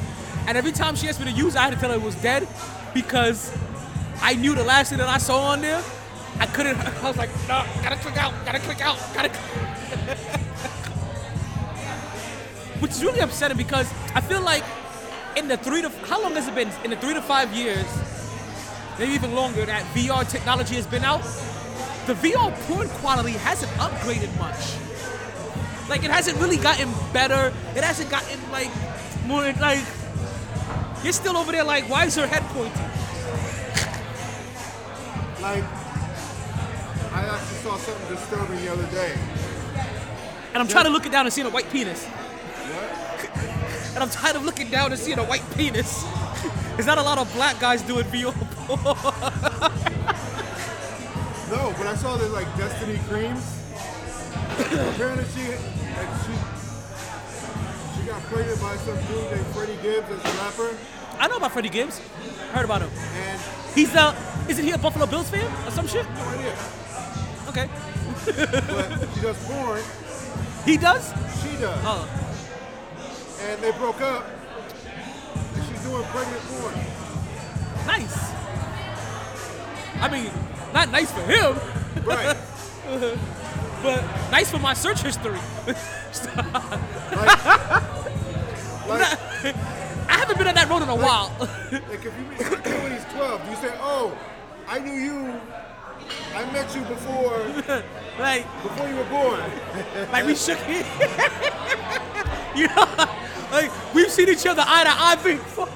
and 0.47 0.57
every 0.57 0.71
time 0.71 0.95
she 0.95 1.09
asked 1.09 1.19
me 1.19 1.25
to 1.25 1.37
use 1.37 1.55
it, 1.55 1.59
I 1.59 1.65
had 1.65 1.73
to 1.73 1.79
tell 1.79 1.89
her 1.89 1.97
it 1.97 2.01
was 2.01 2.15
dead 2.15 2.47
because 2.93 3.51
I 4.21 4.35
knew 4.35 4.55
the 4.55 4.63
last 4.63 4.89
thing 4.89 4.99
that 4.99 5.09
I 5.09 5.17
saw 5.17 5.51
on 5.51 5.61
there. 5.61 5.83
I 6.39 6.45
couldn't. 6.45 6.77
I 7.03 7.07
was 7.07 7.17
like, 7.17 7.29
no, 7.49 7.65
gotta 7.83 7.97
click 7.97 8.15
out, 8.17 8.33
gotta 8.45 8.59
click 8.59 8.79
out, 8.79 8.97
gotta. 9.13 10.39
Which 12.79 12.91
is 12.91 13.03
really 13.03 13.19
upsetting 13.19 13.57
because 13.57 13.91
I 14.13 14.21
feel 14.21 14.41
like 14.41 14.63
in 15.35 15.47
the 15.47 15.57
three 15.57 15.81
to 15.81 15.89
how 15.89 16.21
long 16.21 16.33
has 16.35 16.47
it 16.47 16.55
been? 16.55 16.71
In 16.83 16.89
the 16.91 16.97
three 16.97 17.13
to 17.13 17.21
five 17.21 17.53
years, 17.53 17.85
maybe 18.99 19.13
even 19.13 19.33
longer, 19.33 19.65
that 19.65 19.83
VR 19.93 20.29
technology 20.29 20.75
has 20.75 20.87
been 20.87 21.03
out 21.03 21.21
the 22.05 22.13
VR 22.13 22.53
porn 22.67 22.87
quality 23.01 23.31
hasn't 23.31 23.71
upgraded 23.73 24.29
much. 24.37 24.77
Like 25.89 26.03
it 26.03 26.11
hasn't 26.11 26.37
really 26.39 26.57
gotten 26.57 26.91
better. 27.13 27.51
It 27.75 27.83
hasn't 27.83 28.11
gotten 28.11 28.39
like 28.51 28.69
more 29.25 29.41
like 29.53 29.83
you're 31.03 31.13
still 31.13 31.35
over 31.35 31.51
there 31.51 31.63
like 31.63 31.89
why 31.89 32.05
is 32.05 32.15
her 32.15 32.27
head 32.27 32.43
pointing? 32.53 32.89
Like, 35.41 35.63
I 37.13 37.25
actually 37.27 37.57
saw 37.57 37.77
something 37.77 38.15
disturbing 38.15 38.65
the 38.65 38.71
other 38.71 38.87
day. 38.87 39.15
And 40.53 40.57
I'm 40.57 40.67
trying 40.67 40.85
to 40.85 40.89
look 40.89 41.05
it 41.05 41.11
down 41.11 41.25
and 41.25 41.33
seeing 41.33 41.45
a 41.45 41.51
white 41.51 41.69
penis. 41.69 42.07
And 43.95 44.03
I'm 44.03 44.09
tired 44.09 44.35
of 44.35 44.43
looking 44.43 44.69
down 44.69 44.91
and 44.91 44.99
seeing 44.99 45.17
a 45.19 45.23
white 45.23 45.43
penis. 45.55 46.03
There's 46.75 46.85
not 46.85 46.97
a 46.97 47.01
lot 47.03 47.17
of 47.17 47.31
black 47.33 47.59
guys 47.59 47.81
doing 47.81 48.05
VR 48.05 48.33
porn. 48.67 49.81
No, 51.51 51.73
but 51.77 51.85
I 51.85 51.95
saw 51.95 52.17
this 52.17 52.31
like 52.31 52.47
Destiny 52.57 52.99
creams. 53.07 53.61
Apparently 54.57 55.23
she, 55.35 55.47
like, 55.47 56.09
she, 56.25 56.33
she 58.01 58.07
got 58.07 58.19
pregnant 58.23 58.59
by 58.59 58.75
some 58.77 58.97
dude 59.05 59.31
named 59.31 59.45
Freddie 59.53 59.77
Gibbs 59.83 60.09
as 60.09 60.19
a 60.25 60.37
rapper, 60.39 60.75
I 61.19 61.27
know 61.27 61.37
about 61.37 61.51
Freddie 61.51 61.69
Gibbs. 61.69 61.99
Heard 62.51 62.65
about 62.65 62.81
him. 62.81 62.89
and 63.13 63.39
He's 63.75 63.95
uh 63.95 64.15
isn't 64.49 64.65
he 64.65 64.71
a 64.71 64.77
Buffalo 64.79 65.05
Bills 65.05 65.29
fan 65.29 65.45
or 65.67 65.71
some 65.71 65.87
shit? 65.87 66.05
no 66.15 66.25
idea. 66.29 66.55
Okay. 67.49 67.69
But 68.25 69.07
she 69.13 69.21
does 69.21 69.37
porn. 69.47 69.81
He 70.65 70.77
does? 70.77 71.13
She 71.43 71.55
does. 71.61 71.79
Oh. 71.85 72.24
And 73.41 73.61
they 73.61 73.71
broke 73.71 74.01
up. 74.01 74.25
And 75.55 75.63
she's 75.65 75.81
doing 75.83 76.03
pregnant 76.05 76.41
porn. 76.43 76.75
Nice. 77.87 78.31
I 80.01 80.09
mean, 80.11 80.31
not 80.73 80.91
nice 80.91 81.11
for 81.11 81.21
him, 81.21 81.55
Right. 82.03 82.35
but 83.81 84.03
nice 84.31 84.51
for 84.51 84.59
my 84.59 84.73
search 84.73 85.01
history. 85.01 85.39
Like, 88.87 89.01
I 90.07 90.13
haven't 90.19 90.37
been 90.37 90.47
on 90.47 90.53
that 90.55 90.69
road 90.69 90.83
in 90.83 90.89
a 90.89 90.95
while. 90.95 91.31
like 91.39 92.05
if 92.05 92.05
you 92.05 92.11
meet 92.29 92.37
kid 92.37 92.83
when 92.83 92.91
he's 92.91 93.03
12, 93.13 93.49
you 93.49 93.55
say, 93.55 93.73
"Oh, 93.79 94.15
I 94.67 94.77
knew 94.79 94.93
you. 94.93 95.41
I 96.35 96.45
met 96.51 96.73
you 96.75 96.81
before 96.83 97.39
like, 98.19 98.45
before 98.61 98.87
you 98.87 98.95
were 98.95 99.03
born." 99.05 99.39
like 100.11 100.25
we 100.25 100.35
shook 100.35 100.59
hands. 100.59 100.85
you 102.59 102.67
know, 102.67 103.07
like 103.51 103.71
we've 103.93 104.11
seen 104.11 104.29
each 104.29 104.45
other 104.45 104.63
eye 104.65 104.83
to 104.83 104.89
eye 104.91 105.15
before. 105.23 105.67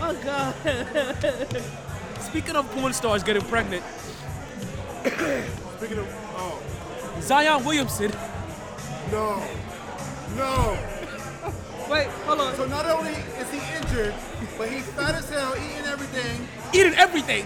oh 0.00 0.14
God. 0.24 1.62
Speaking 2.20 2.56
of 2.56 2.70
porn 2.72 2.92
stars 2.92 3.22
getting 3.22 3.42
pregnant, 3.42 3.82
Speaking 5.78 5.98
of, 5.98 6.08
oh 6.36 6.60
Zion 7.20 7.64
Williamson. 7.64 8.12
no, 9.10 9.42
no. 10.36 10.78
Wait, 11.88 12.08
hold 12.26 12.40
on. 12.40 12.54
So 12.56 12.66
not 12.66 12.84
only 12.86 13.12
is 13.12 13.50
he 13.52 13.60
injured, 13.76 14.14
but 14.58 14.68
he's 14.68 14.84
fat 14.88 15.14
as 15.14 15.30
hell, 15.30 15.54
eating 15.56 15.86
everything, 15.86 16.48
Eating 16.74 16.94
everything. 16.94 17.44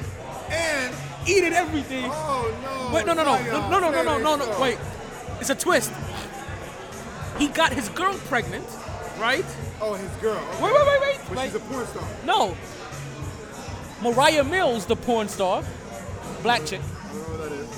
and 0.50 0.94
Eating 1.26 1.52
everything. 1.52 2.04
oh 2.06 2.54
no. 2.62 2.94
Wait, 2.94 3.06
no, 3.06 3.12
no, 3.14 3.24
no, 3.24 3.36
no, 3.42 3.68
no, 3.68 3.78
no, 3.78 3.90
no, 3.90 4.02
no, 4.02 4.36
no, 4.36 4.36
no. 4.36 4.60
Wait, 4.60 4.78
it's 5.40 5.50
a 5.50 5.54
twist. 5.54 5.92
He 7.38 7.48
got 7.48 7.72
his 7.72 7.88
girl 7.90 8.14
pregnant, 8.26 8.66
right? 9.18 9.44
Oh, 9.80 9.94
his 9.94 10.10
girl. 10.22 10.36
Okay. 10.36 10.62
Wait, 10.62 10.72
wait, 10.74 10.86
wait, 10.86 11.00
wait. 11.00 11.20
But 11.28 11.36
wait. 11.36 11.44
she's 11.44 11.54
a 11.54 11.60
porn 11.60 11.86
star. 11.86 12.08
No. 12.24 12.56
Mariah 14.02 14.44
Mills, 14.44 14.86
the 14.86 14.96
porn 14.96 15.28
star, 15.28 15.62
black 16.42 16.64
chick. 16.66 16.80
I 16.80 17.12
don't 17.12 17.22
know 17.22 17.28
what 17.28 17.48
that 17.48 17.52
is, 17.52 17.68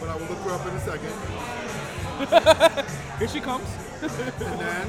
but 0.00 0.08
I 0.08 0.16
will 0.16 0.26
look 0.26 0.38
her 0.40 0.52
up 0.52 0.66
in 0.66 0.74
a 0.74 0.80
second. 0.80 1.12
Here 3.18 3.28
she 3.28 3.40
comes. 3.40 3.68
And 4.02 4.60
then, 4.60 4.88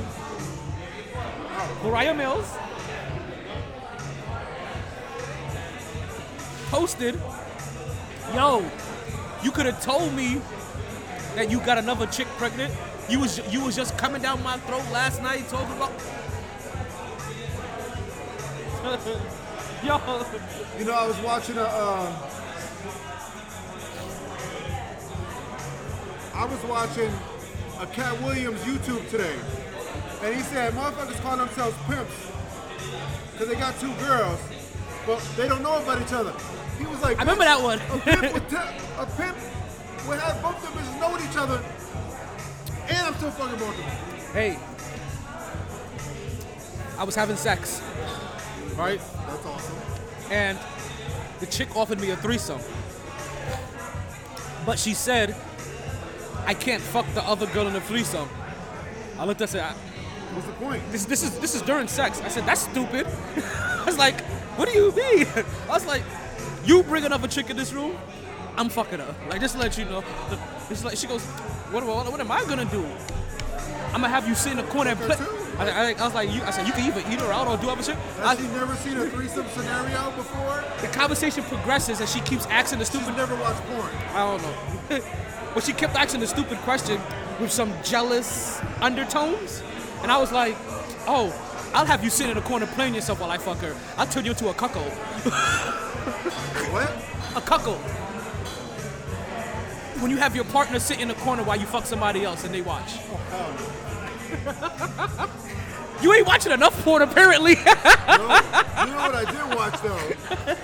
Mariah 1.83 2.13
Mills 2.13 2.49
posted, 6.69 7.19
"Yo, 8.33 8.69
you 9.43 9.51
could 9.51 9.65
have 9.65 9.81
told 9.81 10.13
me 10.13 10.41
that 11.35 11.49
you 11.49 11.59
got 11.59 11.77
another 11.77 12.07
chick 12.07 12.27
pregnant. 12.37 12.73
You 13.09 13.19
was 13.19 13.41
you 13.51 13.63
was 13.63 13.75
just 13.75 13.97
coming 13.97 14.21
down 14.21 14.41
my 14.43 14.57
throat 14.57 14.85
last 14.91 15.21
night 15.21 15.47
talking 15.49 15.75
about." 15.75 15.91
Yo, 19.83 19.99
you 20.79 20.85
know, 20.85 20.93
I 20.93 21.07
was 21.07 21.17
watching 21.19 21.57
a. 21.57 21.63
Um, 21.63 22.13
I 26.33 26.45
was 26.45 26.63
watching 26.65 27.11
a 27.79 27.87
Katt 27.87 28.21
Williams 28.21 28.59
YouTube 28.61 29.09
today, 29.09 29.35
and 30.21 30.35
he 30.35 30.41
said 30.41 30.73
motherfuckers 30.73 31.21
call 31.21 31.37
themselves 31.37 31.75
pimps 31.85 32.31
because 33.31 33.47
they 33.47 33.55
got 33.55 33.79
two 33.79 33.93
girls, 33.95 34.39
but 35.07 35.19
they 35.37 35.47
don't 35.47 35.63
know 35.63 35.81
about 35.81 36.01
each 36.01 36.11
other. 36.13 36.33
He 36.77 36.85
was 36.85 37.01
like, 37.01 37.17
I 37.17 37.21
remember 37.21 37.45
that 37.45 37.61
one. 37.63 37.79
A 37.79 37.97
pimp 37.99 38.33
would, 38.33 38.49
te- 38.49 38.55
a 38.57 39.05
pimp 39.17 39.37
would 40.07 40.19
have 40.19 40.41
both 40.43 40.67
of 40.67 40.75
them 40.75 40.99
know 40.99 41.17
each 41.17 41.37
other, 41.37 41.63
and 42.89 43.07
I'm 43.07 43.15
still 43.15 43.31
fucking 43.31 43.57
both 43.57 43.69
of 43.69 43.77
them. 43.77 44.33
hey, 44.33 44.59
I 46.99 47.03
was 47.03 47.15
having 47.15 47.37
sex, 47.37 47.81
right? 48.75 48.99
That's 49.27 49.45
awesome. 49.45 49.75
and 50.29 50.59
the 51.39 51.45
chick 51.45 51.75
offered 51.75 52.01
me 52.01 52.09
a 52.11 52.17
threesome. 52.17 52.59
But 54.65 54.77
she 54.77 54.93
said, 54.93 55.35
I 56.45 56.53
can't 56.53 56.81
fuck 56.81 57.05
the 57.13 57.23
other 57.23 57.45
girl 57.47 57.67
in 57.67 57.73
the 57.73 57.81
threesome. 57.81 58.27
I 59.17 59.25
looked 59.25 59.41
at 59.41 59.51
her, 59.51 59.59
I 59.61 59.71
said, 59.71 59.75
What's 60.35 60.47
the 60.47 60.53
point? 60.53 60.83
this, 60.91 61.05
this 61.05 61.23
is 61.23 61.39
this 61.39 61.55
is 61.55 61.61
during 61.61 61.87
sex. 61.87 62.21
I 62.21 62.27
said, 62.27 62.45
that's 62.45 62.61
stupid. 62.61 63.07
I 63.37 63.83
was 63.85 63.97
like, 63.97 64.21
what 64.57 64.67
do 64.67 64.75
you 64.77 64.91
mean? 64.91 65.27
I 65.69 65.69
was 65.69 65.85
like, 65.85 66.03
you 66.65 66.83
bring 66.83 67.05
another 67.05 67.27
chick 67.27 67.49
in 67.49 67.55
this 67.57 67.71
room, 67.71 67.95
I'm 68.57 68.69
fucking 68.69 68.99
her. 68.99 69.15
Like, 69.29 69.39
just 69.39 69.55
to 69.55 69.61
let 69.61 69.77
you 69.77 69.85
know. 69.85 70.03
It's 70.69 70.83
like, 70.83 70.97
she 70.97 71.07
goes, 71.07 71.23
what, 71.71 71.85
what, 71.85 72.11
what 72.11 72.19
am 72.19 72.31
I 72.31 72.43
gonna 72.45 72.65
do? 72.65 72.83
I'm 73.93 74.01
gonna 74.01 74.09
have 74.09 74.27
you 74.27 74.35
sit 74.35 74.51
in 74.51 74.57
the 74.57 74.63
corner 74.63 74.91
and 74.91 74.99
play. 74.99 75.15
I, 75.59 75.69
I, 75.69 75.91
I 75.93 76.03
was 76.03 76.13
like, 76.13 76.29
you, 76.31 76.43
I 76.43 76.51
said, 76.51 76.67
you 76.67 76.73
can 76.73 76.85
either 76.85 76.99
eat 77.09 77.19
her 77.19 77.31
out 77.31 77.47
or 77.47 77.57
do 77.57 77.69
other 77.69 77.81
shit. 77.81 77.95
I, 78.19 78.35
Has 78.35 78.39
he 78.39 78.47
never 78.49 78.75
seen 78.75 78.97
a 78.97 79.05
threesome 79.09 79.47
scenario 79.49 80.11
before? 80.11 80.63
the 80.81 80.87
conversation 80.87 81.43
progresses 81.43 81.99
and 81.99 82.09
she 82.09 82.19
keeps 82.21 82.45
asking 82.47 82.79
the 82.79 82.85
stupid 82.85 83.07
She's 83.07 83.17
never 83.17 83.35
watched 83.35 83.61
porn. 83.67 83.89
I 84.13 84.25
don't 84.25 84.41
know. 84.41 84.99
but 85.53 85.63
she 85.63 85.73
kept 85.73 85.95
asking 85.95 86.19
the 86.19 86.27
stupid 86.27 86.57
question 86.59 86.99
with 87.39 87.51
some 87.51 87.73
jealous 87.83 88.59
undertones. 88.81 89.63
And 90.01 90.11
I 90.11 90.17
was 90.17 90.31
like, 90.31 90.55
oh, 91.07 91.33
I'll 91.73 91.85
have 91.85 92.03
you 92.03 92.09
sit 92.09 92.29
in 92.29 92.37
a 92.37 92.41
corner 92.41 92.65
playing 92.67 92.95
yourself 92.95 93.19
while 93.19 93.31
I 93.31 93.37
fuck 93.37 93.57
her. 93.59 93.75
I'll 93.97 94.07
turn 94.07 94.25
you 94.25 94.31
into 94.31 94.49
a 94.49 94.53
cuckold. 94.53 94.91
What? 96.71 96.91
A 97.35 97.41
cuckold. 97.41 97.79
When 100.01 100.11
you 100.11 100.17
have 100.17 100.35
your 100.35 100.43
partner 100.45 100.79
sit 100.79 100.99
in 100.99 101.09
a 101.09 101.13
corner 101.15 101.43
while 101.43 101.57
you 101.59 101.65
fuck 101.65 101.85
somebody 101.85 102.23
else 102.25 102.43
and 102.43 102.53
they 102.53 102.61
watch. 102.61 102.97
Oh, 103.31 105.29
you 106.01 106.13
ain't 106.13 106.27
watching 106.27 106.51
enough 106.51 106.83
porn 106.83 107.01
apparently. 107.01 107.55
No, 108.07 108.23
you 108.85 108.91
know 108.91 108.97
what 108.97 109.15
I 109.15 109.25
did 109.31 109.55
watch 109.55 109.81
though? 109.81 110.55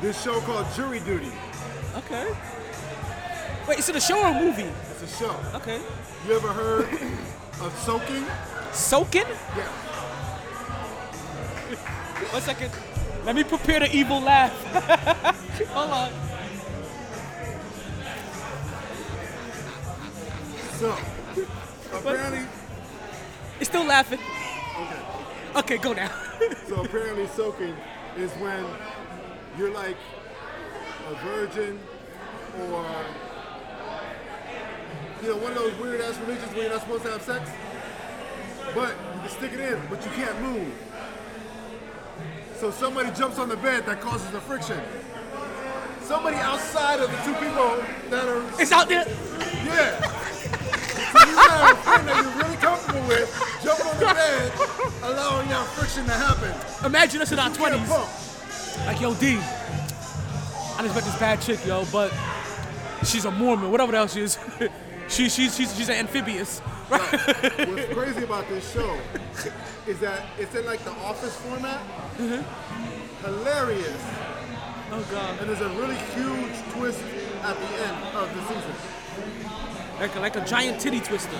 This 0.00 0.22
show 0.22 0.40
called 0.40 0.66
Jury 0.74 1.00
Duty. 1.00 1.32
okay. 1.96 2.32
Wait, 3.68 3.78
is 3.78 3.88
it 3.88 3.96
a 3.96 4.00
show 4.00 4.18
or 4.20 4.28
a 4.28 4.40
movie? 4.40 4.70
It's 4.90 5.02
a 5.02 5.06
show. 5.24 5.36
Okay. 5.54 5.80
You 6.26 6.34
ever 6.34 6.48
heard 6.48 6.88
of 7.60 7.72
soaking? 7.84 8.24
Soaking? 8.72 9.26
Yeah. 9.56 9.68
One 12.32 12.40
second. 12.42 12.70
Let 13.24 13.36
me 13.36 13.44
prepare 13.44 13.80
the 13.80 13.94
evil 13.94 14.20
laugh. 14.20 14.52
Hold 15.68 15.90
on. 15.90 16.10
So, 20.78 20.96
apparently, 21.96 22.40
It's 23.60 23.68
still 23.68 23.84
laughing. 23.84 24.18
okay. 24.76 25.00
Okay, 25.56 25.78
go 25.78 25.92
now. 25.92 26.10
So 26.66 26.82
apparently, 26.82 27.26
soaking 27.28 27.76
is 28.16 28.32
when 28.32 28.64
you're 29.56 29.70
like 29.72 29.96
a 31.08 31.14
virgin 31.24 31.78
or 32.58 32.84
you 35.22 35.28
know 35.28 35.36
one 35.36 35.52
of 35.52 35.58
those 35.58 35.74
weird 35.78 36.00
ass 36.00 36.18
religions 36.18 36.52
where 36.52 36.62
you're 36.64 36.72
not 36.72 36.80
supposed 36.80 37.04
to 37.04 37.10
have 37.12 37.22
sex, 37.22 37.48
but 38.74 38.88
you 39.14 39.20
can 39.20 39.28
stick 39.28 39.52
it 39.52 39.60
in, 39.60 39.80
but 39.88 40.04
you 40.04 40.10
can't 40.12 40.40
move. 40.42 40.72
So 42.62 42.70
somebody 42.70 43.10
jumps 43.18 43.40
on 43.40 43.48
the 43.48 43.56
bed 43.56 43.86
that 43.86 44.00
causes 44.00 44.30
the 44.30 44.40
friction. 44.40 44.80
Somebody 46.00 46.36
outside 46.36 47.00
of 47.00 47.10
the 47.10 47.16
two 47.24 47.34
people 47.34 47.82
that 48.08 48.24
are 48.28 48.62
it's 48.62 48.70
out 48.70 48.88
there. 48.88 49.04
yeah. 49.66 50.00
So 51.10 51.28
you 51.28 51.36
have 51.38 51.72
a 51.72 51.82
friend 51.82 52.06
that 52.06 52.22
you're 52.22 52.44
really 52.44 52.56
comfortable 52.58 53.00
with 53.08 53.58
jump 53.64 53.84
on 53.84 53.98
the 53.98 54.04
bed, 54.14 54.52
allowing 55.02 55.48
that 55.48 55.66
friction 55.74 56.04
to 56.04 56.12
happen. 56.12 56.86
Imagine 56.86 57.22
us 57.22 57.32
in 57.32 57.40
our 57.40 57.50
20s. 57.50 57.84
pump. 57.88 58.86
Like, 58.86 59.00
yo, 59.00 59.12
D. 59.14 59.38
I 59.38 60.82
just 60.82 60.94
met 60.94 61.02
this 61.02 61.18
bad 61.18 61.40
chick, 61.40 61.66
yo, 61.66 61.84
but 61.90 62.14
she's 63.02 63.24
a 63.24 63.32
Mormon, 63.32 63.72
whatever 63.72 63.90
the 63.90 63.98
hell 63.98 64.06
she 64.06 64.20
is. 64.20 64.38
she, 65.08 65.28
she's, 65.28 65.56
she's, 65.56 65.76
she's 65.76 65.88
an 65.88 65.96
amphibious. 65.96 66.62
What's 66.98 67.94
crazy 67.94 68.24
about 68.24 68.48
this 68.48 68.72
show 68.72 68.98
is 69.86 69.98
that 70.00 70.24
it's 70.38 70.54
in 70.54 70.64
like 70.66 70.82
the 70.84 70.90
office 70.92 71.34
format. 71.36 71.80
Mm-hmm. 72.18 73.24
Hilarious. 73.24 74.02
oh, 74.90 75.06
God. 75.10 75.38
And 75.40 75.48
there's 75.48 75.60
a 75.60 75.68
really 75.70 75.96
huge 76.14 76.72
twist 76.74 77.02
at 77.42 77.56
the 77.56 77.66
end 77.84 78.16
of 78.16 78.34
the 78.34 78.42
season. 78.48 78.74
Like, 80.00 80.16
a- 80.16 80.20
like 80.20 80.36
a 80.36 80.44
giant 80.44 80.80
titty 80.80 81.00
twister. 81.00 81.36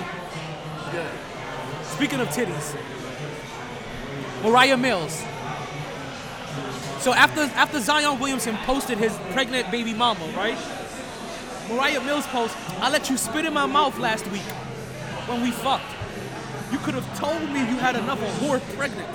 Yeah. 0.92 1.10
Speaking 1.82 2.20
of 2.20 2.28
titties, 2.28 2.76
Mariah 4.42 4.76
Mills. 4.76 5.22
So 7.00 7.12
after 7.12 7.40
after 7.56 7.80
Zion 7.80 8.18
Williamson 8.20 8.56
posted 8.58 8.96
his 8.98 9.12
pregnant 9.32 9.70
baby 9.70 9.92
mama, 9.92 10.24
right? 10.36 10.56
Mariah 11.68 12.00
Mills 12.02 12.26
post, 12.28 12.56
I 12.80 12.90
let 12.90 13.10
you 13.10 13.16
spit 13.16 13.44
in 13.44 13.52
my 13.52 13.66
mouth 13.66 13.98
last 13.98 14.26
week 14.30 14.42
when 15.28 15.42
we 15.42 15.50
fucked. 15.50 15.92
You 16.70 16.78
could 16.78 16.94
have 16.94 17.18
told 17.18 17.42
me 17.50 17.60
you 17.60 17.76
had 17.76 17.96
another 17.96 18.26
whore 18.40 18.60
pregnant. 18.76 19.08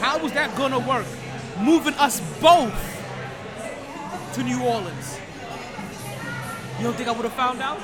How 0.00 0.18
was 0.18 0.32
that 0.32 0.56
gonna 0.56 0.78
work? 0.78 1.06
Moving 1.60 1.94
us 1.94 2.20
both 2.40 2.74
to 4.34 4.42
New 4.42 4.62
Orleans. 4.62 5.18
You 6.78 6.84
don't 6.84 6.96
think 6.96 7.08
I 7.08 7.12
would 7.12 7.24
have 7.24 7.32
found 7.32 7.60
out? 7.60 7.80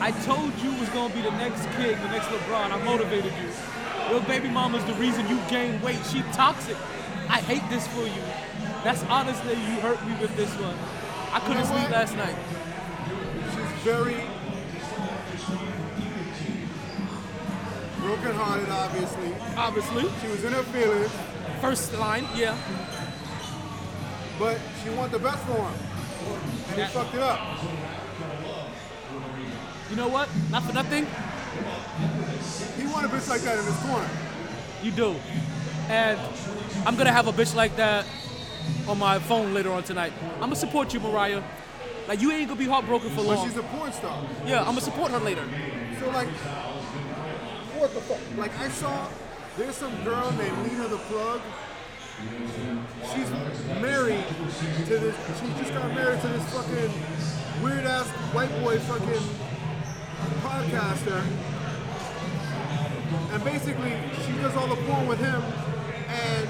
I 0.00 0.12
told 0.24 0.54
you 0.58 0.70
was 0.78 0.88
gonna 0.90 1.12
be 1.12 1.22
the 1.22 1.32
next 1.32 1.64
kid, 1.76 1.98
the 1.98 2.08
next 2.08 2.26
LeBron. 2.26 2.70
I 2.70 2.82
motivated 2.84 3.32
you. 3.42 3.50
Your 4.10 4.20
baby 4.22 4.48
mama's 4.48 4.84
the 4.84 4.94
reason 4.94 5.28
you 5.28 5.40
gain 5.48 5.80
weight. 5.82 5.98
She 6.12 6.22
toxic. 6.32 6.76
I 7.28 7.40
hate 7.40 7.68
this 7.70 7.86
for 7.88 8.02
you. 8.02 8.22
That's 8.84 9.02
honestly 9.04 9.54
you 9.54 9.80
hurt 9.80 10.04
me 10.06 10.14
with 10.20 10.36
this 10.36 10.50
one. 10.60 10.76
I 11.32 11.40
couldn't 11.40 11.68
know 11.68 11.76
sleep 11.76 11.90
last 11.90 12.16
night. 12.16 12.36
Very 13.86 14.16
broken-hearted, 18.00 18.68
obviously. 18.68 19.34
Obviously. 19.56 20.02
She 20.20 20.26
was 20.26 20.42
in 20.42 20.52
her 20.54 20.64
feelings, 20.64 21.12
First 21.60 21.94
line, 21.94 22.26
yeah. 22.34 22.58
but 24.40 24.58
she 24.82 24.90
wanted 24.90 25.12
the 25.12 25.20
best 25.20 25.38
for 25.44 25.52
him. 25.52 25.72
And 26.70 26.82
he 26.82 26.88
fucked 26.88 27.14
it 27.14 27.20
up. 27.20 27.38
You 29.90 29.94
know 29.94 30.08
what? 30.08 30.28
Not 30.50 30.64
for 30.64 30.72
nothing. 30.72 31.06
He 32.76 32.92
wanted 32.92 33.12
a 33.12 33.14
bitch 33.14 33.28
like 33.28 33.42
that 33.42 33.56
in 33.56 33.64
his 33.66 33.76
corner. 33.84 34.10
You 34.82 34.90
do. 34.90 35.14
And 35.88 36.18
I'm 36.84 36.96
gonna 36.96 37.12
have 37.12 37.28
a 37.28 37.32
bitch 37.32 37.54
like 37.54 37.76
that 37.76 38.04
on 38.88 38.98
my 38.98 39.20
phone 39.20 39.54
later 39.54 39.70
on 39.70 39.84
tonight. 39.84 40.12
I'm 40.34 40.40
gonna 40.40 40.56
support 40.56 40.92
you, 40.92 40.98
Mariah. 40.98 41.40
Like 42.08 42.20
you 42.20 42.30
ain't 42.32 42.48
gonna 42.48 42.58
be 42.58 42.66
heartbroken 42.66 43.10
for 43.10 43.16
But 43.16 43.36
long. 43.36 43.48
she's 43.48 43.56
a 43.56 43.62
porn 43.62 43.92
star. 43.92 44.22
Yeah, 44.46 44.60
I'm 44.60 44.66
gonna 44.66 44.80
support 44.80 45.10
her 45.10 45.18
later. 45.18 45.44
So 46.00 46.08
like, 46.10 46.28
what 47.78 47.92
the 47.94 48.00
fuck? 48.00 48.20
Like 48.36 48.56
I 48.60 48.68
saw, 48.68 49.08
there's 49.58 49.74
some 49.74 49.92
girl 50.04 50.30
named 50.32 50.58
Lena 50.68 50.88
the 50.88 50.98
Plug. 50.98 51.40
She's 53.12 53.30
married 53.80 54.24
to 54.86 54.98
this. 54.98 55.16
She 55.40 55.46
just 55.60 55.74
got 55.74 55.92
married 55.94 56.20
to 56.20 56.28
this 56.28 56.44
fucking 56.54 57.62
weird 57.62 57.84
ass 57.84 58.06
white 58.32 58.50
boy 58.62 58.78
fucking 58.78 59.22
podcaster. 60.42 61.22
And 63.32 63.44
basically, 63.44 63.92
she 64.24 64.32
does 64.40 64.56
all 64.56 64.68
the 64.68 64.76
porn 64.82 65.06
with 65.06 65.18
him 65.18 65.42
and 66.08 66.48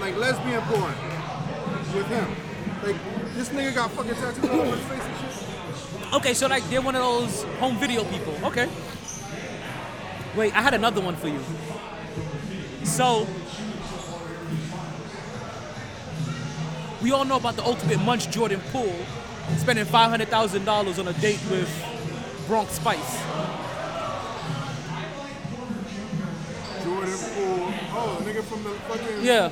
like 0.00 0.16
lesbian 0.16 0.60
porn 0.62 0.94
with 1.94 2.06
him. 2.08 2.53
Like 2.82 2.96
this 3.34 3.48
nigga 3.50 3.74
got 3.74 3.90
fucking 3.92 4.14
tattoos 4.14 4.48
all 4.50 4.60
over 4.60 4.76
his 4.76 4.84
face 4.86 5.02
and 5.02 5.16
shit. 6.02 6.12
Okay, 6.14 6.34
so 6.34 6.46
like 6.46 6.62
they're 6.70 6.82
one 6.82 6.94
of 6.94 7.02
those 7.02 7.42
home 7.58 7.76
video 7.78 8.04
people. 8.04 8.34
Okay. 8.44 8.68
Wait, 10.36 10.54
I 10.56 10.62
had 10.62 10.74
another 10.74 11.00
one 11.00 11.16
for 11.16 11.28
you. 11.28 11.40
So 12.84 13.26
we 17.02 17.12
all 17.12 17.24
know 17.24 17.36
about 17.36 17.56
the 17.56 17.64
ultimate 17.64 18.00
munch 18.00 18.30
Jordan 18.30 18.60
Poole 18.72 18.96
spending 19.58 19.84
five 19.84 20.10
hundred 20.10 20.28
thousand 20.28 20.64
dollars 20.64 20.98
on 20.98 21.08
a 21.08 21.12
date 21.14 21.40
with 21.50 21.68
Bronx 22.46 22.72
Spice. 22.72 23.22
Jordan 26.82 27.12
Poole. 27.12 27.72
Oh, 27.96 28.20
the 28.22 28.30
nigga 28.32 28.42
from 28.42 28.62
the 28.64 28.70
fucking 28.70 29.22
Yeah, 29.24 29.50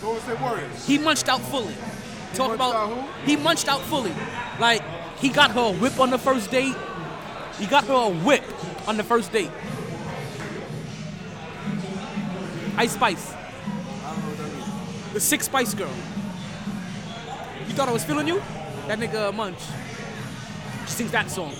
Golden 0.00 0.22
State 0.22 0.40
Warriors. 0.40 0.86
he 0.86 0.98
munched 0.98 1.28
out 1.28 1.40
fully. 1.42 1.74
Talk 2.34 2.54
about 2.54 3.08
he 3.24 3.36
munched 3.36 3.68
out 3.68 3.80
fully. 3.82 4.12
Like 4.58 4.82
he 5.18 5.28
got 5.28 5.50
her 5.52 5.60
a 5.60 5.72
whip 5.72 5.98
on 5.98 6.10
the 6.10 6.18
first 6.18 6.50
date. 6.50 6.74
He 7.58 7.66
got 7.66 7.84
her 7.84 7.94
a 7.94 8.08
whip 8.08 8.44
on 8.88 8.96
the 8.96 9.04
first 9.04 9.32
date. 9.32 9.50
Ice 12.76 12.92
Spice. 12.92 13.34
The 15.12 15.20
Six 15.20 15.46
Spice 15.46 15.74
Girl. 15.74 15.92
You 17.66 17.74
thought 17.74 17.88
I 17.88 17.92
was 17.92 18.04
feeling 18.04 18.26
you? 18.26 18.42
That 18.86 18.98
nigga 18.98 19.34
Munch. 19.34 19.58
She 20.86 20.92
sings 20.92 21.10
that 21.10 21.30
song. 21.30 21.52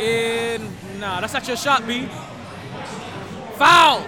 And 0.00 0.62
nah, 1.00 1.20
that's 1.20 1.32
not 1.32 1.46
your 1.46 1.56
shot, 1.56 1.86
B. 1.86 2.08
Foul! 3.56 4.06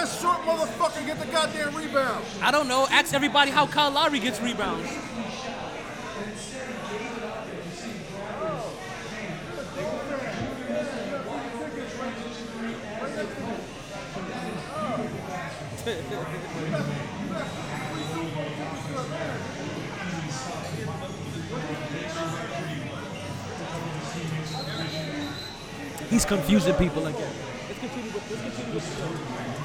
That 0.00 0.08
short 0.08 0.38
motherfucker 0.38 1.04
get 1.04 1.20
the 1.20 1.26
goddamn 1.26 1.76
rebound? 1.76 2.24
I 2.40 2.50
don't 2.50 2.68
know. 2.68 2.86
Ask 2.90 3.12
everybody 3.12 3.50
how 3.50 3.66
Kyle 3.66 3.90
Lowry 3.90 4.18
gets 4.18 4.40
rebounds. 4.40 4.88
He's 26.08 26.24
confusing 26.24 26.74
people 26.76 27.06
again. 27.06 27.32
Let's 27.68 27.80
continue 27.80 28.12
with, 28.12 28.30
let's 28.30 28.42
continue 28.42 28.74
with 28.74 29.59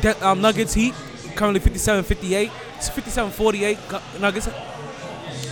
De- 0.00 0.26
um, 0.26 0.40
Nuggets 0.40 0.74
Heat 0.74 0.94
currently 1.34 1.60
57-58. 1.60 2.50
It's 2.76 2.90
57-48. 2.90 4.20
Nuggets. 4.20 4.48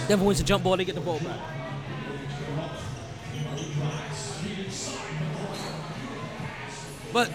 Denver 0.09 0.25
wins 0.25 0.39
the 0.39 0.45
jump 0.45 0.65
ball. 0.65 0.77
They 0.77 0.85
get 0.85 0.95
the 0.95 1.01
ball 1.01 1.19
back. 1.21 1.39
But 7.13 7.31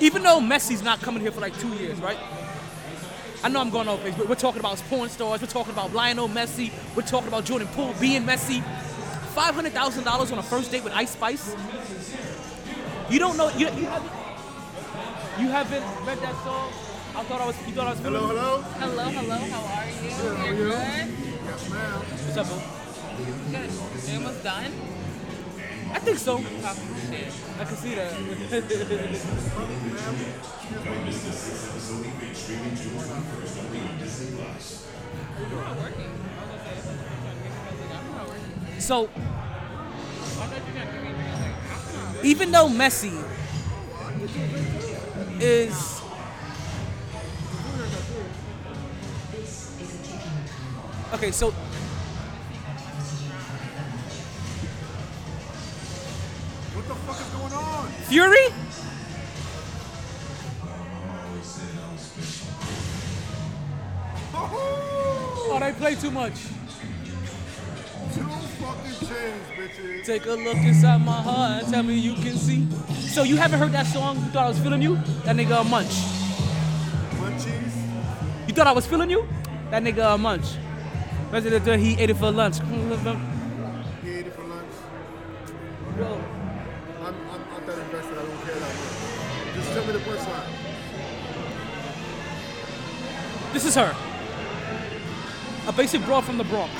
even 0.00 0.22
though 0.22 0.40
Messi's 0.40 0.82
not 0.82 1.00
coming 1.00 1.20
here 1.22 1.30
for 1.30 1.40
like 1.40 1.58
two 1.58 1.74
years, 1.74 1.98
right? 2.00 2.18
I 3.42 3.48
know 3.48 3.60
I'm 3.60 3.70
going 3.70 3.88
off 3.88 4.02
base, 4.02 4.14
but 4.16 4.28
we're 4.28 4.34
talking 4.34 4.60
about 4.60 4.76
porn 4.90 5.08
stars. 5.08 5.40
We're 5.40 5.46
talking 5.46 5.72
about 5.72 5.94
Lionel 5.94 6.28
Messi. 6.28 6.72
We're 6.94 7.02
talking 7.02 7.28
about 7.28 7.44
Jordan 7.44 7.68
Poole 7.68 7.94
being 7.98 8.24
Messi. 8.24 8.62
Five 9.34 9.54
hundred 9.54 9.72
thousand 9.72 10.04
dollars 10.04 10.32
on 10.32 10.38
a 10.38 10.42
first 10.42 10.70
date 10.70 10.84
with 10.84 10.92
Ice 10.92 11.10
Spice. 11.10 11.54
You 13.10 13.18
don't 13.18 13.36
know. 13.36 13.48
You, 13.50 13.66
you 13.66 13.86
haven't. 13.86 14.12
You 15.40 15.48
haven't 15.48 15.82
read 16.06 16.18
that 16.18 16.34
song. 16.44 16.70
I 17.16 17.24
thought 17.24 17.40
I 17.40 17.46
was. 17.46 17.56
You 17.66 17.72
thought 17.74 17.88
I 17.88 17.90
was. 17.90 17.98
Hello, 17.98 18.26
hello? 18.28 18.62
Hello, 18.78 19.04
hello, 19.10 19.34
how 19.34 19.62
are 19.66 19.90
you? 19.90 20.10
Good, 20.14 20.36
how 20.36 20.44
are 20.44 20.54
You're 20.54 20.70
good? 20.70 21.10
Yes, 21.42 21.70
ma'am. 21.70 22.06
What's 22.06 22.36
up, 22.38 22.46
bro? 22.46 22.58
Good. 23.50 23.70
You 24.06 24.18
almost 24.18 24.44
done? 24.44 24.72
I 25.90 25.98
think 25.98 26.18
so. 26.18 26.38
Oh, 26.38 26.44
I 27.58 27.64
can 27.64 27.76
see 27.76 27.94
that. 27.96 28.12
I'm 35.34 35.50
not 35.50 35.76
working. 35.78 36.12
Gonna 36.38 36.58
say, 36.62 36.78
I'm 37.90 38.06
not 38.14 38.28
working. 38.28 38.78
so 38.78 39.08
even 42.22 42.50
though 42.50 42.68
Messi 42.68 43.12
is 45.40 46.00
okay, 51.14 51.30
so 51.30 51.52
What 56.72 56.86
the 56.88 56.94
fuck 56.94 57.20
is 57.20 57.26
going 57.34 57.52
on? 57.52 57.88
Fury. 58.08 58.46
Oh, 64.32 65.48
Oh, 65.52 65.58
they 65.60 65.72
play 65.72 65.94
too 65.96 66.10
much. 66.10 66.34
Two 68.60 68.66
fucking 68.66 69.08
chains, 69.08 69.46
bitches. 69.56 70.04
Take 70.04 70.26
a 70.26 70.32
look 70.32 70.56
inside 70.56 70.98
my 71.04 71.20
heart 71.20 71.62
and 71.62 71.72
tell 71.72 71.82
me 71.82 71.94
you 71.94 72.14
can 72.14 72.36
see. 72.36 72.66
So 73.08 73.22
you 73.22 73.36
haven't 73.36 73.58
heard 73.58 73.72
that 73.72 73.86
song? 73.86 74.16
You 74.16 74.30
thought 74.30 74.44
I 74.44 74.48
was 74.48 74.58
feeling 74.58 74.82
you? 74.82 74.96
That 75.24 75.36
nigga 75.36 75.60
uh, 75.60 75.64
Munch. 75.64 75.88
Munchies. 77.18 78.48
You 78.48 78.54
thought 78.54 78.66
I 78.66 78.72
was 78.72 78.86
feeling 78.86 79.10
you? 79.10 79.26
That 79.70 79.82
nigga 79.82 80.14
uh, 80.14 80.18
Munch. 80.18 80.56
President, 81.30 81.80
he 81.80 81.98
ate 81.98 82.10
it 82.10 82.16
for 82.16 82.30
lunch. 82.30 82.58
He 82.58 82.64
ate 82.64 84.26
it 84.26 84.34
for 84.34 84.42
lunch. 84.44 84.72
Yo, 85.98 86.20
I'm, 87.02 87.14
I'm 87.14 87.14
not 87.50 87.66
that 87.66 87.78
invested. 87.78 88.18
I 88.18 88.22
don't 88.22 88.42
care 88.42 88.54
that 88.54 88.60
much. 88.60 89.54
Just 89.54 89.72
tell 89.72 89.86
me 89.86 89.92
the 89.92 89.98
punchline. 90.00 90.48
This 93.52 93.64
is 93.64 93.74
her. 93.74 93.94
A 95.66 95.72
basic 95.72 96.04
broad 96.04 96.24
from 96.24 96.38
the 96.38 96.44
Bronx. 96.44 96.72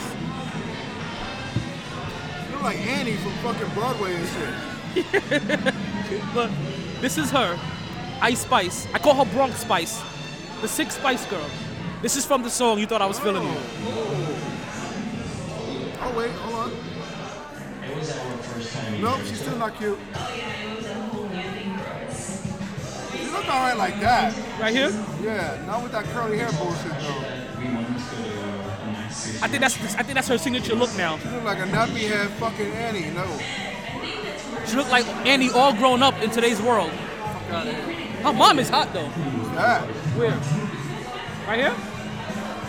You 2.61 2.67
look 2.67 2.77
like 2.77 2.87
Annie 2.89 3.17
from 3.17 3.33
fucking 3.43 3.75
Broadway 3.75 4.15
and 4.15 4.29
shit. 4.29 5.75
But 6.35 6.51
this 7.01 7.17
is 7.17 7.31
her. 7.31 7.59
Ice 8.21 8.41
Spice. 8.41 8.87
I 8.93 8.99
call 8.99 9.15
her 9.15 9.25
Bronx 9.33 9.61
Spice. 9.61 10.03
The 10.61 10.69
Six 10.69 10.97
Spice 10.97 11.25
Girl. 11.25 11.49
This 12.03 12.17
is 12.17 12.27
from 12.27 12.43
the 12.43 12.51
song 12.51 12.79
You 12.79 12.87
Thought 12.87 13.01
I 13.01 13.07
Was 13.07 13.19
oh. 13.19 13.23
Feeling 13.23 13.45
You. 13.45 13.55
Oh 16.03 16.15
wait, 16.19 16.33
hold 16.33 16.55
on. 16.55 16.71
Nope, 19.01 19.21
she's 19.27 19.41
still 19.41 19.57
not 19.57 19.75
cute. 19.79 19.99
She 23.17 23.25
look 23.31 23.49
alright 23.49 23.79
like 23.79 23.99
that. 24.01 24.35
Right 24.61 24.75
here? 24.75 24.91
Yeah, 25.23 25.65
not 25.67 25.83
with 25.83 25.93
that 25.93 26.05
curly 26.13 26.37
hair 26.37 26.51
bullshit 26.53 26.93
though. 27.01 28.30
I 29.43 29.49
think 29.49 29.61
that's 29.61 29.77
I 29.97 30.03
think 30.03 30.15
that's 30.15 30.29
her 30.29 30.39
signature 30.39 30.75
look 30.75 30.95
now. 30.97 31.19
She 31.19 31.29
look 31.29 31.45
like 31.45 31.59
a 31.59 31.65
nappy 31.65 32.09
head 32.09 32.31
fucking 32.39 32.73
Annie. 32.73 33.11
No. 33.11 33.27
She 34.67 34.77
look 34.77 34.91
like 34.91 35.07
Annie 35.27 35.51
all 35.51 35.75
grown 35.75 36.03
up 36.03 36.21
in 36.23 36.31
today's 36.31 36.61
world. 36.63 36.91
Fuck 36.91 37.51
out 37.51 37.67
of 37.67 37.75
here. 37.75 37.97
Her 38.23 38.33
mom 38.33 38.59
is 38.59 38.69
hot 38.69 38.93
though. 38.93 39.07
Who's 39.07 39.49
that? 39.57 39.83
Where? 40.17 40.41
Right 41.47 41.59
here? 41.61 41.75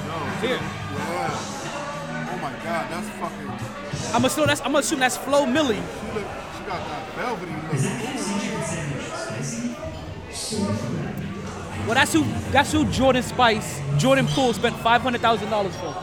No. 0.07 0.17
Here. 0.45 0.59
Yeah. 0.59 1.37
Oh 2.31 2.37
my 2.41 2.51
god, 2.63 2.89
that's 2.91 3.09
fucking. 3.19 4.15
I'm 4.15 4.25
assume 4.25 4.47
that's 4.47 4.61
I'm 4.61 4.75
assume 4.75 4.99
that's 4.99 5.17
Flo 5.17 5.45
Milli. 5.45 5.75
She 5.75 6.13
look. 6.13 6.27
She 6.57 6.63
got 6.65 6.81
that 6.87 7.03
velvety 7.15 7.53
look. 7.53 7.79
Well, 11.85 11.95
that's 11.95 12.13
who 12.13 12.23
that's 12.51 12.71
who 12.71 12.85
Jordan 12.91 13.23
Spice, 13.23 13.81
Jordan 13.97 14.27
Poole 14.27 14.53
spent 14.53 14.75
five 14.77 15.01
hundred 15.01 15.21
thousand 15.21 15.49
dollars 15.49 15.75
for. 15.77 15.93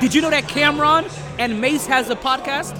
Did 0.00 0.14
you 0.14 0.22
know 0.22 0.30
that 0.30 0.44
Cam'ron 0.44 1.12
and 1.38 1.60
Mase 1.60 1.86
has 1.86 2.08
a 2.08 2.16
podcast? 2.16 2.74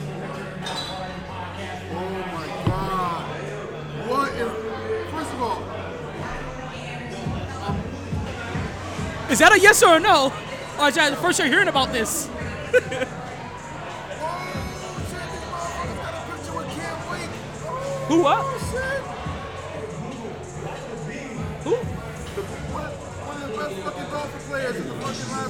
Oh 1.93 2.09
my 2.33 2.47
god. 2.67 3.25
What 4.09 4.33
is? 4.33 4.51
First 5.11 5.33
of 5.35 5.43
all, 5.43 5.63
Is 9.31 9.39
that 9.39 9.53
a 9.53 9.61
yes 9.61 9.83
or 9.83 9.97
a 9.97 10.01
no? 10.01 10.33
Oh, 10.79 10.87
is 10.87 10.95
that 10.95 11.11
the 11.11 11.17
first 11.17 11.39
you're 11.39 11.49
hearing 11.49 11.69
about 11.69 11.93
this? 11.93 12.31
oh 18.13 18.59
shit, 18.73 18.90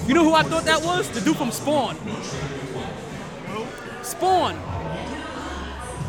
You 0.07 0.15
know 0.15 0.25
who 0.25 0.35
I 0.35 0.43
thought 0.43 0.65
that 0.65 0.83
was? 0.83 1.09
The 1.11 1.21
dude 1.21 1.37
from 1.37 1.53
Spawn. 1.53 1.97
Spawn. 4.03 4.57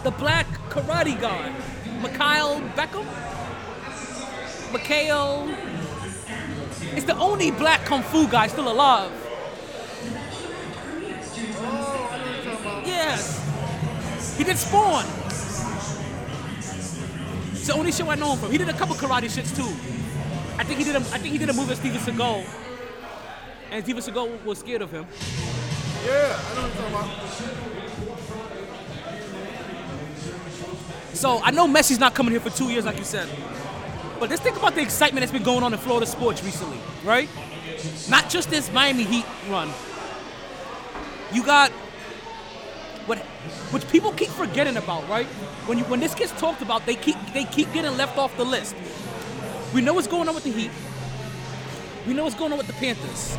The 0.03 0.11
black 0.11 0.47
karate 0.69 1.19
guy. 1.19 1.53
Mikhail 2.01 2.61
Beckham? 2.75 3.05
Mikhail. 4.73 5.47
It's 6.95 7.05
the 7.05 7.15
only 7.17 7.51
black 7.51 7.85
kung 7.85 8.01
fu 8.01 8.27
guy 8.27 8.47
still 8.47 8.71
alive. 8.71 9.11
Yes. 12.83 14.37
He 14.37 14.43
did 14.43 14.57
Spawn. 14.57 15.05
It's 17.51 17.67
the 17.67 17.73
only 17.73 17.91
show 17.91 18.09
I 18.09 18.15
know 18.15 18.31
him 18.31 18.39
from. 18.39 18.51
He 18.51 18.57
did 18.57 18.69
a 18.69 18.73
couple 18.73 18.95
karate 18.95 19.29
shits 19.29 19.55
too. 19.55 19.69
I 20.57 20.63
think 20.63 20.79
he 20.79 20.83
did 20.85 20.95
a, 20.95 20.99
I 20.99 21.19
think 21.19 21.33
he 21.33 21.37
did 21.37 21.49
a 21.49 21.53
movie 21.53 21.69
with 21.69 21.79
Steven 21.79 21.99
Seagal. 22.01 22.45
And 23.71 23.83
Steven 23.85 24.03
Seagal 24.03 24.43
was 24.43 24.59
scared 24.59 24.81
of 24.81 24.91
him. 24.91 25.07
Yeah, 26.05 26.37
I 26.37 26.55
know 26.55 26.61
what 26.61 26.75
you're 26.75 26.91
talking 26.91 26.93
about. 26.93 27.31
So 31.13 31.41
I 31.41 31.51
know 31.51 31.67
Messi's 31.67 31.99
not 31.99 32.13
coming 32.13 32.31
here 32.31 32.41
for 32.41 32.49
two 32.49 32.69
years, 32.69 32.85
like 32.85 32.97
you 32.97 33.05
said. 33.05 33.29
But 34.19 34.29
let's 34.29 34.41
think 34.41 34.57
about 34.57 34.75
the 34.75 34.81
excitement 34.81 35.21
that's 35.21 35.31
been 35.31 35.43
going 35.43 35.63
on 35.63 35.71
in 35.71 35.79
Florida 35.79 36.05
sports 36.05 36.43
recently, 36.43 36.79
right? 37.05 37.29
Not 38.09 38.29
just 38.29 38.49
this 38.49 38.71
Miami 38.73 39.03
Heat 39.03 39.25
run. 39.49 39.69
You 41.31 41.45
got 41.45 41.71
what, 43.07 43.19
which 43.71 43.87
people 43.89 44.11
keep 44.11 44.29
forgetting 44.29 44.77
about, 44.77 45.07
right? 45.07 45.25
When 45.65 45.77
you 45.77 45.85
when 45.85 45.99
this 45.99 46.13
gets 46.13 46.31
talked 46.33 46.61
about, 46.61 46.85
they 46.85 46.95
keep 46.95 47.15
they 47.33 47.45
keep 47.45 47.71
getting 47.71 47.95
left 47.97 48.17
off 48.17 48.35
the 48.35 48.43
list. 48.43 48.75
We 49.73 49.81
know 49.81 49.93
what's 49.93 50.07
going 50.07 50.27
on 50.27 50.35
with 50.35 50.43
the 50.43 50.51
Heat. 50.51 50.71
We 52.05 52.13
know 52.13 52.23
what's 52.23 52.35
going 52.35 52.51
on 52.51 52.57
with 52.57 52.67
the 52.67 52.73
Panthers. 52.73 53.37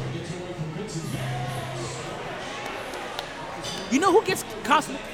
You 3.90 3.98
know 3.98 4.12
who 4.12 4.24
gets 4.24 4.44
constantly? 4.64 5.04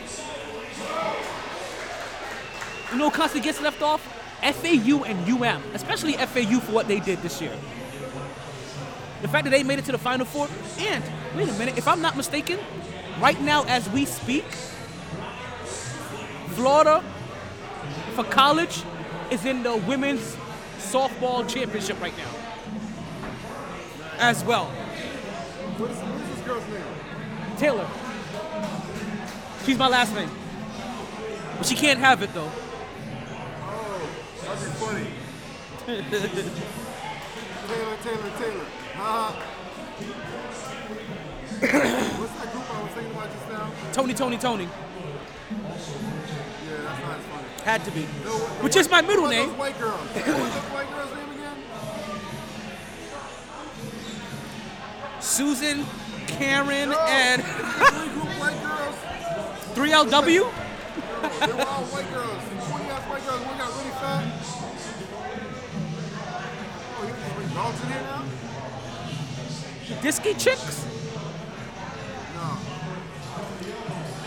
You 2.93 2.99
know 2.99 3.11
who 3.11 3.17
constantly 3.17 3.45
gets 3.45 3.61
left 3.61 3.83
off? 3.83 4.01
FAU 4.41 5.03
and 5.05 5.29
UM, 5.29 5.63
especially 5.75 6.13
FAU 6.15 6.61
for 6.61 6.73
what 6.73 6.87
they 6.87 7.01
did 7.01 7.21
this 7.23 7.41
year. 7.41 7.57
The 9.21 9.29
fact 9.29 9.45
that 9.45 9.51
they 9.51 9.65
made 9.65 9.81
it 9.81 9.85
to 9.87 9.93
the 9.93 9.99
Final 9.99 10.27
Four, 10.27 10.49
and 10.79 11.05
wait 11.37 11.49
a 11.49 11.53
minute, 11.55 11.77
if 11.77 11.89
I'm 11.89 12.01
not 12.01 12.17
mistaken, 12.17 12.61
right 13.21 13.41
now 13.41 13.65
as 13.65 13.89
we 13.91 14.05
speak, 14.05 14.45
Florida 16.51 17.03
for 18.15 18.25
college 18.25 18.83
is 19.31 19.45
in 19.45 19.63
the 19.63 19.77
women's 19.77 20.37
softball 20.79 21.49
championship 21.49 22.01
right 22.01 22.17
now. 22.17 22.31
As 24.19 24.45
well. 24.45 24.73
What's, 25.79 25.95
what's 26.01 26.29
this 26.35 26.41
girl's 26.47 26.67
name? 26.69 26.83
Taylor. 27.57 27.87
She's 29.65 29.79
my 29.79 29.89
last 29.89 30.15
name. 30.15 30.31
But 31.57 31.67
she 31.67 31.75
can't 31.75 31.99
have 32.01 32.23
it 32.23 32.33
though. 32.35 32.51
Oh, 33.63 34.11
that'd 34.43 34.65
be 34.65 34.71
funny. 34.79 35.07
Taylor, 37.69 37.97
Taylor, 38.03 38.31
Taylor. 38.39 38.67
Uh, 38.97 39.33
what's 41.61 42.33
that 42.35 42.53
group 42.53 42.75
I 42.75 42.83
was 42.83 42.93
thinking 42.93 43.13
about 43.13 43.31
just 43.33 43.49
now? 43.49 43.71
Tony, 43.93 44.15
Tony, 44.15 44.37
Tony. 44.39 44.65
Yeah, 44.65 44.71
that's 45.71 47.03
not 47.03 47.19
as 47.19 47.25
funny. 47.25 47.49
Had 47.65 47.85
to 47.85 47.91
be. 47.91 48.01
The- 48.03 48.29
the 48.31 48.31
Which 48.65 48.77
is 48.77 48.89
my 48.91 49.01
white- 49.01 49.09
middle 49.09 49.25
what 49.25 49.35
Susan, 55.21 55.85
Karen, 56.27 56.91
No. 56.91 56.99
and 57.01 57.43
Three 57.45 58.09
group 58.09 58.29
white 58.39 58.63
girls. 58.63 58.95
3LW. 59.75 60.53
They 61.41 61.53
were 61.53 61.63
all 61.63 61.85
white 61.85 62.11
girls. 62.13 62.43
20 62.69 62.85
ass 62.91 63.03
white 63.09 63.25
girls. 63.27 63.41
One 63.47 63.59
got 63.59 63.71
really 63.77 63.91
fat. 63.91 64.25
Oh, 67.01 67.03
you 67.07 67.13
can 67.15 67.31
bring 67.37 67.49
dogs 67.55 67.81
in 67.83 67.89
here 67.89 68.03
now? 68.03 68.23
Dixie 70.03 70.35
Chicks. 70.35 70.85
No. 72.35 72.59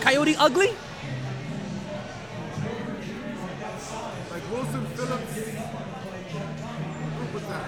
Coyote 0.01 0.35
Ugly. 0.37 0.69
Like 4.31 4.43
Wilson 4.51 4.85
Phillips. 4.95 5.33
Group 7.17 7.33
was 7.33 7.43
that? 7.43 7.63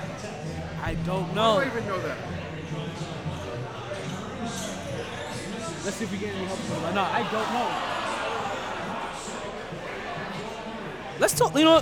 I 0.82 0.96
don't 1.06 1.34
know. 1.36 1.60
I 1.60 1.66
even 1.68 1.86
know 1.88 2.00
that? 2.02 2.18
Let's 5.84 5.98
see 5.98 6.06
if 6.06 6.12
we 6.14 6.18
get 6.18 6.34
any 6.34 6.46
help 6.46 6.60
from 6.60 6.82
her. 6.82 6.94
No, 6.94 7.02
I 7.04 7.24
don't 7.30 7.52
know. 7.52 7.68
Let's 11.20 11.34
talk. 11.34 11.54
You 11.58 11.66
know, 11.66 11.82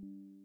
thank 0.00 0.12
you 0.14 0.35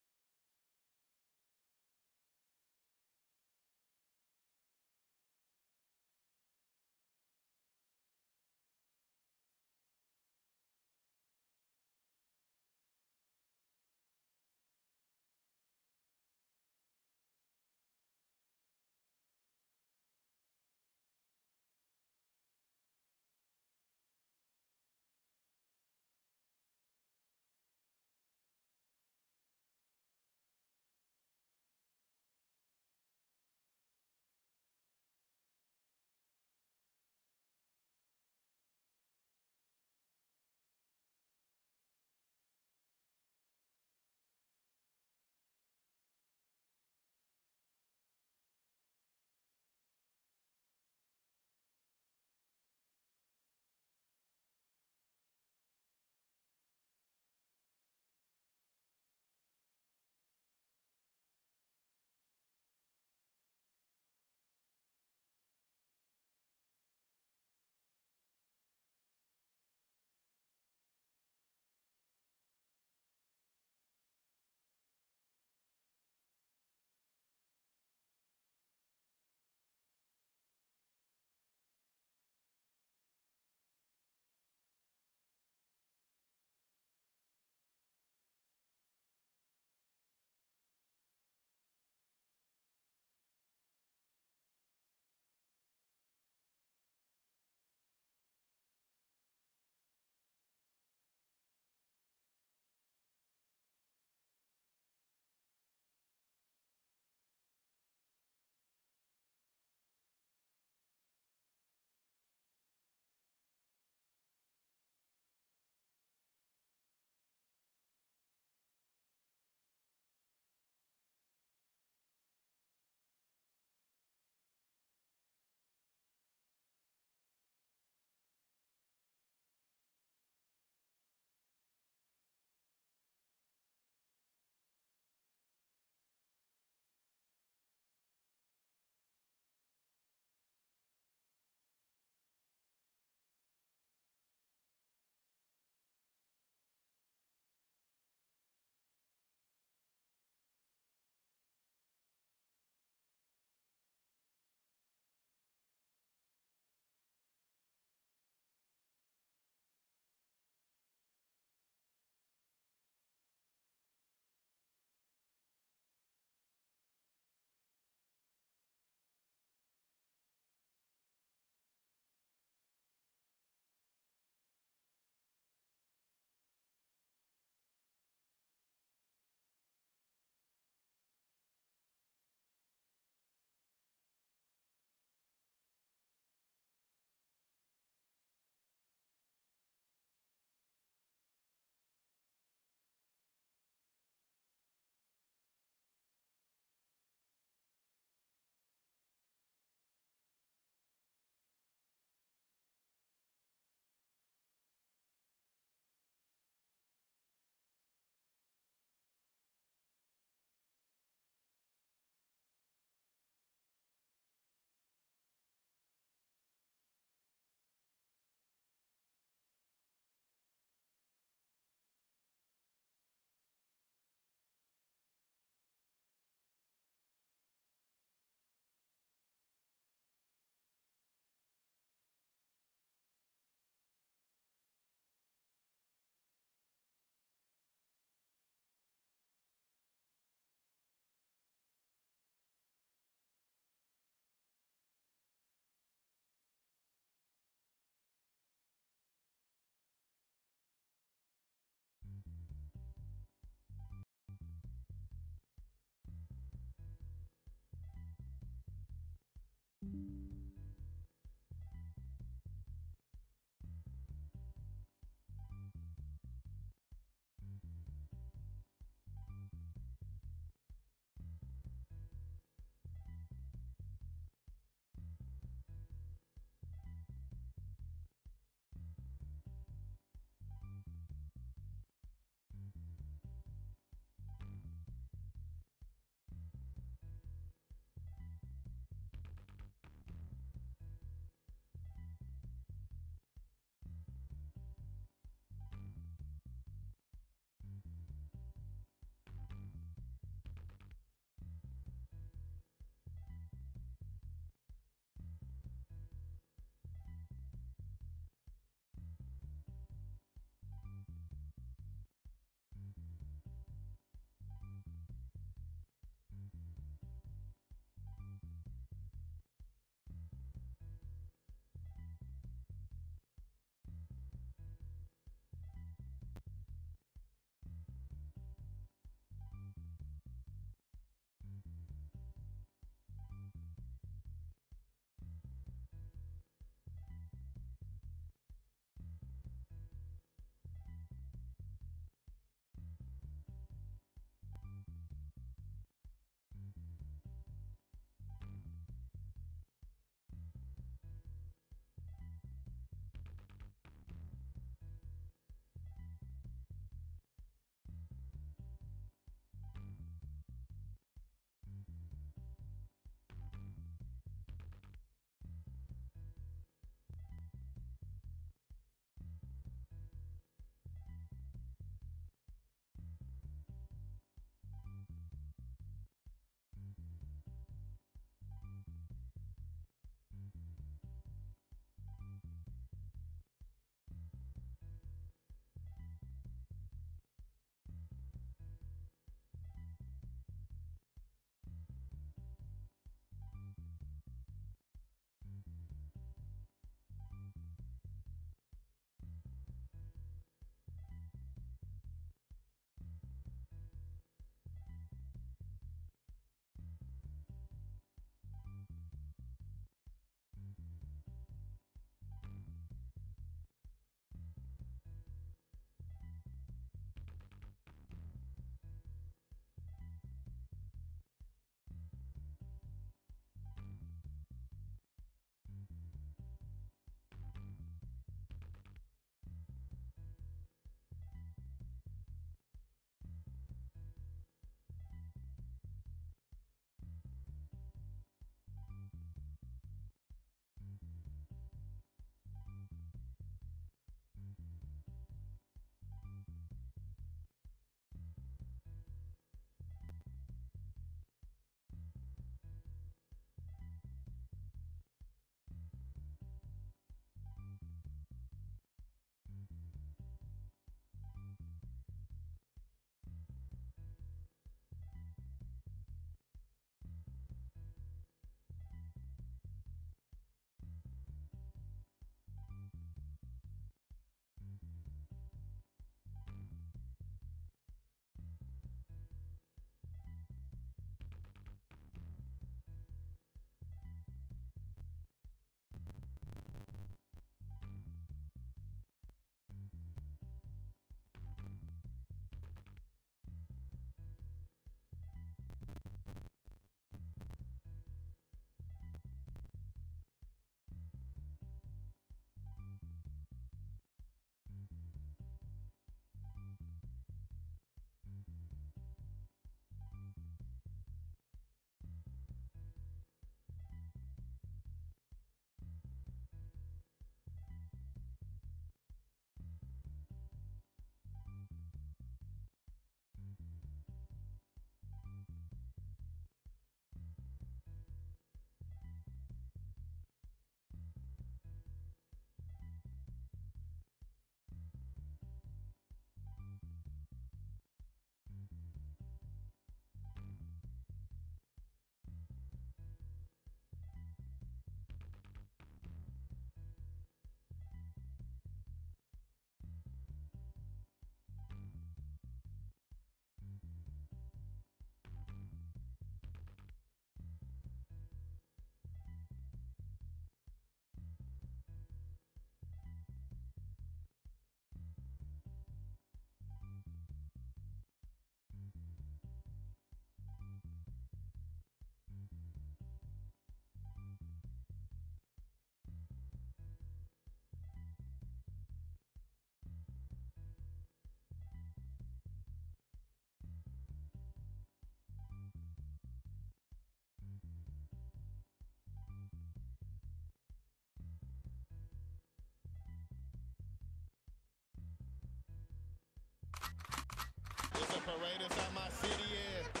Parade 598.31 598.61
inside 598.63 598.93
my 598.95 599.09
city, 599.09 599.43
yeah. 599.51 600.00